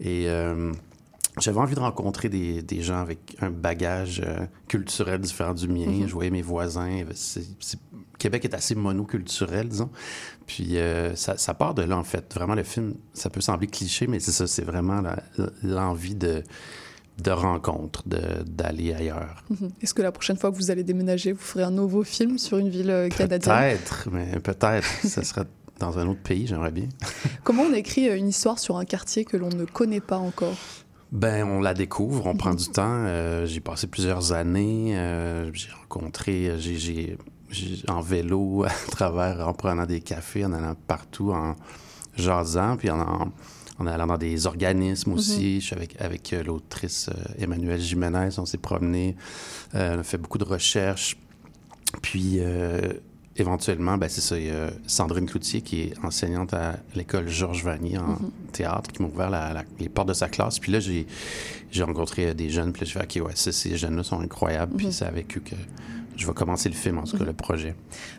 Et 0.00 0.28
euh, 0.28 0.72
j'avais 1.38 1.58
envie 1.58 1.74
de 1.74 1.80
rencontrer 1.80 2.28
des, 2.28 2.62
des 2.62 2.82
gens 2.82 2.98
avec 3.00 3.36
un 3.40 3.50
bagage 3.50 4.22
euh, 4.24 4.44
culturel 4.68 5.20
différent 5.20 5.54
du 5.54 5.66
mien. 5.68 5.86
Mhm. 5.86 6.06
Je 6.08 6.12
voyais 6.12 6.30
mes 6.30 6.42
voisins. 6.42 7.04
C'est- 7.14 7.42
Québec 8.18 8.44
est 8.44 8.54
assez 8.54 8.74
monoculturel, 8.76 9.68
disons. 9.68 9.90
Puis 10.46 10.76
euh, 10.78 11.16
ça, 11.16 11.36
ça 11.38 11.54
part 11.54 11.74
de 11.74 11.82
là, 11.82 11.96
en 11.96 12.04
fait. 12.04 12.32
Vraiment, 12.34 12.54
le 12.54 12.62
film, 12.62 12.94
ça 13.14 13.30
peut 13.30 13.40
sembler 13.40 13.66
cliché, 13.66 14.06
mais 14.06 14.20
c'est 14.20 14.30
ça. 14.30 14.46
C'est 14.46 14.62
vraiment 14.62 15.02
l'envie 15.62 16.14
de, 16.14 16.44
de 17.22 17.30
rencontre, 17.30 18.06
de- 18.06 18.44
d'aller 18.46 18.92
ailleurs. 18.94 19.42
Mhm. 19.50 19.70
Est-ce 19.80 19.94
que 19.94 20.02
la 20.02 20.12
prochaine 20.12 20.36
fois 20.36 20.52
que 20.52 20.56
vous 20.56 20.70
allez 20.70 20.84
déménager, 20.84 21.32
vous 21.32 21.40
ferez 21.40 21.64
un 21.64 21.70
nouveau 21.72 22.04
film 22.04 22.38
sur 22.38 22.58
une 22.58 22.68
ville 22.68 22.90
euh, 22.90 23.08
canadienne? 23.08 23.40
Peut-être, 23.40 24.08
mais 24.12 24.38
peut-être. 24.38 24.86
ça 25.04 25.24
serait 25.24 25.46
dans 25.80 25.98
un 25.98 26.06
autre 26.06 26.20
pays, 26.22 26.46
j'aimerais 26.46 26.70
bien. 26.70 26.88
Comment 27.42 27.62
on 27.64 27.72
écrit 27.72 28.06
une 28.06 28.28
histoire 28.28 28.60
sur 28.60 28.76
un 28.76 28.84
quartier 28.84 29.24
que 29.24 29.36
l'on 29.36 29.48
ne 29.48 29.64
connaît 29.64 30.00
pas 30.00 30.18
encore? 30.18 30.54
Ben, 31.12 31.46
on 31.46 31.60
la 31.60 31.74
découvre, 31.74 32.26
on 32.26 32.34
prend 32.34 32.54
du 32.54 32.66
temps. 32.72 33.04
Euh, 33.06 33.46
j'ai 33.46 33.60
passé 33.60 33.86
plusieurs 33.86 34.32
années. 34.32 34.98
euh, 34.98 35.50
j'ai 35.52 35.70
rencontré, 35.70 36.54
j'ai, 36.58 36.76
j'ai- 36.76 37.18
j'ai- 37.50 37.82
en 37.90 38.00
vélo, 38.00 38.64
à 38.66 38.90
travers, 38.90 39.46
en 39.46 39.52
prenant 39.52 39.84
des 39.86 40.00
cafés, 40.00 40.44
en 40.44 40.52
allant 40.52 40.74
partout, 40.86 41.32
en 41.32 41.54
jasant, 42.16 42.76
puis 42.78 42.90
en, 42.90 43.00
en, 43.00 43.32
en 43.78 43.86
allant 43.86 44.06
dans 44.06 44.16
des 44.18 44.46
organismes 44.46 45.12
aussi. 45.12 45.60
Je 45.60 45.66
suis 45.66 45.76
avec, 45.76 46.00
avec 46.00 46.32
euh, 46.32 46.42
l'autrice 46.42 47.10
euh, 47.10 47.42
Emmanuelle 47.44 47.80
Jiménez, 47.80 48.30
on 48.38 48.46
s'est 48.46 48.58
promené, 48.58 49.16
euh, 49.74 49.96
on 49.96 50.00
a 50.00 50.02
fait 50.02 50.18
beaucoup 50.18 50.38
de 50.38 50.44
recherches. 50.44 51.18
Puis, 52.00 52.36
euh, 52.38 52.80
éventuellement, 53.36 53.96
ben, 53.96 54.08
c'est 54.08 54.20
ça, 54.20 54.38
il 54.38 54.46
y 54.46 54.50
a 54.50 54.70
Sandrine 54.86 55.26
Cloutier, 55.26 55.62
qui 55.62 55.80
est 55.82 55.94
enseignante 56.04 56.52
à 56.54 56.76
l'école 56.94 57.28
Georges 57.28 57.64
Vanier 57.64 57.98
en 57.98 58.08
Mhm. 58.08 58.30
théâtre, 58.52 58.90
qui 58.92 59.02
m'a 59.02 59.08
ouvert 59.08 59.30
la- 59.30 59.52
la- 59.52 59.64
les 59.80 59.88
portes 59.88 60.08
de 60.08 60.12
sa 60.14 60.28
classe. 60.28 60.58
Puis 60.58 60.70
là, 60.72 60.80
j'ai, 60.80 61.06
rencontré 61.82 62.28
euh, 62.28 62.34
des 62.34 62.50
jeunes, 62.50 62.72
puis 62.72 62.82
là, 62.84 62.86
je 62.86 62.98
fais, 62.98 63.20
OK, 63.20 63.26
ouais, 63.26 63.32
ces 63.34 63.76
jeunes-là 63.76 64.02
sont 64.02 64.20
incroyables. 64.20 64.76
Puis 64.76 64.92
c'est 64.92 65.06
avec 65.06 65.36
eux 65.36 65.40
que 65.44 65.54
je 66.16 66.26
vais 66.26 66.32
commencer 66.32 66.68
le 66.68 66.74
film, 66.74 66.98
en 66.98 67.04
tout 67.04 67.16
cas, 67.16 67.24
le 67.24 67.32
projet. 67.32 67.74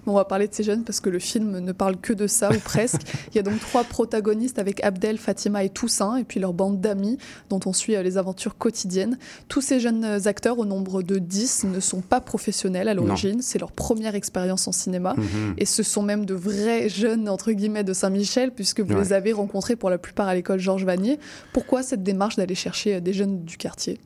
Bon, 0.05 0.13
on 0.13 0.15
va 0.15 0.25
parler 0.25 0.47
de 0.47 0.53
ces 0.53 0.63
jeunes 0.63 0.83
parce 0.83 0.99
que 0.99 1.09
le 1.09 1.19
film 1.19 1.59
ne 1.59 1.71
parle 1.71 1.97
que 1.97 2.13
de 2.13 2.27
ça, 2.27 2.49
ou 2.51 2.59
presque. 2.63 3.01
Il 3.31 3.35
y 3.35 3.39
a 3.39 3.43
donc 3.43 3.59
trois 3.59 3.83
protagonistes 3.83 4.59
avec 4.59 4.83
Abdel, 4.83 5.17
Fatima 5.17 5.63
et 5.63 5.69
Toussaint, 5.69 6.17
et 6.17 6.23
puis 6.23 6.39
leur 6.39 6.53
bande 6.53 6.81
d'amis 6.81 7.17
dont 7.49 7.59
on 7.65 7.73
suit 7.73 7.95
euh, 7.95 8.03
les 8.03 8.17
aventures 8.17 8.57
quotidiennes. 8.57 9.17
Tous 9.47 9.61
ces 9.61 9.79
jeunes 9.79 10.03
euh, 10.03 10.19
acteurs, 10.25 10.59
au 10.59 10.65
nombre 10.65 11.01
de 11.03 11.17
10, 11.19 11.65
ne 11.65 11.79
sont 11.79 12.01
pas 12.01 12.19
professionnels 12.21 12.87
à 12.87 12.93
l'origine. 12.93 13.41
C'est 13.41 13.59
leur 13.59 13.71
première 13.71 14.15
expérience 14.15 14.67
en 14.67 14.71
cinéma. 14.71 15.13
Mhm. 15.17 15.53
Et 15.57 15.65
ce 15.65 15.83
sont 15.83 16.01
même 16.01 16.25
de 16.25 16.33
vrais 16.33 16.89
jeunes, 16.89 17.29
entre 17.29 17.51
guillemets, 17.51 17.83
de 17.83 17.93
Saint-Michel, 17.93 18.51
puisque 18.51 18.79
vous 18.81 18.93
Ouais. 18.93 18.99
les 19.01 19.13
avez 19.13 19.31
rencontrés 19.33 19.75
pour 19.75 19.89
la 19.89 19.97
plupart 19.97 20.27
à 20.27 20.35
l'école 20.35 20.59
Georges 20.59 20.85
Vanier. 20.85 21.19
Pourquoi 21.53 21.83
cette 21.83 22.03
démarche 22.03 22.35
d'aller 22.35 22.55
chercher 22.55 22.95
euh, 22.95 22.99
des 22.99 23.13
jeunes 23.13 23.43
du 23.43 23.57
quartier? 23.57 23.99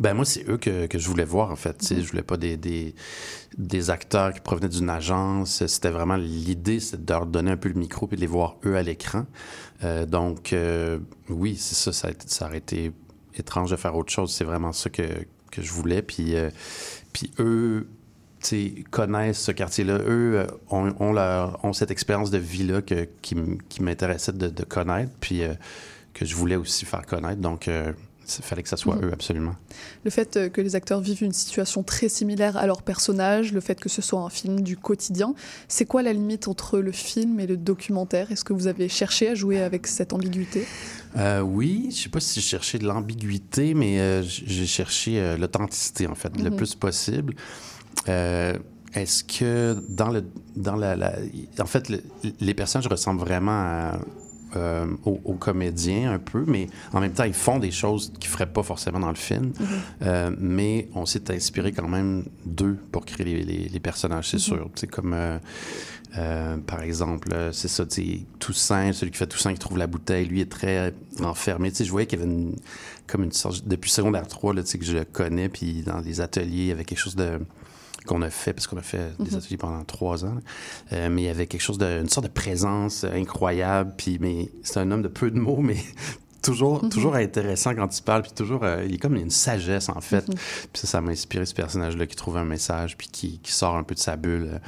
Ben 0.00 0.14
moi, 0.14 0.24
c'est 0.24 0.48
eux 0.48 0.56
que, 0.56 0.86
que 0.86 0.98
je 0.98 1.06
voulais 1.08 1.24
voir, 1.26 1.50
en 1.50 1.56
fait. 1.56 1.76
Tu 1.78 1.86
sais, 1.86 1.94
Mhm. 1.96 2.02
Je 2.02 2.10
voulais 2.10 2.22
pas 2.22 2.36
des, 2.38 2.56
des, 2.56 2.94
des 3.58 3.90
acteurs 3.90 4.32
qui 4.32 4.40
provenaient 4.40 4.68
d'une 4.70 4.88
agence. 4.90 5.66
C'était 5.66 5.90
vraiment 5.90 6.16
l'idée, 6.16 6.80
c'est 6.80 7.04
de 7.04 7.12
leur 7.12 7.26
donner 7.26 7.50
un 7.52 7.56
peu 7.58 7.68
le 7.68 7.74
micro 7.74 8.06
puis 8.06 8.16
de 8.16 8.22
les 8.22 8.26
voir 8.26 8.56
eux 8.64 8.76
à 8.76 8.82
l'écran. 8.82 9.26
Euh, 9.84 10.06
donc, 10.06 10.52
euh, 10.54 10.98
oui, 11.28 11.54
c'est 11.56 11.74
ça, 11.74 11.92
ça, 11.92 12.08
a 12.08 12.10
été- 12.12 12.28
ça 12.28 12.46
aurait 12.46 12.58
été 12.58 12.92
étrange 13.36 13.70
de 13.70 13.76
faire 13.76 13.94
autre 13.94 14.10
chose. 14.10 14.32
C'est 14.32 14.44
vraiment 14.44 14.72
ça 14.72 14.88
que, 14.90 15.02
que 15.50 15.60
je 15.62 15.70
voulais. 15.72 16.00
Puis, 16.02 16.34
euh, 16.34 16.48
puis 17.12 17.30
eux, 17.38 17.86
tu 18.42 18.46
sais, 18.48 18.84
connaissent 18.90 19.40
ce 19.42 19.52
quartier-là. 19.52 19.98
Eux 19.98 20.38
euh, 20.38 20.46
ont, 20.70 20.94
ont, 20.98 21.12
leur- 21.12 21.62
ont 21.62 21.74
cette 21.74 21.90
expérience 21.90 22.30
de 22.30 22.38
vie-là 22.38 22.80
qui, 22.80 23.36
qui 23.68 23.82
m'intéressait 23.82 24.32
de, 24.32 24.48
de 24.48 24.64
connaître, 24.64 25.12
puis 25.20 25.42
euh, 25.42 25.52
que 26.14 26.24
je 26.24 26.34
voulais 26.34 26.56
aussi 26.56 26.86
faire 26.86 27.04
connaître. 27.04 27.40
Donc, 27.42 27.68
euh, 27.68 27.92
il 28.38 28.44
fallait 28.44 28.62
que 28.62 28.68
ça 28.68 28.76
soit 28.76 28.96
Mhm. 28.96 29.04
eux, 29.06 29.12
absolument. 29.12 29.54
Le 30.04 30.10
fait 30.10 30.36
euh, 30.36 30.48
que 30.48 30.60
les 30.60 30.76
acteurs 30.76 31.00
vivent 31.00 31.22
une 31.22 31.32
situation 31.32 31.82
très 31.82 32.08
similaire 32.08 32.56
à 32.56 32.66
leur 32.66 32.82
personnage, 32.82 33.52
le 33.52 33.60
fait 33.60 33.78
que 33.80 33.88
ce 33.88 34.02
soit 34.02 34.20
un 34.20 34.30
film 34.30 34.60
du 34.60 34.76
quotidien, 34.76 35.34
c'est 35.68 35.86
quoi 35.86 36.02
la 36.02 36.12
limite 36.12 36.48
entre 36.48 36.78
le 36.78 36.92
film 36.92 37.40
et 37.40 37.46
le 37.46 37.56
documentaire? 37.56 38.30
Est-ce 38.32 38.44
que 38.44 38.52
vous 38.52 38.66
avez 38.66 38.88
cherché 38.88 39.28
à 39.28 39.34
jouer 39.34 39.60
avec 39.60 39.86
cette 39.86 40.12
ambiguïté? 40.12 40.64
Euh, 41.16 41.40
oui, 41.40 41.88
je 41.90 42.02
sais 42.04 42.08
pas 42.08 42.20
si 42.20 42.40
j'ai 42.40 42.46
cherché 42.46 42.78
de 42.78 42.86
l'ambiguïté, 42.86 43.74
mais 43.74 43.98
euh, 44.00 44.22
j'ai 44.22 44.66
cherché 44.66 45.18
euh, 45.20 45.36
l'authenticité, 45.36 46.06
en 46.06 46.14
fait, 46.14 46.36
le 46.40 46.50
Mhm. 46.50 46.56
plus 46.56 46.74
possible. 46.74 47.34
Est-ce 48.92 49.22
que 49.22 49.76
dans 49.88 50.08
le 50.08 50.24
dans 50.56 50.74
la, 50.74 50.96
la- 50.96 51.14
en 51.60 51.66
fait 51.66 51.88
le- 51.88 52.02
les 52.40 52.54
personnages 52.54 52.88
ressemblent 52.88 53.20
vraiment 53.20 53.52
à, 53.52 54.00
euh, 54.56 54.86
aux, 55.04 55.20
aux 55.24 55.34
comédiens 55.34 56.12
un 56.12 56.18
peu, 56.18 56.44
mais 56.46 56.68
en 56.92 57.00
même 57.00 57.12
temps 57.12 57.24
ils 57.24 57.32
font 57.34 57.58
des 57.58 57.70
choses 57.70 58.12
qu'ils 58.18 58.30
feraient 58.30 58.52
pas 58.52 58.62
forcément 58.62 59.00
dans 59.00 59.08
le 59.10 59.14
film. 59.14 59.52
Euh, 60.02 60.30
mais 60.38 60.88
on 60.94 61.06
s'est 61.06 61.30
inspiré 61.30 61.72
quand 61.72 61.88
même 61.88 62.24
d'eux 62.44 62.78
pour 62.92 63.04
créer 63.04 63.24
les, 63.24 63.42
les- 63.42 63.68
les 63.68 63.80
personnages, 63.80 64.28
c'est 64.30 64.36
Mhm. 64.36 64.40
sûr. 64.42 64.70
C'est 64.74 64.90
comme 64.90 65.12
euh, 65.14 65.38
euh, 66.18 66.56
par 66.56 66.82
exemple, 66.82 67.28
c'est 67.52 67.68
ça, 67.68 67.86
tu 67.86 68.02
sais, 68.02 68.20
Toussaint, 68.40 68.92
celui 68.92 69.12
qui 69.12 69.18
fait 69.18 69.26
Toussaint 69.28 69.52
qui 69.52 69.60
trouve 69.60 69.78
la 69.78 69.86
bouteille, 69.86 70.26
lui 70.26 70.40
est 70.40 70.50
très 70.50 70.92
enfermé. 71.22 71.70
Tu 71.70 71.76
sais, 71.76 71.84
je 71.84 71.90
voyais 71.92 72.06
qu'il 72.08 72.18
y 72.18 72.22
avait 72.22 72.30
une, 72.32 72.56
comme 73.06 73.22
une 73.22 73.30
sorte, 73.32 73.66
depuis 73.68 73.90
secondaire 73.90 74.26
3, 74.26 74.52
là, 74.54 74.62
tu 74.64 74.70
sais, 74.70 74.78
que 74.78 74.84
je 74.84 74.92
le 74.92 75.04
connais, 75.04 75.48
puis 75.48 75.82
dans 75.82 76.00
les 76.00 76.20
ateliers, 76.20 76.62
il 76.62 76.66
y 76.66 76.72
avait 76.72 76.84
quelque 76.84 76.98
chose 76.98 77.14
de 77.16 77.38
qu'on 78.10 78.22
a 78.22 78.30
fait, 78.30 78.52
parce 78.52 78.66
qu'on 78.66 78.76
a 78.76 78.82
fait 78.82 79.12
des 79.18 79.30
Mhm. 79.30 79.38
ateliers 79.38 79.56
pendant 79.56 79.84
trois 79.84 80.24
ans. 80.24 80.34
Euh, 80.92 81.08
mais 81.10 81.22
il 81.22 81.24
y 81.26 81.28
avait 81.28 81.46
quelque 81.46 81.62
chose 81.62 81.78
de, 81.78 81.86
une 82.00 82.08
sorte 82.08 82.26
de 82.26 82.32
présence 82.32 83.04
incroyable, 83.04 83.94
puis 83.96 84.18
mais 84.20 84.50
c'est 84.62 84.78
un 84.80 84.90
homme 84.90 85.02
de 85.02 85.08
peu 85.08 85.30
de 85.30 85.38
mots, 85.38 85.58
mais 85.60 85.76
toujours, 86.42 86.82
Mhm. 86.84 86.90
toujours 86.90 87.14
intéressant 87.14 87.74
quand 87.74 87.96
il 87.98 88.02
parle, 88.02 88.22
puis 88.22 88.32
toujours, 88.32 88.64
euh, 88.64 88.82
il 88.86 88.94
est 88.94 88.98
comme 88.98 89.14
une 89.16 89.30
sagesse, 89.30 89.88
en 89.88 90.00
fait. 90.00 90.26
Mhm. 90.28 90.34
Puis 90.34 90.80
ça, 90.80 90.86
ça 90.86 91.00
m'a 91.00 91.10
inspiré 91.12 91.44
ce 91.46 91.54
personnage-là 91.54 92.06
qui 92.06 92.16
trouve 92.16 92.36
un 92.36 92.44
message, 92.44 92.96
puis 92.96 93.08
qui, 93.08 93.38
qui 93.38 93.52
sort 93.52 93.76
un 93.76 93.82
peu 93.84 93.94
de 93.94 94.00
sa 94.00 94.16
bulle, 94.16 94.60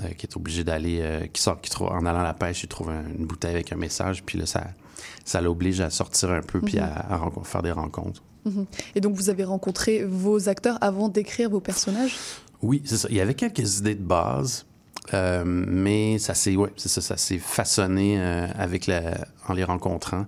euh, 0.00 0.08
qui 0.18 0.26
est 0.26 0.36
obligé 0.36 0.62
d'aller, 0.64 0.98
euh, 1.00 1.26
qui 1.32 1.40
sort, 1.40 1.60
qui 1.60 1.70
trouve, 1.70 1.88
en 1.88 2.04
allant 2.04 2.20
à 2.20 2.24
la 2.24 2.34
pêche, 2.34 2.64
il 2.64 2.68
trouve 2.68 2.90
un- 2.90 3.06
une 3.18 3.26
bouteille 3.26 3.54
avec 3.54 3.72
un 3.72 3.76
message, 3.76 4.22
puis 4.24 4.38
là, 4.38 4.46
ça, 4.46 4.64
ça 5.24 5.40
l'oblige 5.40 5.80
à 5.80 5.88
sortir 5.90 6.30
un 6.32 6.42
peu, 6.42 6.60
puis 6.60 6.78
à, 6.78 7.20
faire 7.44 7.62
des 7.62 7.72
rencontres. 7.72 8.22
Et 8.94 9.00
donc 9.00 9.14
vous 9.14 9.30
avez 9.30 9.42
rencontré 9.44 10.04
vos 10.04 10.50
acteurs 10.50 10.76
avant 10.82 11.08
d'écrire 11.08 11.48
vos 11.48 11.60
personnages? 11.60 12.14
Oui, 12.64 12.80
c'est 12.84 12.96
ça. 12.96 13.08
Il 13.10 13.16
y 13.16 13.20
avait 13.20 13.34
quelques 13.34 13.78
idées 13.78 13.94
de 13.94 14.02
base, 14.02 14.64
euh, 15.12 15.42
mais 15.44 16.18
ça 16.18 16.32
s'est, 16.32 16.56
ouais, 16.56 16.70
ça, 16.76 17.02
ça 17.02 17.16
s'est 17.18 17.38
façonné 17.38 18.18
euh, 18.18 18.46
avec 18.56 18.86
la, 18.86 19.26
en 19.48 19.52
les 19.52 19.64
rencontrant. 19.64 20.26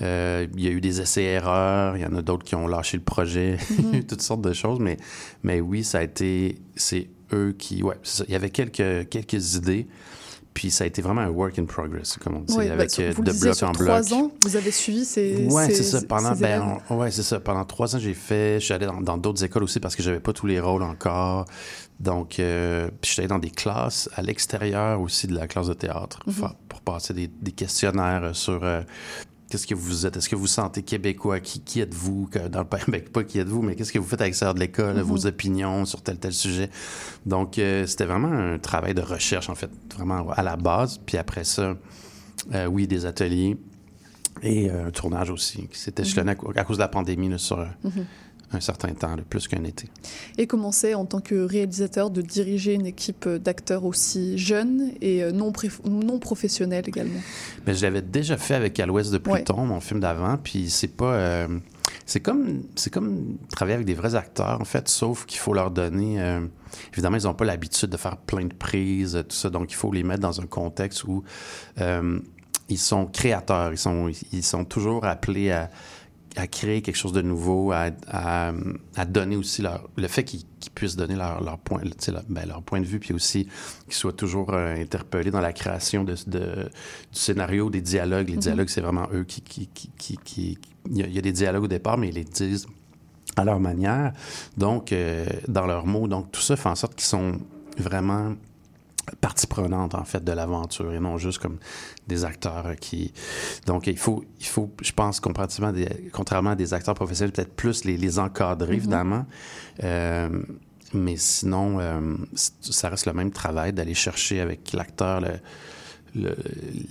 Euh, 0.00 0.46
il 0.54 0.62
y 0.62 0.68
a 0.68 0.70
eu 0.70 0.80
des 0.80 1.00
essais-erreurs, 1.00 1.96
il 1.96 2.02
y 2.02 2.06
en 2.06 2.14
a 2.14 2.22
d'autres 2.22 2.44
qui 2.44 2.54
ont 2.54 2.68
lâché 2.68 2.96
le 2.96 3.02
projet, 3.02 3.56
Mhm. 3.78 4.04
toutes 4.08 4.22
sortes 4.22 4.42
de 4.42 4.52
choses, 4.52 4.78
mais, 4.78 4.98
mais 5.42 5.60
oui, 5.60 5.82
ça 5.82 5.98
a 5.98 6.02
été, 6.02 6.58
c'est 6.76 7.08
eux 7.32 7.54
qui, 7.58 7.82
ouais, 7.82 7.96
c'est 8.04 8.18
ça. 8.18 8.24
Il 8.28 8.32
y 8.32 8.36
avait 8.36 8.50
quelques, 8.50 9.08
quelques 9.08 9.54
idées, 9.56 9.88
puis 10.54 10.70
ça 10.70 10.84
a 10.84 10.86
été 10.86 11.02
vraiment 11.02 11.20
un 11.20 11.28
work 11.28 11.58
in 11.58 11.64
progress, 11.64 12.16
comme 12.22 12.36
on 12.36 12.40
dit, 12.40 12.58
avec 12.60 12.96
euh, 13.00 13.12
vous 13.14 13.22
de 13.24 13.32
bloc 13.32 13.54
sur 13.56 13.68
en 13.68 13.72
trois 13.72 14.00
bloc. 14.00 14.12
ans, 14.12 14.30
vous 14.44 14.56
avez 14.56 14.70
suivi 14.70 15.04
ces. 15.04 15.46
Ouais, 15.50 15.66
ces- 15.66 15.82
c'est 15.82 15.98
ça. 15.98 16.06
Pendant, 16.06 16.32
ben, 16.32 16.78
on- 16.90 16.96
ouais, 16.98 17.10
c'est 17.10 17.22
ça. 17.24 17.40
Pendant 17.40 17.64
trois 17.64 17.94
ans, 17.96 17.98
j'ai 17.98 18.14
fait. 18.14 18.60
Je 18.60 18.64
suis 18.66 18.72
allé 18.74 18.86
dans 18.86 19.18
d'autres 19.18 19.42
écoles 19.44 19.64
aussi 19.64 19.80
parce 19.80 19.96
que 19.96 20.02
j'avais 20.02 20.20
pas 20.20 20.32
tous 20.32 20.46
les 20.46 20.60
rôles 20.60 20.82
encore. 20.84 21.44
Donc, 22.00 22.38
euh, 22.40 22.88
puis 23.00 23.08
je 23.08 23.12
suis 23.14 23.20
allé 23.20 23.28
dans 23.28 23.38
des 23.38 23.50
classes 23.50 24.08
à 24.14 24.22
l'extérieur 24.22 25.00
aussi 25.00 25.26
de 25.26 25.34
la 25.34 25.46
classe 25.46 25.66
de 25.68 25.74
théâtre 25.74 26.20
Mhm. 26.26 26.32
fa- 26.32 26.56
pour 26.68 26.80
passer 26.80 27.14
des, 27.14 27.26
des 27.28 27.52
questionnaires 27.52 28.30
sur 28.34 28.62
euh, 28.64 28.82
qu'est-ce 29.50 29.66
que 29.66 29.74
vous 29.74 30.06
êtes? 30.06 30.16
Est-ce 30.16 30.28
que 30.28 30.36
vous 30.36 30.46
sentez 30.46 30.82
québécois? 30.82 31.40
Qui, 31.40 31.60
qui 31.60 31.80
êtes-vous? 31.80 32.28
Dans 32.50 32.60
le 32.60 32.66
ben, 32.90 33.00
pas 33.02 33.24
qui 33.24 33.38
êtes-vous, 33.38 33.62
mais 33.62 33.76
qu'est-ce 33.76 33.92
que 33.92 33.98
vous 33.98 34.06
faites 34.08 34.20
à 34.20 34.24
l'extérieur 34.24 34.54
de 34.54 34.60
l'école? 34.60 34.96
Mhm. 34.96 35.02
Vos 35.02 35.26
opinions 35.26 35.84
sur 35.84 36.02
tel 36.02 36.18
tel 36.18 36.32
sujet? 36.32 36.70
Donc, 37.26 37.58
euh, 37.58 37.86
c'était 37.86 38.04
vraiment 38.06 38.32
un 38.32 38.58
travail 38.58 38.94
de 38.94 39.02
recherche, 39.02 39.48
en 39.48 39.54
fait, 39.54 39.70
vraiment 39.94 40.30
à 40.30 40.42
la 40.42 40.56
base. 40.56 40.98
Puis 41.04 41.16
après 41.18 41.44
ça, 41.44 41.76
euh, 42.52 42.66
oui, 42.66 42.86
des 42.86 43.06
ateliers. 43.06 43.56
Et 44.42 44.68
euh, 44.70 44.88
un 44.88 44.90
tournage 44.90 45.30
aussi, 45.30 45.68
qui 45.68 45.78
s'était 45.78 46.02
échelonné 46.02 46.32
à, 46.32 46.34
cau- 46.34 46.52
à 46.54 46.64
cause 46.64 46.76
de 46.76 46.82
la 46.82 46.88
pandémie 46.88 47.28
là, 47.28 47.38
sur 47.38 47.58
Mhm. 47.84 48.04
Un 48.54 48.60
certain 48.60 48.92
temps, 48.92 49.16
là, 49.16 49.22
plus 49.28 49.48
qu'un 49.48 49.64
été. 49.64 49.88
Et 50.38 50.46
comment 50.46 50.72
c'est 50.72 50.94
en 50.94 51.04
tant 51.04 51.20
que 51.20 51.34
réalisateur 51.44 52.10
de 52.10 52.22
diriger 52.22 52.74
une 52.74 52.86
équipe 52.86 53.28
d'acteurs 53.28 53.84
aussi 53.84 54.38
jeunes 54.38 54.92
et 55.00 55.22
euh, 55.22 55.32
non, 55.32 55.52
non 55.86 56.18
professionnels 56.18 56.84
également? 56.88 57.20
Mais 57.66 57.74
je 57.74 57.82
l'avais 57.82 58.02
déjà 58.02 58.36
fait 58.36 58.54
avec 58.54 58.78
À 58.80 58.86
l'Ouest 58.86 59.10
de 59.12 59.20
Ouais. 59.24 59.42
Pluton, 59.42 59.64
mon 59.66 59.80
film 59.80 60.00
d'avant, 60.00 60.36
puis 60.36 60.68
c'est 60.70 60.88
pas. 60.88 61.14
euh, 61.14 61.48
c'est 62.06 62.20
comme, 62.20 62.62
c'est 62.74 62.92
comme 62.92 63.36
travailler 63.50 63.74
avec 63.76 63.86
des 63.86 63.94
vrais 63.94 64.14
acteurs, 64.14 64.60
en 64.60 64.64
fait, 64.64 64.88
sauf 64.88 65.24
qu'il 65.26 65.38
faut 65.38 65.54
leur 65.54 65.70
donner. 65.70 66.20
euh, 66.20 66.40
évidemment, 66.92 67.16
ils 67.16 67.24
n'ont 67.24 67.34
pas 67.34 67.44
l'habitude 67.44 67.90
de 67.90 67.96
faire 67.96 68.16
plein 68.16 68.44
de 68.44 68.54
prises, 68.54 69.22
tout 69.28 69.34
ça, 69.36 69.48
donc 69.50 69.70
il 69.70 69.74
faut 69.76 69.92
les 69.92 70.02
mettre 70.02 70.20
dans 70.20 70.40
un 70.40 70.46
contexte 70.46 71.04
où 71.04 71.22
euh, 71.80 72.18
ils 72.68 72.78
sont 72.78 73.06
créateurs, 73.06 73.72
ils 73.72 73.78
sont, 73.78 74.10
ils 74.32 74.42
sont 74.42 74.64
toujours 74.64 75.04
appelés 75.04 75.50
à, 75.50 75.70
à 76.36 76.46
créer 76.46 76.82
quelque 76.82 76.96
chose 76.96 77.12
de 77.12 77.22
nouveau, 77.22 77.70
à, 77.72 77.90
à, 78.08 78.52
à 78.96 79.04
donner 79.04 79.36
aussi 79.36 79.62
leur, 79.62 79.88
le 79.96 80.08
fait 80.08 80.24
qu'ils 80.24 80.44
puissent 80.74 80.96
donner 80.96 81.14
leur, 81.14 81.42
leur, 81.42 81.58
point, 81.58 81.80
leur, 81.82 82.22
ben, 82.28 82.48
leur 82.48 82.62
point 82.62 82.80
de 82.80 82.86
vue, 82.86 82.98
puis 82.98 83.14
aussi 83.14 83.46
qu'ils 83.84 83.94
soient 83.94 84.12
toujours 84.12 84.52
euh, 84.52 84.74
interpellés 84.74 85.30
dans 85.30 85.40
la 85.40 85.52
création 85.52 86.02
de, 86.02 86.14
de- 86.26 86.68
du 87.12 87.18
scénario, 87.18 87.70
des 87.70 87.80
dialogues. 87.80 88.28
Les 88.30 88.34
Mhm. 88.34 88.40
dialogues, 88.40 88.68
c'est 88.68 88.80
vraiment 88.80 89.06
eux 89.12 89.24
qui... 89.24 89.42
qui, 89.42 89.68
qui, 89.68 89.90
qui, 89.96 90.16
qui- 90.24 90.58
il, 90.90 90.98
y 90.98 91.02
a, 91.02 91.06
il 91.06 91.14
y 91.14 91.18
a 91.18 91.22
des 91.22 91.32
dialogues 91.32 91.64
au 91.64 91.68
départ, 91.68 91.96
mais 91.98 92.08
ils 92.08 92.14
les 92.14 92.24
disent 92.24 92.66
à 93.36 93.44
leur 93.44 93.58
manière, 93.58 94.12
donc 94.56 94.92
euh, 94.92 95.24
dans 95.48 95.66
leurs 95.66 95.86
mots. 95.86 96.08
Donc 96.08 96.30
tout 96.30 96.40
ça 96.42 96.56
fait 96.56 96.68
en 96.68 96.74
sorte 96.74 96.94
qu'ils 96.96 97.06
sont 97.06 97.38
vraiment 97.78 98.34
partie 99.20 99.46
prenante 99.46 99.94
en 99.94 100.04
fait 100.04 100.22
de 100.24 100.32
l'aventure 100.32 100.92
et 100.92 101.00
non 101.00 101.18
juste 101.18 101.38
comme 101.38 101.58
des 102.08 102.24
acteurs 102.24 102.74
qui 102.80 103.12
donc 103.66 103.86
il 103.86 103.98
faut 103.98 104.24
il 104.40 104.46
faut 104.46 104.72
je 104.82 104.92
pense 104.92 105.20
comparativement 105.20 105.72
des, 105.72 105.88
contrairement 106.12 106.50
à 106.50 106.56
des 106.56 106.72
acteurs 106.74 106.94
professionnels 106.94 107.32
peut-être 107.32 107.54
plus 107.54 107.84
les, 107.84 107.96
les 107.96 108.18
encadrer 108.18 108.68
Mhm. 108.72 108.74
évidemment 108.78 109.26
Euh, 109.82 110.28
mais 110.94 111.16
sinon 111.16 111.78
euh, 111.80 112.00
ça 112.34 112.88
reste 112.88 113.06
le 113.06 113.12
même 113.12 113.30
travail 113.32 113.72
d'aller 113.72 113.94
chercher 113.94 114.40
avec 114.40 114.72
l'acteur 114.72 115.20
le, 115.20 115.32
le- 116.14 116.36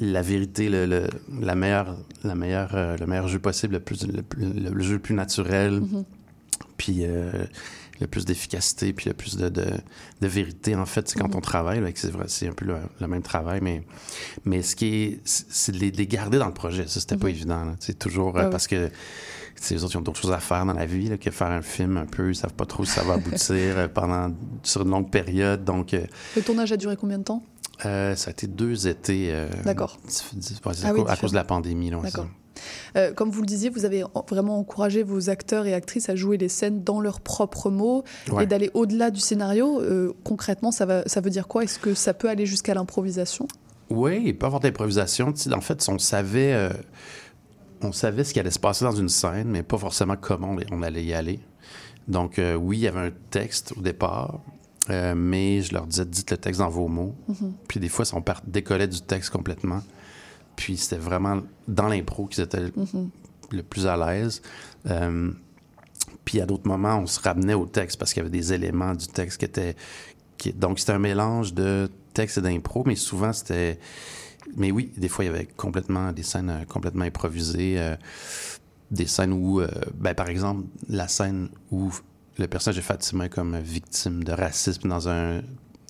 la 0.01 0.22
vérité 0.22 0.70
le, 0.70 0.86
le- 0.86 1.07
la 1.41 1.55
meilleure 1.55 1.95
la 2.24 2.36
meilleure 2.36 2.72
euh, 2.76 2.97
le 2.97 3.05
meilleur 3.07 3.28
jeu 3.28 3.39
possible 3.39 3.74
le 3.76 3.80
plus 3.80 4.05
le, 4.05 4.82
jeu 4.84 4.93
le 4.93 4.99
plus 4.99 5.16
naturel 5.16 5.80
Mhm. 5.80 6.03
puis 6.78 7.05
le 8.00 8.08
plus 8.08 8.26
d'efficacité, 8.26 8.91
puis 8.91 9.08
le 9.10 9.14
plus 9.14 9.38
de, 9.38 9.50
de, 9.50 9.66
de 10.22 10.28
vérité, 10.28 10.76
en 10.76 10.86
fait, 10.86 11.08
c'est 11.08 11.20
quand 11.20 11.30
Mhm. 11.30 11.36
on 11.36 11.41
travaille, 11.41 11.94
c'est 12.28 12.48
un 12.48 12.54
peu 12.54 12.66
le, 12.66 12.76
le 13.00 13.08
même 13.08 13.22
travail, 13.22 13.60
mais, 13.62 13.84
mais 14.46 14.62
ce 14.64 14.76
qui 14.76 14.86
est, 14.88 15.22
c'est 15.26 15.72
de 15.72 15.78
les, 15.78 15.91
de 15.91 15.98
les 15.98 16.08
garder 16.08 16.38
dans 16.39 16.48
le 16.48 16.54
projet, 16.54 16.88
ça, 16.88 17.00
c'était 17.00 17.18
pas 17.18 17.28
Mhm. 17.28 17.34
évident, 17.36 17.76
c'est 17.80 17.98
toujours, 17.98 18.38
euh, 18.38 18.44
Ah 18.46 18.50
parce 18.50 18.68
que 18.68 18.89
les 19.70 19.84
autres, 19.84 19.94
ils 19.94 19.98
ont 19.98 20.02
d'autres 20.02 20.20
choses 20.22 20.32
à 20.32 20.39
faire 20.39 20.66
dans 20.66 20.74
la 20.74 20.86
vie, 20.86 21.08
là, 21.10 21.18
que 21.18 21.30
faire 21.32 21.52
un 21.52 21.62
film 21.62 21.98
un 21.98 22.06
peu, 22.06 22.32
ils 22.32 22.36
savent 22.36 22.54
pas 22.54 22.66
trop 22.66 22.84
si 22.84 22.91
ça 22.94 23.04
va 23.04 23.14
aboutir 23.14 23.48
euh, 23.78 23.88
pendant, 23.88 24.34
sur 24.64 24.82
une 24.82 24.89
longue 24.89 25.10
période, 25.12 25.64
donc... 25.64 25.94
euh, 25.94 26.06
Le 26.36 26.41
tournage 26.41 26.72
a 26.72 26.78
duré 26.78 26.98
combien 26.98 27.20
de 27.20 27.24
temps? 27.24 27.44
euh, 27.86 28.16
ça 28.16 28.30
a 28.30 28.32
été 28.32 28.48
deux 28.48 28.88
étés. 28.88 29.30
euh, 29.32 29.48
D'accord. 29.66 29.98
ouais, 30.06 30.72
Ah 30.84 30.88
à, 30.88 30.94
oui, 30.94 31.02
cause- 31.02 31.10
à 31.12 31.16
cause 31.18 31.32
de 31.32 31.36
la 31.36 31.44
pandémie. 31.44 31.89
D'accord. 31.91 32.28
Euh, 32.95 33.14
comme 33.14 33.30
vous 33.32 33.41
le 33.41 33.47
disiez, 33.47 33.70
vous 33.70 33.86
avez 33.86 34.04
en- 34.04 34.26
vraiment 34.30 34.60
encouragé 34.60 35.04
vos 35.04 35.30
acteurs 35.30 35.66
et 35.66 35.74
actrices 35.74 36.10
à 36.10 36.16
jouer 36.16 36.38
les 36.38 36.49
scènes 36.49 36.84
dans 36.84 37.01
leurs 37.01 37.20
propres 37.22 37.70
mots 37.70 38.04
Ouais. 38.32 38.43
et 38.43 38.47
d'aller 38.47 38.70
au-delà 38.74 39.12
du 39.12 39.20
scénario. 39.20 39.82
Euh, 39.82 40.14
concrètement, 40.24 40.72
ça, 40.72 40.86
va, 40.86 41.04
ça 41.08 41.22
veut 41.22 41.30
dire 41.30 41.47
quoi? 41.47 41.64
Est-ce 41.64 41.80
que 41.80 41.93
ça 41.93 42.14
peut 42.14 42.30
aller 42.30 42.45
jusqu'à 42.45 42.74
l'improvisation? 42.74 43.47
Oui, 43.89 44.22
il 44.26 44.38
peut 44.38 44.45
y 44.45 44.47
avoir 44.47 44.60
d'improvisation. 44.60 45.34
En 45.54 45.62
fait, 45.62 45.84
on 45.89 45.99
savait, 45.99 46.54
euh, 46.54 46.70
on 47.82 47.91
savait 47.91 48.24
ce 48.24 48.34
qui 48.34 48.39
allait 48.39 48.49
se 48.51 48.60
passer 48.60 48.86
dans 48.86 48.95
une 48.95 49.10
scène, 49.10 49.47
mais 49.49 49.62
pas 49.64 49.78
forcément 49.78 50.16
comment 50.20 50.56
on 50.72 50.82
allait 50.84 51.04
y 51.04 51.14
aller. 51.14 51.39
Donc, 52.08 52.39
oui, 52.60 52.78
il 52.78 52.82
y 52.82 52.88
avait 52.88 52.99
un 53.08 53.12
texte 53.30 53.74
au 53.78 53.82
départ, 53.82 54.39
mais 55.16 55.62
je 55.62 55.74
leur 55.74 55.86
disais, 55.88 56.06
dites 56.06 56.32
le 56.32 56.38
texte 56.38 56.60
dans 56.60 56.70
vos 56.70 56.88
mots. 56.88 57.14
Mhm. 57.28 57.54
Puis 57.68 57.80
des 57.80 57.89
fois, 57.89 58.06
on 58.14 58.22
part, 58.22 58.41
décollait 58.45 58.88
du 58.88 59.01
texte 59.01 59.30
complètement. 59.30 59.82
Puis 60.56 60.78
c'était 60.78 60.97
vraiment 61.01 61.41
dans 61.68 61.88
l'impro 61.88 62.26
qu'ils 62.26 62.43
étaient 62.43 62.72
Mhm. 62.76 63.10
le 63.51 63.64
plus 63.64 63.88
à 63.88 63.97
l'aise. 63.97 64.41
Euh, 64.89 65.32
puis 66.26 66.39
à 66.41 66.45
d'autres 66.45 66.68
moments, 66.68 66.97
on 66.99 67.06
se 67.08 67.20
ramenait 67.20 67.54
au 67.54 67.66
texte 67.66 67.97
parce 67.97 68.14
qu'il 68.14 68.22
y 68.22 68.26
avait 68.26 68.36
des 68.38 68.54
éléments 68.54 68.93
du 68.95 69.08
texte 69.08 69.39
qui 69.39 69.45
étaient. 69.45 69.76
Qui, 70.38 70.54
donc, 70.54 70.80
c'était 70.80 70.93
un 70.93 70.99
mélange 70.99 71.54
de 71.54 71.89
texte 72.14 72.38
et 72.38 72.41
d'impro, 72.41 72.84
mais 72.86 72.95
souvent, 72.95 73.34
c'était. 73.34 73.80
Mais 74.56 74.72
oui, 74.72 74.91
des 74.97 75.08
fois, 75.10 75.26
il 75.26 75.28
y 75.28 75.34
avait 75.34 75.45
complètement 75.45 76.12
des 76.12 76.24
scènes 76.24 76.49
euh, 76.49 76.66
complètement 76.66 77.06
improvisées. 77.06 77.76
euh, 77.78 77.95
des 78.91 79.08
scènes 79.08 79.34
où, 79.34 79.60
ben, 79.95 80.14
par 80.14 80.30
exemple, 80.30 80.66
la 80.88 81.08
scène 81.08 81.49
où 81.72 81.91
le 82.38 82.47
personnage 82.47 82.76
de 82.76 82.82
Fatima 82.82 83.26
est 83.26 83.30
comme 83.30 83.58
victime 83.58 84.24
de 84.24 84.32
racisme 84.32 84.88
dans 84.88 85.10
un 85.10 85.41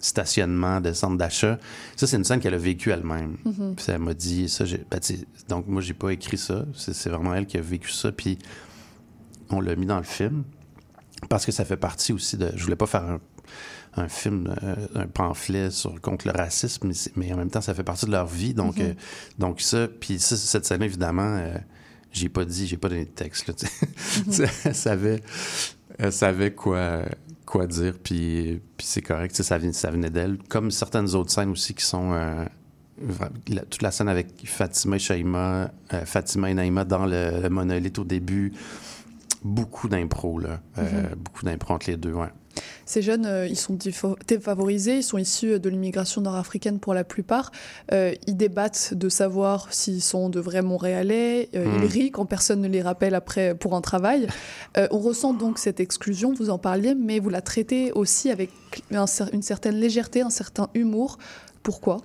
stationnement 0.04 0.82
de 0.82 0.92
centre 0.92 1.18
d'achat. 1.18 1.58
Ça, 1.96 2.08
c'est 2.08 2.18
une 2.18 2.24
scène 2.26 2.40
qu'elle 2.40 2.54
a 2.54 2.58
vécue 2.58 2.92
elle-même. 2.92 3.38
Mhm. 3.46 3.76
Puis 3.76 3.86
elle 3.88 4.00
m'a 4.00 4.14
dit, 4.14 4.50
ça, 4.50 4.66
j'ai, 4.66 4.84
ben, 4.92 5.00
donc 5.48 5.68
moi, 5.68 5.82
j'ai 5.82 5.94
pas 5.94 6.12
écrit 6.12 6.38
ça. 6.38 6.66
C'est, 6.76 7.10
vraiment 7.10 7.34
elle 7.34 7.46
qui 7.46 7.58
a 7.58 7.62
vécu 7.62 7.90
ça. 7.92 8.12
Puis 8.12 8.38
on 9.50 9.62
l'a 9.62 9.76
mis 9.76 9.86
dans 9.86 9.98
le 9.98 10.04
film 10.04 10.44
parce 11.30 11.46
que 11.46 11.52
ça 11.52 11.64
fait 11.64 11.78
partie 11.78 12.12
aussi 12.12 12.38
de. 12.38 12.52
Je 12.56 12.64
voulais 12.64 12.76
pas 12.76 12.86
faire 12.86 13.04
un, 13.04 13.20
un 13.96 14.10
film, 14.10 14.54
euh, 14.64 14.76
un 14.96 15.08
pamphlet 15.08 15.72
sur, 15.72 16.00
contre 16.02 16.28
le 16.28 16.34
racisme, 16.34 16.92
mais, 17.16 17.32
en 17.32 17.38
même 17.38 17.50
temps, 17.50 17.62
ça 17.62 17.74
fait 17.74 17.84
partie 17.84 18.06
de 18.06 18.12
leur 18.12 18.28
vie. 18.28 18.54
Donc, 18.54 18.78
Mhm. 18.78 18.84
euh, 18.84 18.94
donc 19.40 19.62
ça, 19.62 19.88
puis 19.88 20.20
ça, 20.20 20.36
cette 20.36 20.66
scène, 20.66 20.84
évidemment, 20.84 21.38
euh, 21.38 21.56
j'ai 22.12 22.28
pas 22.30 22.44
dit, 22.46 22.68
j'ai 22.68 22.78
pas 22.78 22.90
donné 22.90 23.06
de 23.06 23.10
texte. 23.12 23.48
Là, 23.48 23.54
elle 24.66 24.76
savait, 24.76 25.24
elle 25.98 26.12
savait 26.12 26.54
quoi, 26.54 27.04
quoi 27.46 27.68
dire, 27.68 27.94
puis, 28.04 28.60
puis 28.84 28.90
c'est 28.92 29.02
correct. 29.02 29.34
Ça, 29.42 29.58
venait- 29.58 29.72
ça 29.72 29.90
venait 29.92 30.10
d'elle. 30.10 30.38
Comme 30.50 30.70
certaines 30.72 31.16
autres 31.16 31.32
scènes 31.32 31.50
aussi 31.52 31.74
qui 31.74 31.86
sont. 31.86 32.12
euh, 32.14 32.46
la- 33.48 33.62
toute 33.62 33.82
la 33.82 33.92
scène 33.92 34.10
avec 34.10 34.28
Fatima 34.46 34.98
et 34.98 35.00
Shaima, 35.00 35.72
euh, 35.94 36.06
Fatima 36.06 36.50
et 36.52 36.54
Naïma 36.54 36.84
dans 36.86 37.06
le, 37.06 37.42
le 37.42 37.50
monolithe 37.50 37.98
au 37.98 38.04
début. 38.04 38.52
Beaucoup 39.44 39.88
d'impro, 39.90 40.38
là. 40.40 40.60
Euh, 40.78 40.84
Mhm. 41.10 41.16
Beaucoup 41.16 41.46
d'impro 41.46 41.74
entre 41.74 41.90
les 41.90 41.98
deux, 41.98 42.14
ouais. 42.14 42.28
Ces 42.86 43.02
jeunes, 43.02 43.26
euh, 43.26 43.48
ils 43.48 43.58
sont 43.58 43.78
défavorisés, 44.28 44.98
ils 44.98 45.04
sont 45.04 45.18
issus 45.18 45.60
de 45.60 45.70
l'immigration 45.70 46.22
nord-africaine 46.22 46.80
pour 46.80 46.94
la 46.94 47.04
plupart. 47.04 47.52
Euh, 47.92 48.14
ils 48.28 48.36
débattent 48.36 48.94
de 48.94 49.10
savoir 49.10 49.74
s'ils 49.74 50.02
sont 50.02 50.30
de 50.30 50.40
vrais 50.40 50.62
Montréalais. 50.62 51.50
Euh. 51.56 51.66
Ils 51.82 51.88
rient 51.88 52.12
quand 52.12 52.26
personne 52.26 52.62
ne 52.62 52.68
les 52.68 52.82
rappelle 52.82 53.16
après 53.16 53.56
pour 53.56 53.76
un 53.76 53.82
travail. 53.82 54.28
Euh, 54.78 54.88
on 54.92 55.00
ressent 55.00 55.34
donc 55.34 55.60
cette 55.60 55.80
exclusion, 55.80 56.34
vous 56.34 56.50
en 56.50 56.58
parliez, 56.58 56.94
mais 56.96 57.20
vous 57.20 57.30
la 57.30 57.42
traitez 57.42 57.92
aussi 57.94 58.30
avec 58.30 58.50
un 58.92 59.06
cer- 59.06 59.30
une 59.34 59.42
certaine 59.42 59.76
légèreté, 59.76 60.22
un 60.22 60.30
certain 60.30 60.70
humour. 60.74 61.18
Pourquoi? 61.64 61.98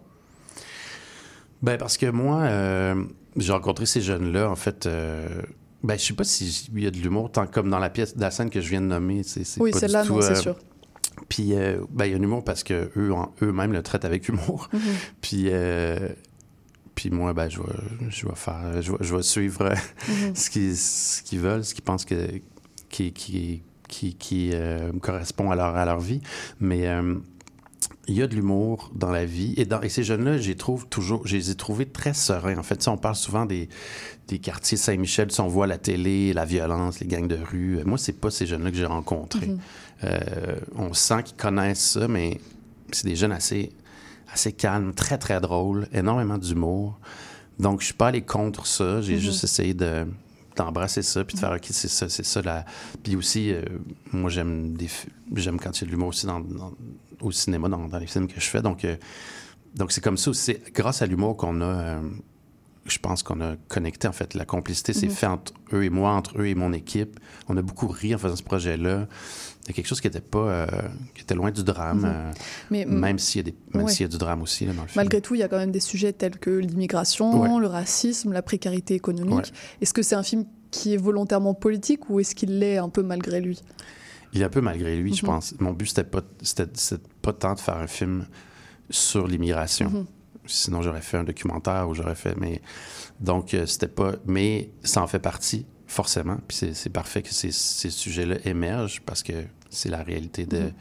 Ben 1.63 1.77
parce 1.77 1.97
que 1.97 2.07
moi, 2.07 2.43
euh, 2.43 2.95
j'ai 3.37 3.53
rencontré 3.53 3.85
ces 3.85 4.01
jeunes-là, 4.01 4.49
en 4.49 4.57
fait. 4.57 4.89
Ben, 5.83 5.99
je 5.99 6.05
sais 6.05 6.15
pas 6.15 6.25
s'il 6.25 6.79
y 6.81 6.87
a 6.87 6.91
de 6.91 6.97
l'humour, 6.99 7.31
tant 7.31 7.47
comme 7.47 7.69
dans 7.71 7.79
la 7.79 7.91
pièce, 7.91 8.15
la 8.17 8.31
scène 8.31 8.51
que 8.51 8.61
je 8.61 8.69
viens 8.69 8.81
de 8.81 8.87
nommer. 8.87 9.23
C'est, 9.23 9.45
c'est 9.45 9.61
Oui, 9.61 9.73
celle-là, 9.73 10.05
non, 10.05 10.21
c'est 10.21 10.33
euh, 10.33 10.35
sûr. 10.35 10.57
Puis, 11.29 11.55
euh, 11.55 11.81
ben, 11.91 12.07
il 12.07 12.13
y 12.13 12.15
a 12.15 12.19
un 12.19 12.23
humour 12.23 12.45
parce 12.45 12.63
que 12.63 12.91
eux, 12.97 13.13
en- 13.13 13.33
eux-mêmes 13.43 13.73
le 13.73 13.83
traitent 13.83 14.05
avec 14.05 14.29
humour. 14.29 14.69
Mhm. 14.73 14.81
Puis, 15.21 15.45
euh, 15.49 16.09
puis 16.95 17.11
moi, 17.11 17.33
ben, 17.33 17.49
je 17.49 17.59
vais, 17.61 17.67
je 18.09 18.27
vais 18.27 18.35
faire, 18.35 18.83
je 18.83 18.91
vais, 18.93 18.99
je 19.01 19.15
vais 19.17 19.23
suivre 19.23 19.63
euh, 19.63 19.75
Mhm. 20.09 20.35
ce 20.35 20.51
qu'ils, 20.51 20.77
ce 20.77 21.23
qu'ils 21.23 21.39
veulent, 21.41 21.65
ce 21.65 21.73
qu'ils 21.75 21.85
pensent 21.85 22.05
que, 22.05 22.15
qui, 22.89 23.13
qui, 23.13 23.63
qui, 23.89 24.15
qui 24.17 24.51
euh, 24.53 24.91
correspond 25.01 25.51
à 25.53 25.57
leur, 25.57 25.77
à 25.77 25.85
leur 25.85 26.01
vie. 26.01 26.21
Mais 26.61 26.89
il 28.09 28.15
y 28.17 28.23
a 28.23 28.27
de 28.27 28.35
l'humour 28.35 28.91
dans 28.95 29.11
la 29.11 29.25
vie. 29.27 29.55
Et, 29.59 29.67
dans, 29.67 29.81
et 29.83 29.89
ces 29.91 30.03
jeunes-là, 30.03 30.39
je 30.39 30.49
les 30.49 30.57
trouve 30.57 30.87
toujours, 30.89 31.27
je 31.27 31.37
les 31.37 31.51
ai 31.51 31.55
trouvés 31.55 31.87
très 31.87 32.15
sereins. 32.15 32.57
En 32.59 32.63
fait, 32.63 32.89
on 32.89 32.97
parle 32.97 33.17
souvent 33.17 33.45
des, 33.47 33.69
des 34.29 34.39
quartiers 34.39 34.79
Saint-Michel, 34.79 35.29
on 35.39 35.47
voit 35.47 35.67
la 35.67 35.77
télé, 35.79 36.33
la 36.33 36.45
violence, 36.47 37.01
les 37.01 37.07
gangs 37.07 37.29
de 37.29 37.37
rue. 37.37 37.81
Moi, 37.85 37.99
c'est 37.99 38.15
pas 38.19 38.31
ces 38.31 38.47
jeunes-là 38.47 38.71
que 38.71 38.77
j'ai 38.77 38.87
rencontrés. 38.87 39.47
Mhm. 39.49 39.61
Euh, 40.05 40.57
on 40.77 40.95
sent 40.95 41.23
qu'ils 41.25 41.37
connaissent 41.37 41.91
ça, 41.93 42.09
mais 42.09 42.41
c'est 42.93 43.07
des 43.07 43.17
jeunes 43.17 43.33
assez, 43.33 43.73
assez 44.33 44.53
calmes, 44.53 44.95
très, 44.95 45.19
très 45.19 45.41
drôles, 45.41 45.87
énormément 45.93 46.39
d'humour. 46.39 46.99
Donc, 47.59 47.81
je 47.81 47.87
suis 47.87 47.95
pas 47.95 48.09
allé 48.09 48.23
contre 48.23 48.67
ça. 48.67 49.03
J'ai 49.03 49.15
Mhm. 49.15 49.21
juste 49.21 49.45
essayé 49.45 49.75
de 49.75 50.07
d'embrasser 50.59 51.03
ça 51.03 51.25
puis 51.25 51.35
de 51.35 51.41
faire 51.41 51.53
ok 51.53 51.67
c'est 51.71 51.89
ça 51.89 52.09
c'est 52.09 52.25
ça 52.25 52.43
la 52.43 52.65
puis 53.03 53.17
aussi 53.17 53.53
euh, 53.53 53.63
moi 54.13 54.29
j'aime 54.31 54.77
des 54.77 54.89
j'aime 55.35 55.59
quand 55.59 55.77
il 55.79 55.81
y 55.81 55.85
a 55.85 55.87
de 55.87 55.91
l'humour 55.93 56.09
aussi 56.09 56.27
dans, 56.27 56.41
dans- 56.41 56.73
au 57.21 57.31
cinéma 57.33 57.69
dans, 57.69 57.89
dans 57.89 57.99
les 57.99 58.07
films 58.07 58.29
que 58.29 58.41
je 58.41 58.47
fais 58.49 58.63
donc 58.63 58.85
euh, 58.85 58.97
donc 59.75 59.93
c'est 59.93 60.01
comme 60.03 60.17
ça 60.19 60.31
aussi 60.31 60.43
c'est 60.45 60.73
grâce 60.73 61.03
à 61.03 61.07
l'humour 61.07 61.37
qu'on 61.37 61.61
a 61.61 61.65
euh, 61.65 62.01
je 62.87 62.99
pense 62.99 63.23
qu'on 63.23 63.41
a 63.43 63.57
connecté 63.69 64.09
en 64.09 64.13
fait 64.13 64.35
la 64.35 64.45
complicité 64.47 64.93
s'est 64.95 65.07
Mhm. 65.07 65.13
fait 65.13 65.27
entre 65.27 65.53
eux 65.73 65.85
et 65.85 65.91
moi 65.91 66.13
entre 66.13 66.41
eux 66.41 66.47
et 66.47 66.55
mon 66.55 66.73
équipe 66.73 67.19
on 67.49 67.57
a 67.57 67.63
beaucoup 67.63 67.87
ri 67.89 68.15
en 68.15 68.19
faisant 68.19 68.37
ce 68.37 68.43
projet 68.43 68.77
a 69.71 69.75
quelque 69.75 69.87
chose 69.87 70.01
qui 70.01 70.07
était 70.09 70.21
pas 70.21 70.39
euh, 70.39 70.67
qui 71.15 71.23
était 71.23 71.35
loin 71.35 71.51
du 71.51 71.63
drame 71.65 71.99
Mhm. 72.01 72.05
euh, 72.07 72.33
Mais- 72.71 72.85
même 72.85 73.19
s'il 73.19 73.47
y 73.49 73.55
Ouais. 73.77 73.93
y 74.01 74.05
a 74.05 74.09
du 74.09 74.19
drame 74.19 74.43
aussi 74.43 74.65
là, 74.67 74.73
dans 74.73 74.83
le 74.83 74.89
film 74.89 74.97
Malgré 75.03 75.21
tout, 75.21 75.35
il 75.35 75.39
y 75.41 75.43
a 75.43 75.49
quand 75.49 75.59
même 75.59 75.71
des 75.73 75.81
sujets 75.81 76.13
tels 76.13 76.39
que 76.39 76.51
l'immigration, 76.51 77.41
Ouais. 77.41 77.61
le 77.61 77.67
racisme, 77.67 78.33
la 78.33 78.43
précarité 78.43 78.95
économique. 78.95 79.35
Ouais. 79.35 79.43
Est-ce 79.81 79.93
que 79.95 80.03
c'est 80.03 80.15
un 80.17 80.23
film 80.23 80.45
qui 80.71 80.95
est 80.95 80.99
volontairement 80.99 81.55
politique 81.55 82.11
ou 82.11 82.21
est-ce 82.21 82.35
qu'il 82.35 82.59
l'est 82.59 82.77
un 82.79 82.89
peu 82.89 83.03
malgré 83.03 83.41
lui? 83.41 83.61
Il 84.35 84.43
est 84.43 84.45
un 84.45 84.51
peu 84.51 84.61
malgré 84.61 84.97
lui, 84.97 85.15
je 85.15 85.25
Mhm. 85.25 85.33
pense. 85.33 85.55
Mon 85.61 85.73
but, 85.73 85.87
c'était 85.87 86.05
pas, 86.05 86.21
c'était, 86.43 86.69
c'était 86.75 87.03
pas 87.23 87.33
tant 87.33 87.55
de 87.55 87.61
faire 87.61 87.77
un 87.79 87.87
film 87.87 88.27
sur 88.91 89.27
l'immigration. 89.27 89.89
Mhm. 89.91 90.07
Sinon, 90.47 90.83
j'aurais 90.83 91.01
fait 91.03 91.17
un 91.19 91.25
documentaire 91.25 91.89
ou 91.89 91.95
j'aurais 91.95 92.15
fait. 92.15 92.35
Mais 92.39 92.61
donc, 93.21 93.55
euh, 93.55 93.67
c'était 93.67 93.89
pas. 93.89 94.13
Mais 94.27 94.71
ça 94.83 95.03
en 95.03 95.07
fait 95.07 95.19
partie, 95.19 95.67
forcément. 95.87 96.37
Puis 96.47 96.57
c'est, 96.59 96.75
c'est 96.75 96.91
parfait 96.91 97.23
que 97.23 97.33
ces, 97.33 97.51
ces 97.53 97.91
sujets-là 97.91 98.37
émergent 98.45 99.01
parce 99.05 99.23
que 99.23 99.33
c'est 99.71 99.89
la 99.89 100.03
réalité 100.03 100.47
de, 100.47 100.59
Mhm. 100.61 100.73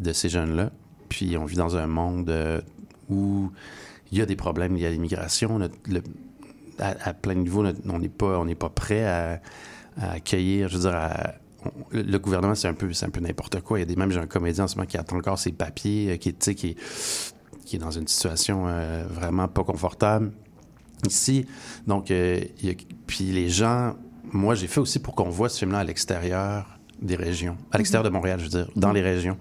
de 0.00 0.12
ces 0.12 0.28
jeunes-là. 0.28 0.70
Puis 1.08 1.36
on 1.36 1.44
vit 1.44 1.56
dans 1.56 1.76
un 1.76 1.86
monde 1.86 2.30
euh, 2.30 2.60
où 3.08 3.50
il 4.12 4.18
y 4.18 4.22
a 4.22 4.26
des 4.26 4.36
problèmes 4.36 4.76
liés 4.76 4.86
à 4.86 4.90
l'immigration. 4.90 5.58
À, 6.78 6.94
à 7.08 7.12
plein 7.14 7.34
de 7.34 7.40
niveaux, 7.40 7.62
notre- 7.62 7.80
on 7.88 7.98
n'est 7.98 8.08
pas, 8.08 8.38
on 8.38 8.46
pas 8.54 8.68
prêt 8.70 9.04
à, 9.04 9.40
à 10.00 10.12
accueillir. 10.12 10.68
Je 10.68 10.76
veux 10.76 10.82
dire, 10.82 10.94
à- 10.94 11.34
le, 11.90 12.02
le 12.02 12.18
gouvernement, 12.18 12.54
c'est 12.54 12.68
un 12.68 12.74
peu, 12.74 12.90
c'est 12.94 13.04
un 13.04 13.10
peu 13.10 13.20
n'importe 13.20 13.60
quoi. 13.60 13.78
Il 13.78 13.82
y 13.82 13.84
a 13.84 13.86
des 13.86 13.96
même, 13.96 14.10
j'ai 14.10 14.18
un 14.18 14.26
comédien 14.26 14.64
en 14.64 14.68
ce 14.68 14.76
moment 14.76 14.86
qui 14.86 14.96
attend 14.96 15.16
encore 15.16 15.38
ses 15.38 15.52
papiers, 15.52 16.12
euh, 16.12 16.16
qui, 16.16 16.32
qui, 16.32 16.68
est, 16.68 16.76
qui 17.66 17.76
est 17.76 17.78
dans 17.78 17.90
une 17.90 18.06
situation 18.08 18.64
euh, 18.66 19.04
vraiment 19.10 19.46
pas 19.46 19.62
confortable 19.62 20.32
ici. 21.06 21.44
Donc, 21.86 22.10
euh, 22.10 22.40
il 22.62 22.68
y 22.68 22.72
a- 22.72 22.76
puis 23.06 23.24
les 23.24 23.50
gens, 23.50 23.94
moi, 24.32 24.54
j'ai 24.54 24.66
fait 24.68 24.80
aussi 24.80 25.00
pour 25.00 25.14
qu'on 25.14 25.28
voit 25.28 25.50
ce 25.50 25.58
film-là 25.58 25.80
à 25.80 25.84
l'extérieur 25.84 26.79
des 27.00 27.16
régions, 27.16 27.56
à 27.72 27.78
l'extérieur 27.78 28.04
de 28.04 28.10
Montréal, 28.14 28.38
je 28.38 28.44
veux 28.44 28.50
dire, 28.64 28.68
dans 28.76 28.92
les 28.92 29.00
régions. 29.02 29.36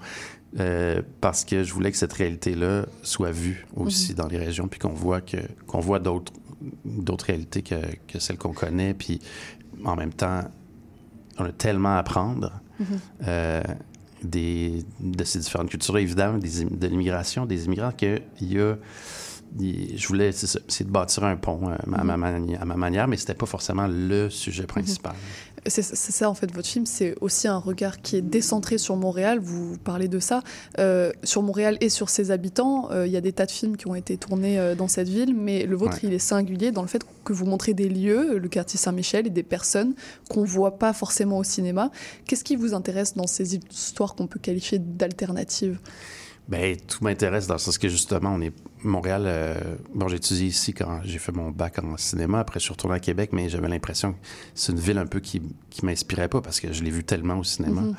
Euh, 0.59 1.01
parce 1.21 1.45
que 1.45 1.63
je 1.63 1.71
voulais 1.73 1.91
que 1.91 1.97
cette 1.97 2.13
réalité-là 2.13 2.85
soit 3.03 3.31
vue 3.31 3.67
aussi 3.75 4.11
Mhm. 4.11 4.15
dans 4.17 4.27
les 4.27 4.37
régions, 4.39 4.67
puis 4.67 4.79
qu'on 4.79 4.89
voit 4.89 5.21
que 5.21 5.37
qu'on 5.67 5.79
voit 5.79 5.99
d'autres 5.99 6.33
d'autres 6.83 7.25
réalités 7.25 7.61
que, 7.61 7.75
que 8.07 8.19
celles 8.19 8.37
qu'on 8.37 8.51
connaît, 8.53 8.93
puis 8.93 9.19
en 9.85 9.95
même 9.95 10.11
temps, 10.11 10.41
on 11.37 11.45
a 11.45 11.51
tellement 11.51 11.95
à 11.95 11.99
apprendre 11.99 12.51
Mhm. 12.79 12.85
euh, 13.27 13.61
des, 14.23 14.83
de 14.99 15.23
ces 15.23 15.39
différentes 15.39 15.69
cultures, 15.69 15.97
évidemment, 15.97 16.37
des, 16.39 16.65
de 16.65 16.87
l'immigration, 16.87 17.45
des 17.45 17.65
immigrants, 17.65 17.91
qu'il 17.91 18.19
y 18.41 18.59
a. 18.59 18.75
je 19.57 20.07
voulais 20.07 20.31
c'est 20.33 20.83
de 20.83 20.91
bâtir 20.91 21.23
un 21.23 21.35
pont 21.37 21.69
euh, 21.69 21.75
à, 21.93 22.03
ma, 22.03 22.17
mani- 22.17 22.55
à 22.57 22.65
ma 22.65 22.75
manière, 22.75 23.07
mais 23.07 23.17
c'était 23.17 23.33
pas 23.33 23.45
forcément 23.45 23.87
le 23.87 24.29
sujet 24.29 24.65
principal. 24.65 25.13
C'est 25.67 25.81
ça 25.83 26.29
en 26.29 26.33
fait, 26.33 26.51
votre 26.53 26.67
film, 26.67 26.85
c'est 26.85 27.15
aussi 27.21 27.47
un 27.47 27.57
regard 27.57 28.01
qui 28.01 28.15
est 28.15 28.21
décentré 28.21 28.77
sur 28.77 28.95
Montréal, 28.95 29.39
vous 29.41 29.77
parlez 29.77 30.07
de 30.07 30.19
ça, 30.19 30.41
Euh, 30.77 31.11
sur 31.23 31.41
Montréal 31.41 31.77
et 31.81 31.89
sur 31.89 32.09
ses 32.09 32.31
habitants. 32.31 32.89
euh, 32.91 33.05
Il 33.07 33.11
y 33.11 33.17
a 33.17 33.21
des 33.21 33.33
tas 33.33 33.45
de 33.45 33.51
films 33.51 33.75
qui 33.77 33.87
ont 33.87 33.95
été 33.95 34.17
tournés 34.17 34.59
euh, 34.59 34.75
dans 34.75 34.87
cette 34.87 35.09
ville, 35.09 35.35
mais 35.35 35.65
le 35.65 35.75
vôtre, 35.75 35.95
Ouais. 36.03 36.09
il 36.09 36.13
est 36.13 36.19
singulier 36.19 36.71
dans 36.71 36.81
le 36.81 36.87
fait 36.87 37.01
que 37.25 37.33
vous 37.33 37.45
montrez 37.45 37.73
des 37.73 37.89
lieux, 37.89 38.37
le 38.37 38.47
quartier 38.49 38.79
Saint-Michel, 38.79 39.27
et 39.27 39.29
des 39.29 39.43
personnes 39.43 39.93
qu'on 40.29 40.43
voit 40.43 40.77
pas 40.77 40.93
forcément 40.93 41.37
au 41.39 41.43
cinéma. 41.43 41.91
Qu'est-ce 42.25 42.43
qui 42.43 42.55
vous 42.55 42.73
intéresse 42.73 43.15
dans 43.15 43.27
ces 43.27 43.55
histoires 43.55 44.15
qu'on 44.15 44.27
peut 44.27 44.39
qualifier 44.39 44.79
d'alternatives? 44.79 45.79
Ben, 46.49 46.75
tout 46.75 47.03
m'intéresse 47.03 47.45
dans 47.47 47.53
le 47.53 47.59
sens 47.59 47.77
que 47.77 47.87
justement, 47.87 48.33
on 48.33 48.41
est 48.41 48.51
Montréal. 48.83 49.23
euh, 49.27 49.55
bon, 49.93 50.07
j'ai 50.07 50.17
étudié 50.17 50.47
ici 50.47 50.73
quand 50.73 50.99
j'ai 51.03 51.19
fait 51.19 51.31
mon 51.31 51.51
bac 51.51 51.77
en 51.79 51.95
cinéma. 51.95 52.39
Après, 52.39 52.59
je 52.59 52.63
suis 52.65 52.71
retourné 52.73 52.95
à 52.95 52.99
Québec, 52.99 53.29
mais 53.33 53.49
j'avais 53.49 53.67
l'impression 53.67 54.13
que 54.13 54.17
c'est 54.55 54.71
une 54.71 54.79
ville 54.79 54.97
un 54.97 55.05
peu 55.05 55.19
qui, 55.19 55.41
qui 55.69 55.85
m'inspirait 55.85 56.27
pas 56.27 56.41
parce 56.41 56.59
que 56.59 56.73
je 56.73 56.83
l'ai 56.83 56.89
vu 56.89 57.03
tellement 57.03 57.37
au 57.37 57.43
cinéma. 57.43 57.81
Mhm. 57.81 57.95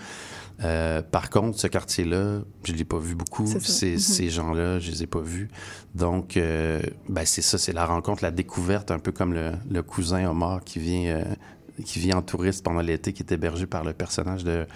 Euh, 0.63 1.01
par 1.01 1.31
contre, 1.31 1.59
ce 1.59 1.69
quartier-là, 1.69 2.41
je 2.65 2.73
l'ai 2.73 2.85
pas 2.85 2.99
vu 2.99 3.15
beaucoup. 3.15 3.47
Ces, 3.61 3.93
Mhm. 3.93 3.99
ces 3.99 4.29
gens-là, 4.31 4.79
je 4.81 4.91
les 4.91 5.05
ai 5.05 5.07
pas 5.07 5.21
vus. 5.21 5.49
Donc, 5.95 6.37
euh, 6.37 6.83
ben, 7.09 7.25
c'est 7.25 7.43
ça, 7.43 7.57
c'est 7.57 7.73
la 7.73 7.87
rencontre, 7.87 8.23
la 8.25 8.31
découverte, 8.33 8.91
un 8.91 8.99
peu 8.99 9.13
comme 9.13 9.33
le, 9.33 9.53
le 9.71 9.83
cousin 9.83 10.29
Omar 10.29 10.65
qui 10.65 10.81
vient. 10.81 11.05
euh, 11.17 11.25
qui 11.83 11.99
vient 11.99 12.19
en 12.19 12.23
touriste 12.23 12.63
pendant 12.63 12.83
l'été, 12.83 13.15
qui 13.15 13.23
est 13.23 13.33
hébergé 13.33 13.65
par 13.65 13.85
le 13.85 13.95
personnage 13.95 14.45
de 14.45 14.67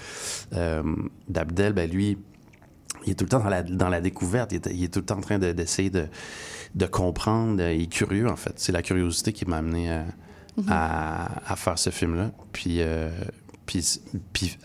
euh, 0.54 0.82
d'Abdel, 1.28 1.74
ben 1.74 1.90
lui, 1.90 2.16
il 3.06 3.10
est 3.12 3.14
tout 3.14 3.24
le 3.24 3.28
temps 3.30 3.40
dans 3.40 3.48
la, 3.50 3.62
dans 3.62 3.88
la 3.88 4.00
découverte. 4.00 4.52
Il 4.52 4.56
est, 4.56 4.66
il 4.72 4.84
est 4.84 4.92
tout 4.92 5.00
le 5.00 5.04
temps 5.06 5.18
en 5.18 5.22
train 5.22 5.38
de- 5.38 5.52
d'essayer 5.52 5.90
de, 5.90 6.06
de 6.74 6.86
comprendre. 6.86 7.60
Il 7.62 7.82
est 7.82 7.86
curieux, 7.92 8.28
en 8.28 8.36
fait. 8.36 8.52
C'est 8.56 8.72
la 8.72 8.82
curiosité 8.82 9.32
qui 9.32 9.44
m'a 9.46 9.58
amené 9.58 9.90
à, 9.92 10.04
Mhm. 10.56 10.66
à, 10.68 11.52
à 11.52 11.56
faire 11.56 11.78
ce 11.78 11.90
film-là. 11.90 12.30
Puis, 12.52 12.76
euh, 12.80 13.10
Puis, 13.66 14.00
puis 14.32 14.56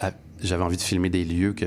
j'avais 0.42 0.64
envie 0.64 0.78
de 0.78 0.82
filmer 0.82 1.10
des 1.10 1.24
lieux 1.26 1.54
que, 1.54 1.66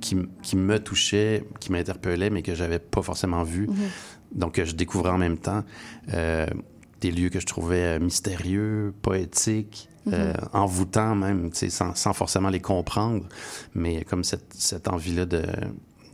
qui, 0.00 0.16
qui 0.42 0.56
me 0.56 0.78
touchaient, 0.78 1.44
qui 1.58 1.70
m'interpellaient, 1.72 2.30
mais 2.30 2.42
que 2.42 2.54
j'avais 2.54 2.78
pas 2.78 3.02
forcément 3.02 3.42
vus. 3.42 3.66
Mhm. 3.68 3.76
Donc, 4.32 4.54
que 4.54 4.64
je 4.64 4.74
découvrais 4.74 5.10
en 5.10 5.18
même 5.18 5.36
temps. 5.36 5.64
Euh, 6.14 6.46
des 7.00 7.10
lieux 7.10 7.28
que 7.28 7.40
je 7.40 7.46
trouvais 7.46 7.96
euh, 7.96 7.98
mystérieux, 7.98 8.94
poétiques, 9.02 9.88
euh, 10.08 10.32
Mhm. 10.32 10.48
envoûtants 10.54 11.14
même, 11.14 11.50
sans, 11.52 11.94
sans 11.94 12.12
forcément 12.14 12.48
les 12.50 12.60
comprendre. 12.60 13.26
Mais 13.74 14.04
comme 14.04 14.22
cette, 14.24 14.54
cette 14.54 14.86
envie-là 14.88 15.26
de, 15.26 15.42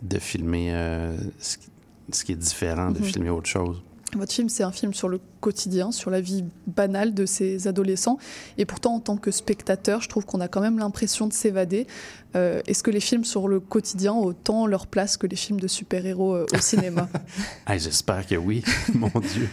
de 0.03 0.18
filmer 0.18 0.68
euh, 0.74 1.16
ce, 1.38 1.57
qui- 1.59 1.68
ce 2.12 2.24
qui 2.24 2.32
est 2.32 2.36
différent, 2.36 2.90
de 2.90 2.99
Mhm. 2.99 3.05
filmer 3.05 3.30
autre 3.30 3.49
chose. 3.49 3.82
Votre 4.16 4.32
film, 4.32 4.49
c'est 4.49 4.62
un 4.62 4.70
film 4.72 4.94
sur 4.94 5.09
le 5.09 5.20
quotidien, 5.40 5.90
sur 5.90 6.11
la 6.11 6.20
vie 6.20 6.44
banale 6.68 7.12
de 7.12 7.26
ces 7.26 7.66
adolescents. 7.66 8.18
Et 8.57 8.64
pourtant, 8.64 8.94
en 8.94 9.01
tant 9.01 9.16
que 9.16 9.30
spectateur, 9.32 10.01
je 10.01 10.09
trouve 10.09 10.24
qu'on 10.24 10.40
a 10.40 10.47
quand 10.49 10.61
même 10.61 10.78
l'impression 10.78 11.26
de 11.26 11.32
s'évader. 11.32 11.86
Euh, 12.36 12.62
Est-ce 12.68 12.82
que 12.84 12.92
les 12.92 13.01
films 13.01 13.24
sur 13.24 13.49
le 13.49 13.59
quotidien 13.59 14.12
ont 14.14 14.24
autant 14.24 14.66
leur 14.68 14.86
place 14.86 15.16
que 15.16 15.26
les 15.26 15.36
films 15.36 15.59
de 15.61 15.66
super-héros 15.66 16.34
euh, 16.36 16.47
au 16.55 16.59
cinéma? 16.59 17.09
Ah, 17.66 17.76
J'espère 17.76 18.24
que 18.26 18.36
oui, 18.36 18.62
mon 18.94 19.11
Dieu. 19.20 19.49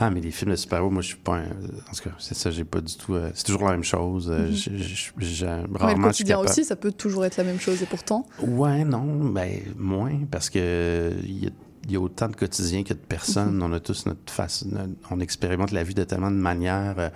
Ah, 0.00 0.10
mais 0.10 0.20
les 0.20 0.30
films 0.30 0.52
de 0.52 0.56
super-héros, 0.56 0.90
moi, 0.90 1.02
je 1.02 1.08
suis 1.08 1.16
pas 1.16 1.38
un... 1.38 1.42
En 1.46 1.92
tout 1.94 2.04
cas, 2.04 2.10
c'est 2.18 2.34
ça, 2.36 2.50
j'ai 2.52 2.64
pas 2.64 2.80
du 2.80 2.94
tout... 2.96 3.14
euh, 3.14 3.30
C'est 3.34 3.44
toujours 3.46 3.64
la 3.64 3.72
même 3.72 3.82
chose. 3.82 4.30
euh, 4.30 4.48
Mhm. 4.48 5.76
rarement, 5.76 6.06
Le 6.06 6.12
je 6.12 6.16
suis 6.16 6.24
quotidien 6.24 6.36
capable- 6.36 6.50
aussi, 6.50 6.64
ça 6.64 6.76
peut 6.76 6.92
toujours 6.92 7.24
être 7.24 7.36
la 7.36 7.44
même 7.44 7.58
chose. 7.58 7.82
Et 7.82 7.86
pourtant, 7.86 8.24
Ouais, 8.40 8.84
non, 8.84 9.04
ben 9.30 9.60
moins, 9.76 10.20
parce 10.30 10.50
que 10.50 11.12
il 11.24 11.44
y, 11.44 11.46
a- 11.48 11.50
il 11.86 11.92
y 11.92 11.96
a 11.96 12.00
autant 12.00 12.28
de 12.28 12.36
quotidiens 12.36 12.84
que 12.84 12.94
de 12.94 12.98
personnes. 12.98 13.56
Mhm. 13.56 13.62
On 13.62 13.72
a 13.72 13.80
tous 13.80 14.06
notre 14.06 14.32
face, 14.32 14.64
notre- 14.66 14.92
on 15.10 15.18
expérimente 15.20 15.72
la 15.72 15.82
vie 15.82 15.94
de 15.94 16.04
tellement 16.04 16.30
de 16.30 16.36
manières. 16.36 16.94
euh, 16.98 17.10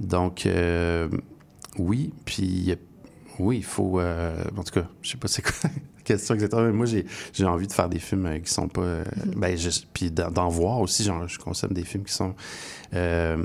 donc, 0.00 0.48
oui, 1.78 2.12
puis 2.24 2.74
oui, 3.38 3.58
il 3.58 3.64
faut. 3.64 4.00
en 4.00 4.62
tout 4.64 4.72
cas, 4.72 4.88
je 5.02 5.10
sais 5.10 5.16
pas 5.18 5.28
c'est 5.28 5.42
quoi 5.42 5.70
question 6.04 6.34
exactement, 6.34 6.62
mais 6.62 6.72
moi 6.72 6.86
j'ai 6.86 7.44
envie 7.44 7.66
de 7.66 7.72
faire 7.72 7.88
des 7.88 7.98
films 7.98 8.26
euh, 8.26 8.38
qui 8.38 8.52
sont 8.52 8.68
pas. 8.68 8.82
euh, 8.82 9.04
Mhm. 9.26 9.34
ben, 9.36 9.56
puis 9.92 10.10
d'en 10.10 10.48
voir 10.48 10.80
aussi. 10.80 11.04
Genre, 11.04 11.26
je 11.28 11.38
consomme 11.38 11.72
des 11.72 11.84
films 11.84 12.04
qui 12.04 12.12
sont. 12.14 12.34
euh, 12.94 13.44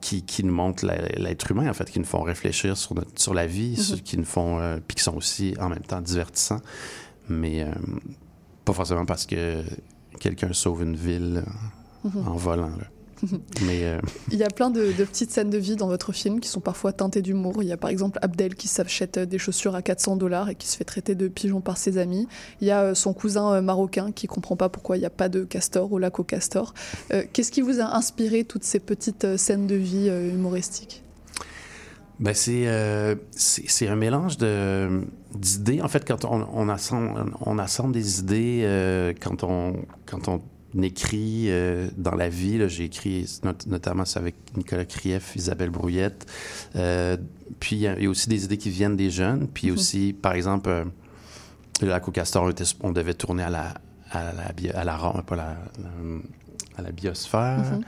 qui, 0.00 0.22
qui 0.22 0.44
nous 0.44 0.52
montrent 0.52 0.84
l'être 0.84 1.50
humain, 1.50 1.68
en 1.70 1.72
fait, 1.72 1.90
qui 1.90 1.98
nous 1.98 2.04
font 2.04 2.20
réfléchir 2.22 2.76
sur, 2.76 2.94
notre, 2.94 3.18
sur 3.18 3.32
la 3.32 3.46
vie, 3.46 3.74
sur- 3.76 4.02
qui 4.02 4.18
nous 4.18 4.24
font. 4.24 4.78
puis 4.86 4.96
qui 4.96 5.02
sont 5.02 5.16
aussi 5.16 5.54
en 5.58 5.68
même 5.70 5.80
temps 5.82 6.00
divertissants. 6.02 6.60
Mais 7.30 7.66
pas 8.66 8.74
forcément 8.74 9.06
parce 9.06 9.24
que 9.24 9.62
quelqu'un 10.20 10.52
sauve 10.52 10.82
une 10.82 10.96
ville 10.96 11.42
Mhm. 12.04 12.28
en 12.28 12.36
volant. 12.36 12.68
là. 12.68 12.86
Mais. 13.66 13.84
euh, 13.84 14.00
il 14.30 14.38
y 14.38 14.44
a 14.44 14.48
plein 14.48 14.70
de, 14.70 14.92
de 14.92 15.04
petites 15.04 15.30
scènes 15.30 15.50
de 15.50 15.58
vie 15.58 15.76
dans 15.76 15.86
votre 15.88 16.12
film 16.12 16.40
qui 16.40 16.48
sont 16.48 16.60
parfois 16.60 16.92
teintées 16.92 17.22
d'humour. 17.22 17.62
Il 17.62 17.68
y 17.68 17.72
a 17.72 17.76
par 17.76 17.90
exemple 17.90 18.18
Abdel 18.22 18.54
qui 18.54 18.68
s'achète 18.68 19.18
des 19.18 19.38
chaussures 19.38 19.74
à 19.74 19.82
400 19.82 20.16
dollars 20.16 20.48
et 20.50 20.54
qui 20.54 20.66
se 20.68 20.76
fait 20.76 20.84
traiter 20.84 21.14
de 21.14 21.28
pigeon 21.28 21.60
par 21.60 21.76
ses 21.76 21.98
amis. 21.98 22.26
Il 22.60 22.66
y 22.66 22.70
a 22.70 22.80
euh, 22.82 22.94
son 22.94 23.12
cousin 23.14 23.52
euh, 23.54 23.60
marocain 23.62 24.12
qui 24.12 24.26
comprend 24.26 24.56
pas 24.56 24.68
pourquoi 24.68 24.96
il 24.96 25.00
n'y 25.00 25.06
a 25.06 25.10
pas 25.10 25.28
de 25.28 25.44
castor 25.44 25.92
au 25.92 25.98
lac 25.98 26.18
au 26.18 26.24
castor. 26.24 26.74
Euh, 27.12 27.22
Qu'est-ce 27.32 27.50
qui 27.52 27.60
vous 27.60 27.80
a 27.80 27.96
inspiré 27.96 28.44
toutes 28.44 28.64
ces 28.64 28.80
petites 28.80 29.24
euh, 29.24 29.36
scènes 29.36 29.66
de 29.66 29.74
vie 29.76 30.08
euh, 30.08 30.30
humoristiques? 30.30 31.02
Ben 32.20 32.32
c'est 32.32 32.68
euh, 32.68 33.16
un 33.82 33.96
mélange 33.96 34.38
de 34.38 35.00
d'idées. 35.34 35.82
En 35.82 35.88
fait, 35.88 36.06
quand 36.06 36.24
on, 36.24 36.46
on 36.54 36.68
assemble 36.68 37.32
on 37.40 37.58
assemble 37.58 37.92
des 37.92 38.20
idées 38.20 38.60
euh, 38.62 39.12
quand 39.20 39.42
on 39.42 39.74
quand 40.06 40.28
on 40.28 40.40
écrit 40.82 41.44
euh, 41.50 41.88
dans 41.96 42.14
la 42.14 42.28
vie. 42.28 42.68
J'ai 42.68 42.84
écrit 42.84 43.26
not- 43.44 43.52
notamment 43.66 44.04
ça 44.04 44.20
avec 44.20 44.34
Nicolas 44.56 44.84
Krief, 44.84 45.36
Isabelle 45.36 45.70
Brouillette. 45.70 46.26
Euh, 46.76 47.16
puis 47.60 47.76
il 47.76 47.82
y, 47.82 47.86
a- 47.86 47.96
il 47.98 48.04
y 48.04 48.06
a 48.06 48.10
aussi 48.10 48.28
des 48.28 48.44
idées 48.44 48.56
qui 48.58 48.70
viennent 48.70 48.96
des 48.96 49.10
jeunes. 49.10 49.46
Puis 49.46 49.68
Mhm. 49.68 49.74
aussi, 49.74 50.12
par 50.12 50.32
exemple, 50.32 50.68
euh, 50.70 50.84
le 51.82 51.88
lac 51.88 52.08
au 52.08 52.10
castor, 52.10 52.44
on, 52.44 52.50
était- 52.50 52.64
on 52.80 52.92
devait 52.92 53.14
tourner 53.14 53.42
à 53.44 53.50
la 53.50 53.74
à 54.10 54.32
la 54.32 54.52
bio- 54.52 54.70
à 54.74 54.84
la, 54.84 54.96
pas 55.26 55.56
à 56.76 56.82
la 56.82 56.92
biosphère. 56.92 57.58
Mhm. 57.72 57.80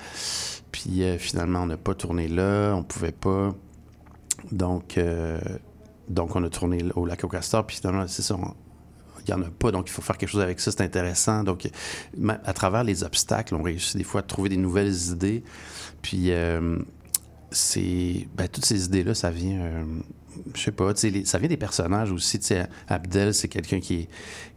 Puis 0.72 1.02
finalement, 1.18 1.60
on 1.62 1.66
n'a 1.66 1.76
pas 1.76 1.94
tourné 1.94 2.26
là, 2.26 2.74
on 2.74 2.82
pouvait 2.82 3.12
pas. 3.12 3.54
Donc, 4.50 4.98
donc 6.08 6.34
on 6.36 6.42
a 6.44 6.48
tourné 6.50 6.84
au 6.96 7.06
lac 7.06 7.22
au 7.24 7.28
castor, 7.28 7.64
puis 7.66 7.76
finalement, 7.76 8.06
c'est 8.08 8.22
ça, 8.22 8.34
on- 8.36 8.54
il 9.28 9.34
n'y 9.34 9.40
en 9.40 9.46
a 9.46 9.50
pas, 9.50 9.72
donc 9.72 9.88
il 9.88 9.92
faut 9.92 10.02
faire 10.02 10.16
quelque 10.18 10.28
chose 10.28 10.40
avec 10.42 10.60
ça, 10.60 10.70
c'est 10.70 10.82
intéressant. 10.82 11.42
Donc, 11.44 11.68
à 12.44 12.52
travers 12.52 12.84
les 12.84 13.02
obstacles, 13.04 13.54
on 13.54 13.62
réussit 13.62 13.96
des 13.96 14.04
fois 14.04 14.20
à 14.20 14.22
trouver 14.22 14.48
des 14.48 14.56
nouvelles 14.56 14.94
idées. 15.10 15.42
Puis, 16.02 16.30
euh, 16.30 16.78
c'est. 17.50 18.28
Ben, 18.36 18.48
toutes 18.48 18.64
ces 18.64 18.84
idées-là, 18.84 19.14
ça 19.14 19.30
vient. 19.30 19.58
euh, 19.60 19.84
je 20.54 20.60
sais 20.60 20.70
pas, 20.72 20.94
ça 20.94 21.38
vient 21.38 21.48
des 21.48 21.56
personnages 21.56 22.12
aussi. 22.12 22.38
Abdel, 22.88 23.32
c'est 23.32 23.48
quelqu'un 23.48 23.80
qui, 23.80 24.06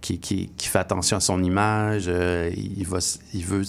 qui, 0.01 0.19
qui, 0.19 0.49
fait 0.57 0.79
attention 0.79 1.15
à 1.15 1.21
son 1.21 1.41
image. 1.41 2.05
euh, 2.09 2.51
il, 2.53 2.85
va, 2.85 2.99
il 3.33 3.45
veut. 3.45 3.63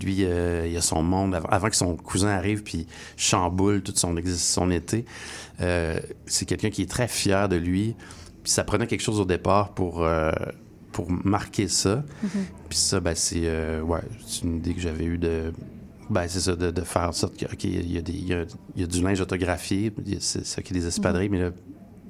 Lui, 0.00 0.20
il 0.20 0.76
a 0.76 0.80
son 0.80 1.02
monde. 1.02 1.40
Avant, 1.50 1.68
que 1.68 1.74
son 1.74 1.96
cousin 1.96 2.28
arrive, 2.28 2.62
puis 2.62 2.86
chamboule 3.16 3.82
toute 3.82 3.98
son, 3.98 4.14
son 4.36 4.70
été. 4.70 5.04
C'est 5.58 6.46
quelqu'un 6.46 6.70
qui 6.70 6.82
est 6.82 6.90
très 6.90 7.08
fier 7.08 7.48
de 7.48 7.56
lui. 7.56 7.96
Puis 8.46 8.52
ça 8.52 8.62
prenait 8.62 8.86
quelque 8.86 9.00
chose 9.02 9.18
au 9.18 9.24
départ 9.24 9.74
pour. 9.74 10.04
euh, 10.04 10.30
pour 10.92 11.10
marquer 11.10 11.66
ça. 11.66 11.96
Mhm. 12.22 12.30
Puis 12.70 12.78
ça, 12.78 13.00
ben, 13.00 13.14
c'est 13.16 13.40
euh, 13.42 13.80
ouais, 13.82 13.98
c'est 14.24 14.44
une 14.44 14.58
idée 14.58 14.72
que 14.72 14.80
j'avais 14.80 15.04
eue 15.04 15.18
de. 15.18 15.52
Ben, 16.08 16.26
c'est 16.28 16.38
ça, 16.38 16.54
de, 16.54 16.70
de 16.70 16.80
faire 16.82 17.08
en 17.08 17.12
sorte 17.12 17.34
qu'il 17.36 17.74
il 17.74 17.92
y, 17.92 17.98
a 17.98 18.00
des- 18.02 18.12
il 18.12 18.28
y, 18.28 18.32
a, 18.32 18.44
il 18.76 18.80
y 18.82 18.84
a 18.84 18.86
du 18.86 19.02
linge 19.02 19.20
autographié, 19.20 19.92
c'est 20.20 20.46
ça 20.46 20.62
qui 20.62 20.72
est 20.72 20.78
des 20.78 20.86
espadrilles, 20.86 21.28
mais 21.28 21.40
là, 21.40 21.50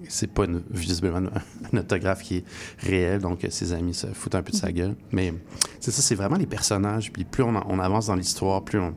c'est 0.09 0.31
pas 0.31 0.45
une- 0.45 0.63
visiblement 0.71 1.19
un, 1.73 1.79
autographe 1.79 2.23
qui 2.23 2.37
est 2.37 2.45
réel, 2.79 3.23
donc 3.23 3.43
euh, 3.45 3.49
ses 3.51 3.73
amis 3.73 3.95
se 3.95 4.07
foutent 4.09 4.35
un 4.35 4.43
peu 4.43 4.53
de 4.53 4.57
sa 4.57 4.71
gueule. 4.71 4.95
Mais 5.13 5.33
c'est 5.81 5.91
ça, 5.91 6.03
c'est 6.03 6.15
vraiment 6.15 6.37
les 6.37 6.47
personnages, 6.47 7.11
puis 7.11 7.25
plus 7.25 7.43
on, 7.43 7.55
on 7.57 7.79
avance 7.81 8.07
dans 8.09 8.15
l'histoire, 8.15 8.63
plus 8.63 8.79
on, 8.79 8.95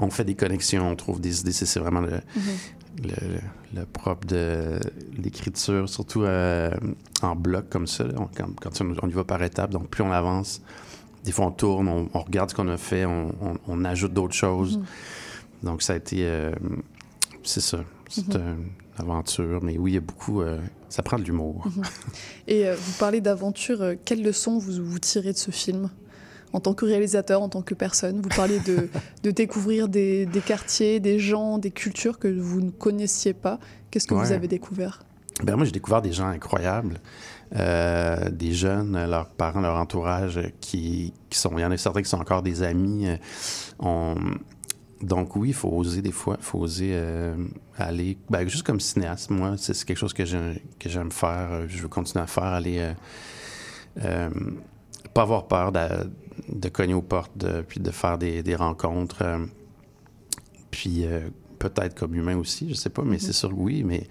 on 0.00 0.10
fait 0.10 0.24
des 0.24 0.34
connexions, 0.34 0.90
on 0.90 0.96
trouve 0.96 1.20
des 1.20 1.40
idées, 1.40 1.52
c'est 1.52 1.78
vraiment 1.78 2.00
le, 2.00 2.10
le, 2.10 2.20
le- 3.02 3.80
le 3.80 3.86
propre 3.86 4.26
de 4.26 4.78
l'écriture, 5.22 5.88
surtout 5.88 6.22
euh, 6.22 6.70
en 7.22 7.34
bloc 7.36 7.68
comme 7.68 7.86
ça, 7.86 8.04
là, 8.04 8.14
on- 8.18 8.28
quand, 8.34 8.80
on, 9.02 9.08
y 9.08 9.12
va 9.12 9.24
par 9.24 9.42
étapes, 9.42 9.70
donc 9.70 9.88
plus 9.88 10.02
on 10.02 10.12
avance, 10.12 10.62
des 11.24 11.32
fois 11.32 11.46
on 11.46 11.50
tourne, 11.50 11.88
on, 11.88 12.08
on 12.14 12.20
regarde 12.20 12.50
ce 12.50 12.54
qu'on 12.54 12.68
a 12.68 12.76
fait, 12.76 13.04
on, 13.04 13.84
ajoute 13.84 14.12
d'autres 14.12 14.34
choses. 14.34 14.78
Mhm. 14.78 14.84
Donc 15.64 15.82
ça 15.82 15.94
a 15.94 15.96
été, 15.96 16.18
euh, 16.26 16.52
c'est 17.42 17.60
ça, 17.60 17.78
c'est 18.08 18.28
Mhm. 18.34 18.40
une 18.40 18.68
aventure, 18.98 19.62
mais 19.62 19.76
oui, 19.78 19.92
il 19.92 19.94
y 19.94 19.98
a 19.98 20.00
beaucoup, 20.00 20.40
euh, 20.40 20.58
ça 20.88 21.02
prend 21.02 21.18
de 21.18 21.24
l'humour. 21.24 21.66
Mhm. 21.66 21.82
Et 22.48 22.64
vous 22.72 22.92
parlez 22.98 23.20
d'aventure, 23.20 23.94
quelles 24.04 24.22
leçons 24.22 24.58
vous, 24.58 24.82
vous 24.84 24.98
tirez 24.98 25.32
de 25.32 25.38
ce 25.38 25.50
film? 25.50 25.90
En 26.52 26.60
tant 26.60 26.74
que 26.74 26.84
réalisateur, 26.84 27.42
en 27.42 27.48
tant 27.48 27.62
que 27.62 27.74
personne 27.74 28.20
Vous 28.20 28.28
parlez 28.28 28.60
de, 28.60 28.88
de 29.22 29.30
découvrir 29.30 29.88
des, 29.88 30.26
des 30.26 30.40
quartiers, 30.40 31.00
des 31.00 31.18
gens, 31.18 31.58
des 31.58 31.70
cultures 31.70 32.18
que 32.18 32.28
vous 32.28 32.60
ne 32.60 32.70
connaissiez 32.70 33.34
pas. 33.34 33.58
Qu'est-ce 33.90 34.06
que 34.06 34.14
vous 34.14 34.32
avez 34.32 34.48
découvert? 34.48 35.02
Ben 35.42 35.54
moi, 35.56 35.66
j'ai 35.66 35.72
découvert 35.72 36.00
des 36.00 36.12
gens 36.12 36.28
incroyables, 36.28 36.98
euh, 37.54 38.30
des 38.30 38.52
jeunes, 38.52 38.92
leurs 39.08 39.28
parents, 39.28 39.60
leur 39.60 39.76
entourage, 39.76 40.40
qui, 40.60 41.12
qui 41.28 41.38
sont. 41.38 41.50
Il 41.58 41.60
y 41.60 41.64
en 41.64 41.70
a 41.70 41.76
certains 41.76 42.00
qui 42.02 42.08
sont 42.08 42.18
encore 42.20 42.42
des 42.42 42.62
amis. 42.62 43.06
euh, 43.08 43.16
on- 43.78 44.14
donc 45.02 45.36
oui, 45.36 45.48
il 45.50 45.54
faut 45.54 45.68
oser 45.68 46.00
des 46.00 46.10
fois, 46.10 46.36
il 46.40 46.44
faut 46.44 46.58
oser 46.58 46.92
euh, 46.94 47.36
aller. 47.76 48.16
Ben, 48.30 48.48
juste 48.48 48.62
comme 48.62 48.80
cinéaste, 48.80 49.28
moi, 49.28 49.56
c'est 49.58 49.74
quelque 49.84 49.98
chose 49.98 50.14
que 50.14 50.24
j'aime 50.24 51.12
faire. 51.12 51.68
Je 51.68 51.82
veux 51.82 51.88
continuer 51.88 52.24
à 52.24 52.26
faire, 52.26 52.44
aller. 52.44 52.92
euh, 54.02 54.30
pas 55.12 55.22
avoir 55.22 55.46
peur 55.48 55.70
de, 55.72 55.80
de 56.48 56.68
cogner 56.68 56.94
aux 56.94 57.02
portes, 57.02 57.36
de- 57.36 57.62
puis 57.62 57.80
de 57.80 57.90
faire 57.90 58.18
des, 58.18 58.42
des 58.42 58.54
rencontres. 58.56 59.22
euh, 59.22 59.44
puis 60.70 61.04
euh, 61.06 61.20
peut-être 61.58 61.94
comme 61.94 62.14
humain 62.14 62.36
aussi, 62.36 62.68
je 62.68 62.74
sais 62.74 62.90
pas, 62.90 63.02
mais 63.02 63.18
c'est 63.18 63.32
sûr 63.32 63.48
que 63.50 63.54
oui. 63.54 63.82
Mais 63.84 64.06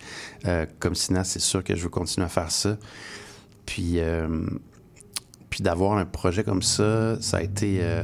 euh, 0.45 0.65
comme 0.79 0.95
cinéaste, 0.95 1.31
c'est 1.33 1.39
sûr 1.39 1.63
que 1.63 1.75
je 1.75 1.83
veux 1.83 1.89
continuer 1.89 2.25
à 2.25 2.29
faire 2.29 2.51
ça. 2.51 2.77
Puis, 3.65 3.99
euh, 3.99 4.45
puis 5.55 5.63
d'avoir 5.63 5.97
un 5.97 6.03
projet 6.03 6.43
comme 6.43 6.61
ça, 6.61 7.15
ça 7.21 7.37
a 7.37 7.41
été, 7.41 7.77
euh, 7.79 8.03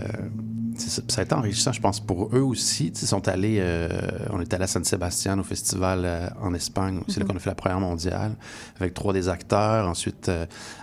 ça, 0.78 1.02
ça 1.10 1.20
a 1.20 1.24
été 1.26 1.36
enrichissant, 1.36 1.74
je 1.74 1.82
pense, 1.82 2.00
pour 2.00 2.34
eux 2.34 2.40
aussi. 2.40 2.88
Ils 3.02 3.06
sont 3.06 3.28
allés, 3.28 3.58
euh, 3.60 3.90
on 4.30 4.40
est 4.40 4.54
allé 4.54 4.64
à 4.64 4.68
San 4.68 4.86
Sebastian 4.86 5.38
au 5.38 5.44
festival 5.44 6.04
euh, 6.06 6.30
en 6.42 6.54
Espagne. 6.54 7.02
C'est 7.10 7.20
là 7.20 7.26
Mhm. 7.26 7.32
qu'on 7.32 7.36
a 7.36 7.40
fait 7.40 7.50
la 7.50 7.56
première 7.56 7.82
mondiale 7.82 8.38
avec 8.80 8.94
trois 8.94 9.12
des 9.12 9.28
acteurs. 9.28 9.86
Ensuite, 9.90 10.32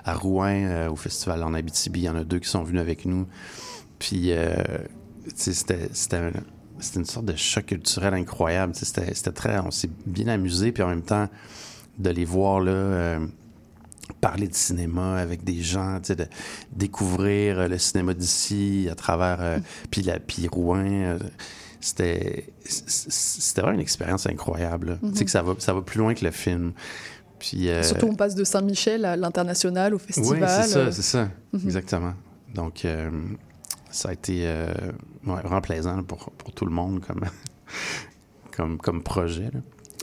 à 0.05 0.13
Rouen, 0.13 0.89
au 0.91 0.97
festival 0.97 1.43
en 1.43 1.55
Abitibi, 1.55 2.01
il 2.01 2.05
y 2.05 2.09
en 2.11 2.17
a 2.17 2.25
deux 2.25 2.39
qui 2.39 2.51
sont 2.51 2.63
venus 2.65 2.83
avec 2.83 3.07
nous. 3.07 3.27
Puis, 3.99 4.31
c'était, 5.35 5.89
c'était, 5.95 6.17
un- 6.17 6.33
c'était 6.81 6.99
une 7.01 7.07
sorte 7.07 7.25
de 7.25 7.35
choc 7.35 7.65
culturel 7.65 8.13
incroyable. 8.13 8.75
C'était, 8.75 9.15
c'était 9.15 9.33
très, 9.33 9.59
on 9.61 9.71
s'est 9.71 9.89
bien 10.05 10.29
amusé, 10.29 10.71
puis 10.71 10.83
en 10.83 10.89
même 10.89 11.01
temps, 11.03 11.29
de 11.99 12.11
les 12.11 12.27
voir 12.27 12.61
là. 12.61 12.73
euh, 12.73 13.27
parler 14.21 14.49
de 14.49 14.55
cinéma 14.55 15.17
avec 15.17 15.45
des 15.45 15.63
gens, 15.63 16.01
de 16.01 16.27
découvrir 16.73 17.59
euh, 17.59 17.69
le 17.69 17.79
cinéma 17.79 18.15
d'ici 18.15 18.89
à 18.91 18.95
travers, 18.95 19.39
euh, 19.41 19.59
puis 19.91 20.03
la, 20.03 20.19
puis 20.19 20.49
Rouen, 20.49 20.85
euh, 20.87 21.19
c'était 21.81 22.53
c'était 22.65 23.61
vraiment 23.61 23.77
une 23.77 23.81
expérience 23.81 24.27
incroyable. 24.27 24.99
Mhm. 25.03 25.13
Tu 25.13 25.19
sais 25.19 25.25
que 25.25 25.31
ça 25.31 25.43
va, 25.43 25.55
ça 25.59 25.73
va 25.73 25.83
plus 25.83 25.99
loin 25.99 26.15
que 26.15 26.25
le 26.25 26.31
film. 26.31 26.73
Puis, 27.39 27.69
euh, 27.69 27.85
Surtout, 27.85 28.07
on 28.07 28.17
passe 28.17 28.35
de 28.35 28.43
Saint-Michel 28.43 29.05
à 29.05 29.17
l'international, 29.17 29.95
au 29.95 29.99
oui, 29.99 30.03
festival. 30.03 30.49
c'est 30.63 30.69
ça, 30.69 30.93
c'est 30.93 31.03
ça. 31.03 31.29
Mhm. 31.53 31.61
Exactement. 31.65 32.15
Donc, 32.53 32.85
ça 33.91 34.09
a 34.09 34.13
été 34.13 34.45
ouais, 35.25 35.41
vraiment 35.43 35.61
plaisant 35.61 36.03
pour, 36.03 36.31
pour 36.33 36.53
tout 36.53 36.65
le 36.65 36.73
monde 36.73 37.01
comme, 37.07 37.21
comme, 38.57 38.79
comme 38.79 39.03
projet. 39.05 39.51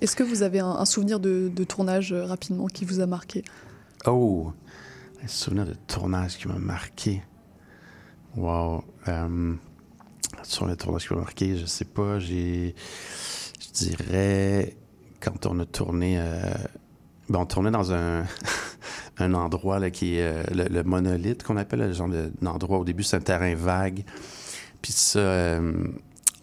Est-ce 0.02 0.16
que 0.16 0.24
vous 0.24 0.44
avez 0.44 0.60
un, 0.60 0.70
un 0.70 0.86
souvenir 0.86 1.20
de, 1.20 1.52
de 1.54 1.64
tournage 1.66 2.14
rapidement 2.14 2.68
qui 2.68 2.86
vous 2.86 3.02
a 3.02 3.06
marqué? 3.06 3.44
Oh, 4.08 4.52
un 5.24 5.28
souvenir 5.28 5.66
de 5.66 5.74
tournage 5.88 6.38
qui 6.38 6.48
m'a 6.48 6.60
marqué. 6.60 7.24
Wow. 8.36 8.84
Euh, 9.08 9.54
sur 10.44 10.66
le 10.68 10.76
tournage 10.76 11.08
qui 11.08 11.14
m'a 11.14 11.22
marqué, 11.22 11.58
je 11.58 11.66
sais 11.66 11.86
pas, 11.86 12.20
j'ai. 12.20 12.76
Je 13.60 13.72
dirais. 13.74 14.78
Quand 15.20 15.46
on 15.48 15.60
a 15.60 15.66
tourné. 15.66 16.20
euh, 16.20 16.54
ben, 17.30 17.40
on 17.40 17.46
tournait 17.46 17.72
dans 17.72 17.94
un. 17.94 18.26
un 19.18 19.34
endroit 19.34 19.80
là, 19.80 19.90
qui 19.90 20.18
est 20.18 20.22
euh, 20.22 20.68
le, 20.70 20.84
monolithe 20.84 21.44
qu'on 21.44 21.58
appelle, 21.58 21.80
le 21.80 21.94
genre 21.94 22.10
de- 22.10 22.32
d'endroit. 22.42 22.80
Au 22.80 22.84
début, 22.86 23.04
c'est 23.04 23.18
un 23.18 23.22
terrain 23.22 23.56
vague. 23.56 24.04
Puis 24.82 24.92
ça, 24.92 25.20
euh, 25.20 25.88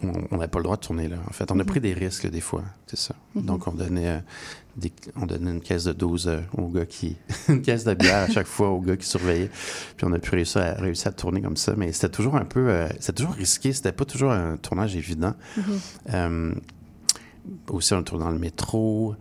on 0.03 0.35
n'avait 0.37 0.47
pas 0.47 0.59
le 0.59 0.63
droit 0.63 0.75
de 0.75 0.81
tourner 0.81 1.07
là. 1.07 1.17
En 1.27 1.33
fait, 1.33 1.49
on 1.51 1.55
a 1.55 1.63
Mhm. 1.63 1.65
pris 1.65 1.79
des 1.79 1.93
risques 1.93 2.29
des 2.29 2.41
fois, 2.41 2.63
c'est 2.87 2.97
ça. 2.97 3.15
Mhm. 3.35 3.45
Donc, 3.45 3.67
on 3.67 3.71
donnait, 3.71 4.07
euh, 4.09 4.19
des- 4.75 4.91
on 5.15 5.25
donnait 5.25 5.51
une 5.51 5.61
caisse 5.61 5.83
de 5.85 5.93
12 5.93 6.27
euh, 6.27 6.41
au 6.57 6.67
gars 6.67 6.85
qui... 6.85 7.15
une 7.49 7.61
caisse 7.61 7.83
de 7.83 7.93
bière 7.93 8.23
à 8.23 8.27
chaque 8.29 8.47
fois 8.47 8.69
au 8.69 8.81
gars 8.81 8.97
qui 8.97 9.05
surveillait. 9.07 9.49
Puis 9.97 10.05
on 10.07 10.13
a 10.13 10.19
pu 10.19 10.31
réussir 10.31 10.61
à, 10.61 10.73
réussir 10.73 11.07
à 11.07 11.11
tourner 11.11 11.41
comme 11.41 11.57
ça. 11.57 11.73
Mais 11.77 11.91
c'était 11.91 12.09
toujours 12.09 12.35
un 12.35 12.45
peu... 12.45 12.69
euh, 12.69 12.87
c'était 12.99 13.13
toujours 13.23 13.35
risqué. 13.35 13.71
C'était 13.73 13.91
pas 13.91 14.05
toujours 14.05 14.31
un 14.31 14.57
tournage 14.57 14.95
évident. 14.95 15.33
Mhm. 15.57 15.63
Euh, 16.13 16.53
aussi, 17.69 17.93
on 17.93 18.03
tourne 18.03 18.21
dans 18.21 18.31
le 18.31 18.39
métro, 18.39 19.15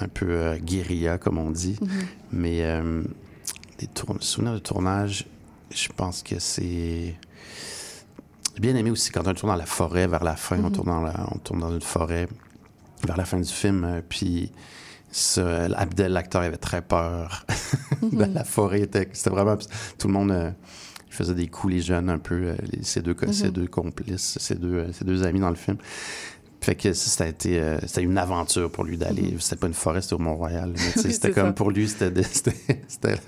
un 0.00 0.08
peu 0.08 0.56
guérilla, 0.58 1.18
comme 1.18 1.38
on 1.38 1.50
dit. 1.50 1.76
Mhm. 1.80 1.88
Mais 2.32 2.82
des 3.78 3.88
souvenirs 4.20 4.54
de 4.54 4.58
tournage, 4.58 5.26
je 5.74 5.88
pense 5.96 6.22
que 6.22 6.38
c'est. 6.38 7.14
J'ai 8.54 8.60
bien 8.60 8.76
aimé 8.76 8.90
aussi 8.90 9.10
quand 9.10 9.26
on 9.26 9.34
tourne 9.34 9.52
dans 9.52 9.58
la 9.58 9.66
forêt 9.66 10.06
vers 10.06 10.22
la 10.24 10.36
fin. 10.36 10.58
on, 10.58 10.64
Mhm. 10.64 10.72
tourne 10.72 10.86
dans 10.88 11.00
la- 11.02 11.26
on 11.32 11.38
tourne 11.38 11.60
dans 11.60 11.72
une 11.72 11.80
forêt 11.80 12.28
vers 13.04 13.16
la 13.16 13.24
fin 13.24 13.38
du 13.38 13.50
film. 13.52 13.84
euh, 13.84 14.00
puis 14.08 14.52
ça, 15.10 15.64
Abdel, 15.76 16.12
l'acteur, 16.12 16.42
avait 16.42 16.56
très 16.56 16.82
peur. 16.82 17.44
dans 18.02 18.08
Mhm. 18.28 18.34
la 18.34 18.44
forêt, 18.44 18.80
était- 18.82 19.08
c'était 19.12 19.30
vraiment. 19.30 19.56
Tout 19.98 20.06
le 20.08 20.12
monde. 20.14 20.30
euh, 20.30 20.50
faisait 21.10 21.34
des 21.34 21.46
coups, 21.46 21.74
les 21.74 21.80
jeunes, 21.80 22.10
un 22.10 22.18
peu, 22.18 22.34
euh, 22.34 22.56
les- 22.72 22.82
ces, 22.82 23.00
deux, 23.00 23.14
ces 23.30 23.44
Mhm. 23.46 23.50
deux 23.52 23.66
complices, 23.68 24.36
ces 24.40 24.56
deux, 24.56 24.74
euh, 24.78 24.92
ces 24.92 25.04
deux 25.04 25.22
amis 25.24 25.38
dans 25.38 25.48
le 25.48 25.54
film. 25.54 25.76
Fait 26.64 26.74
que 26.76 26.94
ça, 26.94 27.10
ça 27.10 27.24
a 27.24 27.26
été, 27.26 27.60
euh, 27.60 27.78
c'était 27.86 28.02
une 28.02 28.16
aventure 28.16 28.70
pour 28.70 28.84
lui 28.84 28.96
d'aller. 28.96 29.20
Mhm. 29.32 29.40
C'était 29.40 29.56
pas 29.56 29.66
une 29.66 29.74
forêt, 29.74 30.00
c'était 30.00 30.14
au 30.14 30.18
Mont-Royal. 30.18 30.72
Oui, 30.96 31.12
c'était 31.12 31.30
comme 31.30 31.48
ça. 31.48 31.52
pour 31.52 31.70
lui, 31.70 31.88
c'était 31.88 32.10
de- 32.10 32.22
c'était 32.88 33.18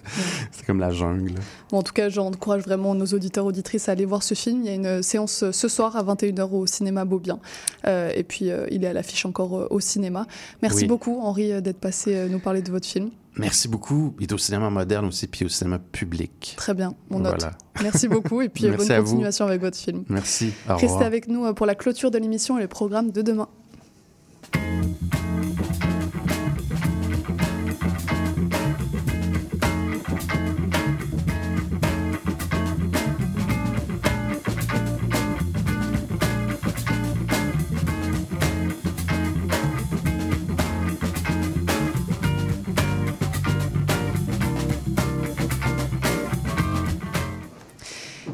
comme 0.67 0.81
la 0.81 0.91
jungle. 0.91 1.35
Bon, 1.71 1.79
en 1.79 1.83
tout 1.83 1.93
cas, 1.93 2.09
j'encourage 2.09 2.63
vraiment 2.63 2.95
nos 2.95 3.07
auditeurs 3.07 3.45
auditrices 3.45 3.89
à 3.89 3.93
aller 3.93 4.07
voir 4.07 4.23
ce 4.23 4.33
film. 4.35 4.63
Il 4.63 4.67
y 4.67 4.71
a 4.71 4.75
une 4.75 5.03
séance 5.03 5.43
euh, 5.43 5.53
ce 5.53 5.69
soir 5.69 5.97
à 5.97 6.03
21h 6.03 6.49
au 6.51 6.67
cinéma 6.67 7.05
Beaubien. 7.05 7.39
Euh, 7.87 8.11
et 8.15 8.23
puis, 8.25 8.51
euh, 8.51 8.67
il 8.71 8.85
est 8.85 8.89
à 8.89 8.93
l'affiche 8.95 9.27
encore 9.27 9.59
euh, 9.59 9.67
au 9.71 9.81
cinéma. 9.81 10.27
Merci 10.63 10.83
Oui. 10.83 10.87
beaucoup, 10.89 11.21
Henri, 11.21 11.53
euh, 11.53 11.61
d'être 11.61 11.79
passé 11.81 12.15
euh, 12.17 12.29
nous 12.29 12.39
parler 12.39 12.63
de 12.63 12.71
votre 12.71 12.87
film. 12.87 13.11
Merci 13.37 13.69
beaucoup. 13.69 14.15
Il 14.19 14.25
est 14.25 14.33
au 14.33 14.39
cinéma 14.39 14.71
moderne 14.71 15.07
aussi, 15.07 15.27
puis 15.27 15.45
au 15.45 15.49
cinéma 15.49 15.79
public. 15.79 16.55
Très 16.57 16.75
bien, 16.75 16.95
on 17.11 17.21
note. 17.21 17.37
Voilà. 17.39 17.57
Merci 17.83 18.09
beaucoup 18.09 18.41
et 18.41 18.49
puis 18.49 18.65
bonne 18.69 18.77
vous. 18.77 19.03
continuation 19.03 19.47
avec 19.47 19.61
votre 19.61 19.77
film. 19.77 20.05
Merci. 20.09 20.53
Au 20.69 20.77
Restez 20.77 21.05
avec 21.05 21.29
nous 21.29 21.45
euh, 21.45 21.53
pour 21.53 21.67
la 21.67 21.75
clôture 21.75 22.11
de 22.11 22.19
l'émission 22.19 22.59
et 22.59 22.63
le 22.63 22.69
programme 22.69 23.11
de 23.11 23.23
demain. 23.23 23.49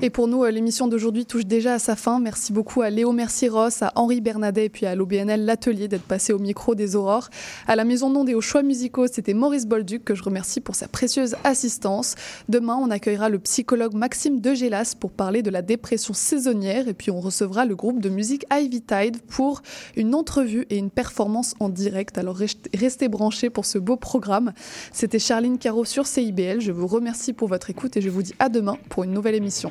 Et 0.05 0.11
pour 0.11 0.26
nous, 0.26 0.42
euh, 0.42 0.50
l'émission 0.50 0.88
d'aujourd'hui 0.88 1.26
touche 1.26 1.46
déjà 1.46 1.74
à 1.74 1.78
sa 1.78 1.94
fin. 1.94 2.18
Merci 2.18 2.53
beaucoup 2.53 2.82
à 2.82 2.90
Léo 2.90 3.12
Mercier-Ross, 3.12 3.82
à 3.82 3.92
Henri 3.94 4.20
Bernadet 4.20 4.64
et 4.64 4.68
puis 4.68 4.84
à 4.84 4.96
l'OBNL 4.96 5.44
L'Atelier 5.44 5.86
d'être 5.86 6.03
passé 6.03 6.32
au 6.32 6.40
micro 6.40 6.74
des 6.74 6.96
Aurores. 6.96 7.30
À 7.68 7.76
la 7.76 7.84
Maison 7.84 8.11
d'Onde 8.11 8.28
et 8.28 8.34
aux 8.34 8.40
choix 8.40 8.64
musicaux, 8.64 9.07
c'était 9.07 9.32
Maurice 9.32 9.64
Bolduc 9.64 10.03
que 10.05 10.16
je 10.16 10.24
remercie 10.24 10.61
pour 10.61 10.74
sa 10.74 10.88
précieuse 10.88 11.36
assistance. 11.44 12.16
Demain, 12.48 12.76
on 12.82 12.90
accueillera 12.90 13.28
le 13.28 13.38
psychologue 13.38 13.94
Maxime 13.94 14.40
Degélas 14.40 14.96
pour 14.98 15.12
parler 15.12 15.40
de 15.40 15.50
la 15.50 15.62
dépression 15.62 16.14
saisonnière 16.14 16.88
et 16.88 16.94
puis 16.94 17.12
on 17.12 17.20
recevra 17.20 17.64
le 17.64 17.76
groupe 17.76 18.00
de 18.00 18.09
musique 18.09 18.44
Ivy 18.53 18.82
Tide 18.82 19.18
pour 19.28 19.62
une 19.96 20.16
entrevue 20.16 20.66
et 20.68 20.78
une 20.78 20.90
performance 20.90 21.55
en 21.61 21.68
direct. 21.68 22.18
Alors 22.18 22.36
rest- 22.36 22.68
restez 22.74 23.07
branchés 23.07 23.50
pour 23.50 23.66
ce 23.66 23.78
beau 23.78 23.94
programme. 23.96 24.53
C'était 24.92 25.20
Charline 25.20 25.59
Caro 25.59 25.84
sur 25.84 26.09
CIBL. 26.09 26.61
Je 26.61 26.72
vous 26.72 26.88
remercie 26.88 27.32
pour 27.32 27.46
votre 27.46 27.70
écoute 27.70 27.96
et 27.96 28.00
je 28.00 28.11
vous 28.11 28.24
dis 28.24 28.34
à 28.40 28.48
demain 28.48 28.76
pour 28.88 29.05
une 29.05 29.12
nouvelle 29.12 29.36
émission. 29.36 29.70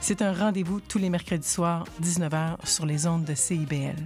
C'est 0.00 0.22
un 0.22 0.32
rendez-vous 0.32 0.80
tous 0.80 0.98
les 0.98 1.10
mercredis 1.10 1.48
soirs, 1.48 1.84
19h, 2.02 2.56
sur 2.64 2.86
les 2.86 3.06
ondes 3.06 3.24
de 3.24 3.34
CIBL. 3.34 3.96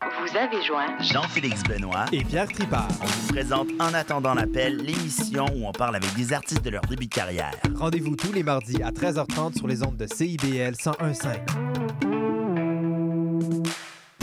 Vous 0.00 0.36
avez 0.36 0.62
joint 0.62 0.98
Jean-Félix 1.00 1.62
Benoît 1.64 2.06
et 2.12 2.24
Pierre 2.24 2.48
Tripart. 2.48 2.88
On 3.00 3.06
vous 3.06 3.28
présente 3.28 3.68
En 3.78 3.92
attendant 3.94 4.34
l'appel, 4.34 4.78
l'émission 4.78 5.46
où 5.54 5.66
on 5.66 5.72
parle 5.72 5.96
avec 5.96 6.12
des 6.14 6.32
artistes 6.32 6.64
de 6.64 6.70
leur 6.70 6.82
début 6.82 7.06
de 7.06 7.14
carrière. 7.14 7.52
Rendez-vous 7.74 8.16
tous 8.16 8.32
les 8.32 8.42
mardis 8.42 8.82
à 8.82 8.90
13h30 8.90 9.58
sur 9.58 9.68
les 9.68 9.82
ondes 9.82 9.96
de 9.96 10.06
CIBL 10.06 10.74
101.5. 10.74 12.21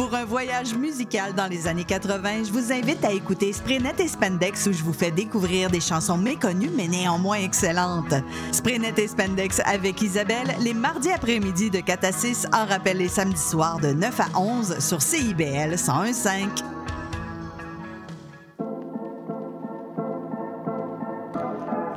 Pour 0.09 0.17
un 0.17 0.25
voyage 0.25 0.73
musical 0.73 1.35
dans 1.35 1.45
les 1.45 1.67
années 1.67 1.83
80, 1.83 2.45
je 2.45 2.51
vous 2.51 2.73
invite 2.73 3.05
à 3.05 3.11
écouter 3.11 3.53
Spraynet 3.53 3.93
et 3.99 4.07
Spandex 4.07 4.65
où 4.65 4.73
je 4.73 4.81
vous 4.81 4.91
fais 4.91 5.11
découvrir 5.11 5.69
des 5.69 5.79
chansons 5.79 6.17
méconnues 6.17 6.71
mais 6.75 6.87
néanmoins 6.87 7.37
excellentes. 7.37 8.15
Spraynet 8.51 8.95
et 8.97 9.07
Spandex 9.07 9.61
avec 9.65 10.01
Isabelle 10.01 10.55
les 10.61 10.73
mardis 10.73 11.11
après-midi 11.11 11.69
de 11.69 11.79
4 11.81 12.05
à 12.05 12.11
6 12.11 12.47
en 12.51 12.65
rappel 12.65 12.97
les 12.97 13.07
samedis 13.07 13.37
soirs 13.37 13.79
de 13.79 13.89
9 13.89 14.19
à 14.19 14.39
11 14.39 14.79
sur 14.79 14.99
CIBL 14.99 15.75
101.5. 15.75 16.63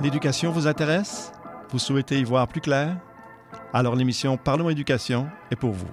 L'éducation 0.02 0.52
vous 0.52 0.66
intéresse? 0.66 1.32
Vous 1.70 1.78
souhaitez 1.78 2.20
y 2.20 2.24
voir 2.24 2.46
plus 2.46 2.60
clair? 2.60 2.94
Alors 3.72 3.96
l'émission 3.96 4.36
Parlons 4.36 4.68
éducation 4.68 5.28
est 5.50 5.56
pour 5.56 5.72
vous. 5.72 5.88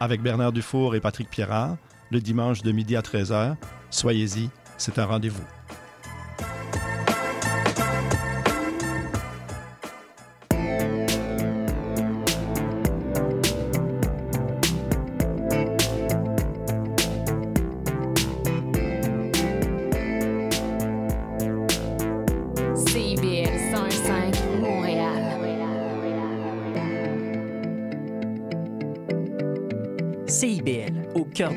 Avec 0.00 0.22
Bernard 0.22 0.52
Dufour 0.52 0.94
et 0.94 1.00
Patrick 1.00 1.30
Pierrard, 1.30 1.76
le 2.10 2.20
dimanche 2.20 2.62
de 2.62 2.72
midi 2.72 2.96
à 2.96 3.00
13h, 3.00 3.56
soyez-y, 3.90 4.50
c'est 4.76 4.98
un 4.98 5.04
rendez-vous. 5.06 5.44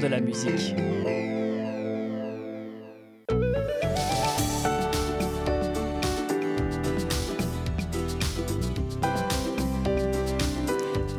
De 0.02 0.08
la 0.08 0.20
musique. 0.20 0.76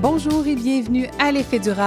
Bonjour 0.00 0.46
et 0.46 0.54
bienvenue 0.54 1.08
à 1.18 1.32
l'effet 1.32 1.58
durable 1.58 1.76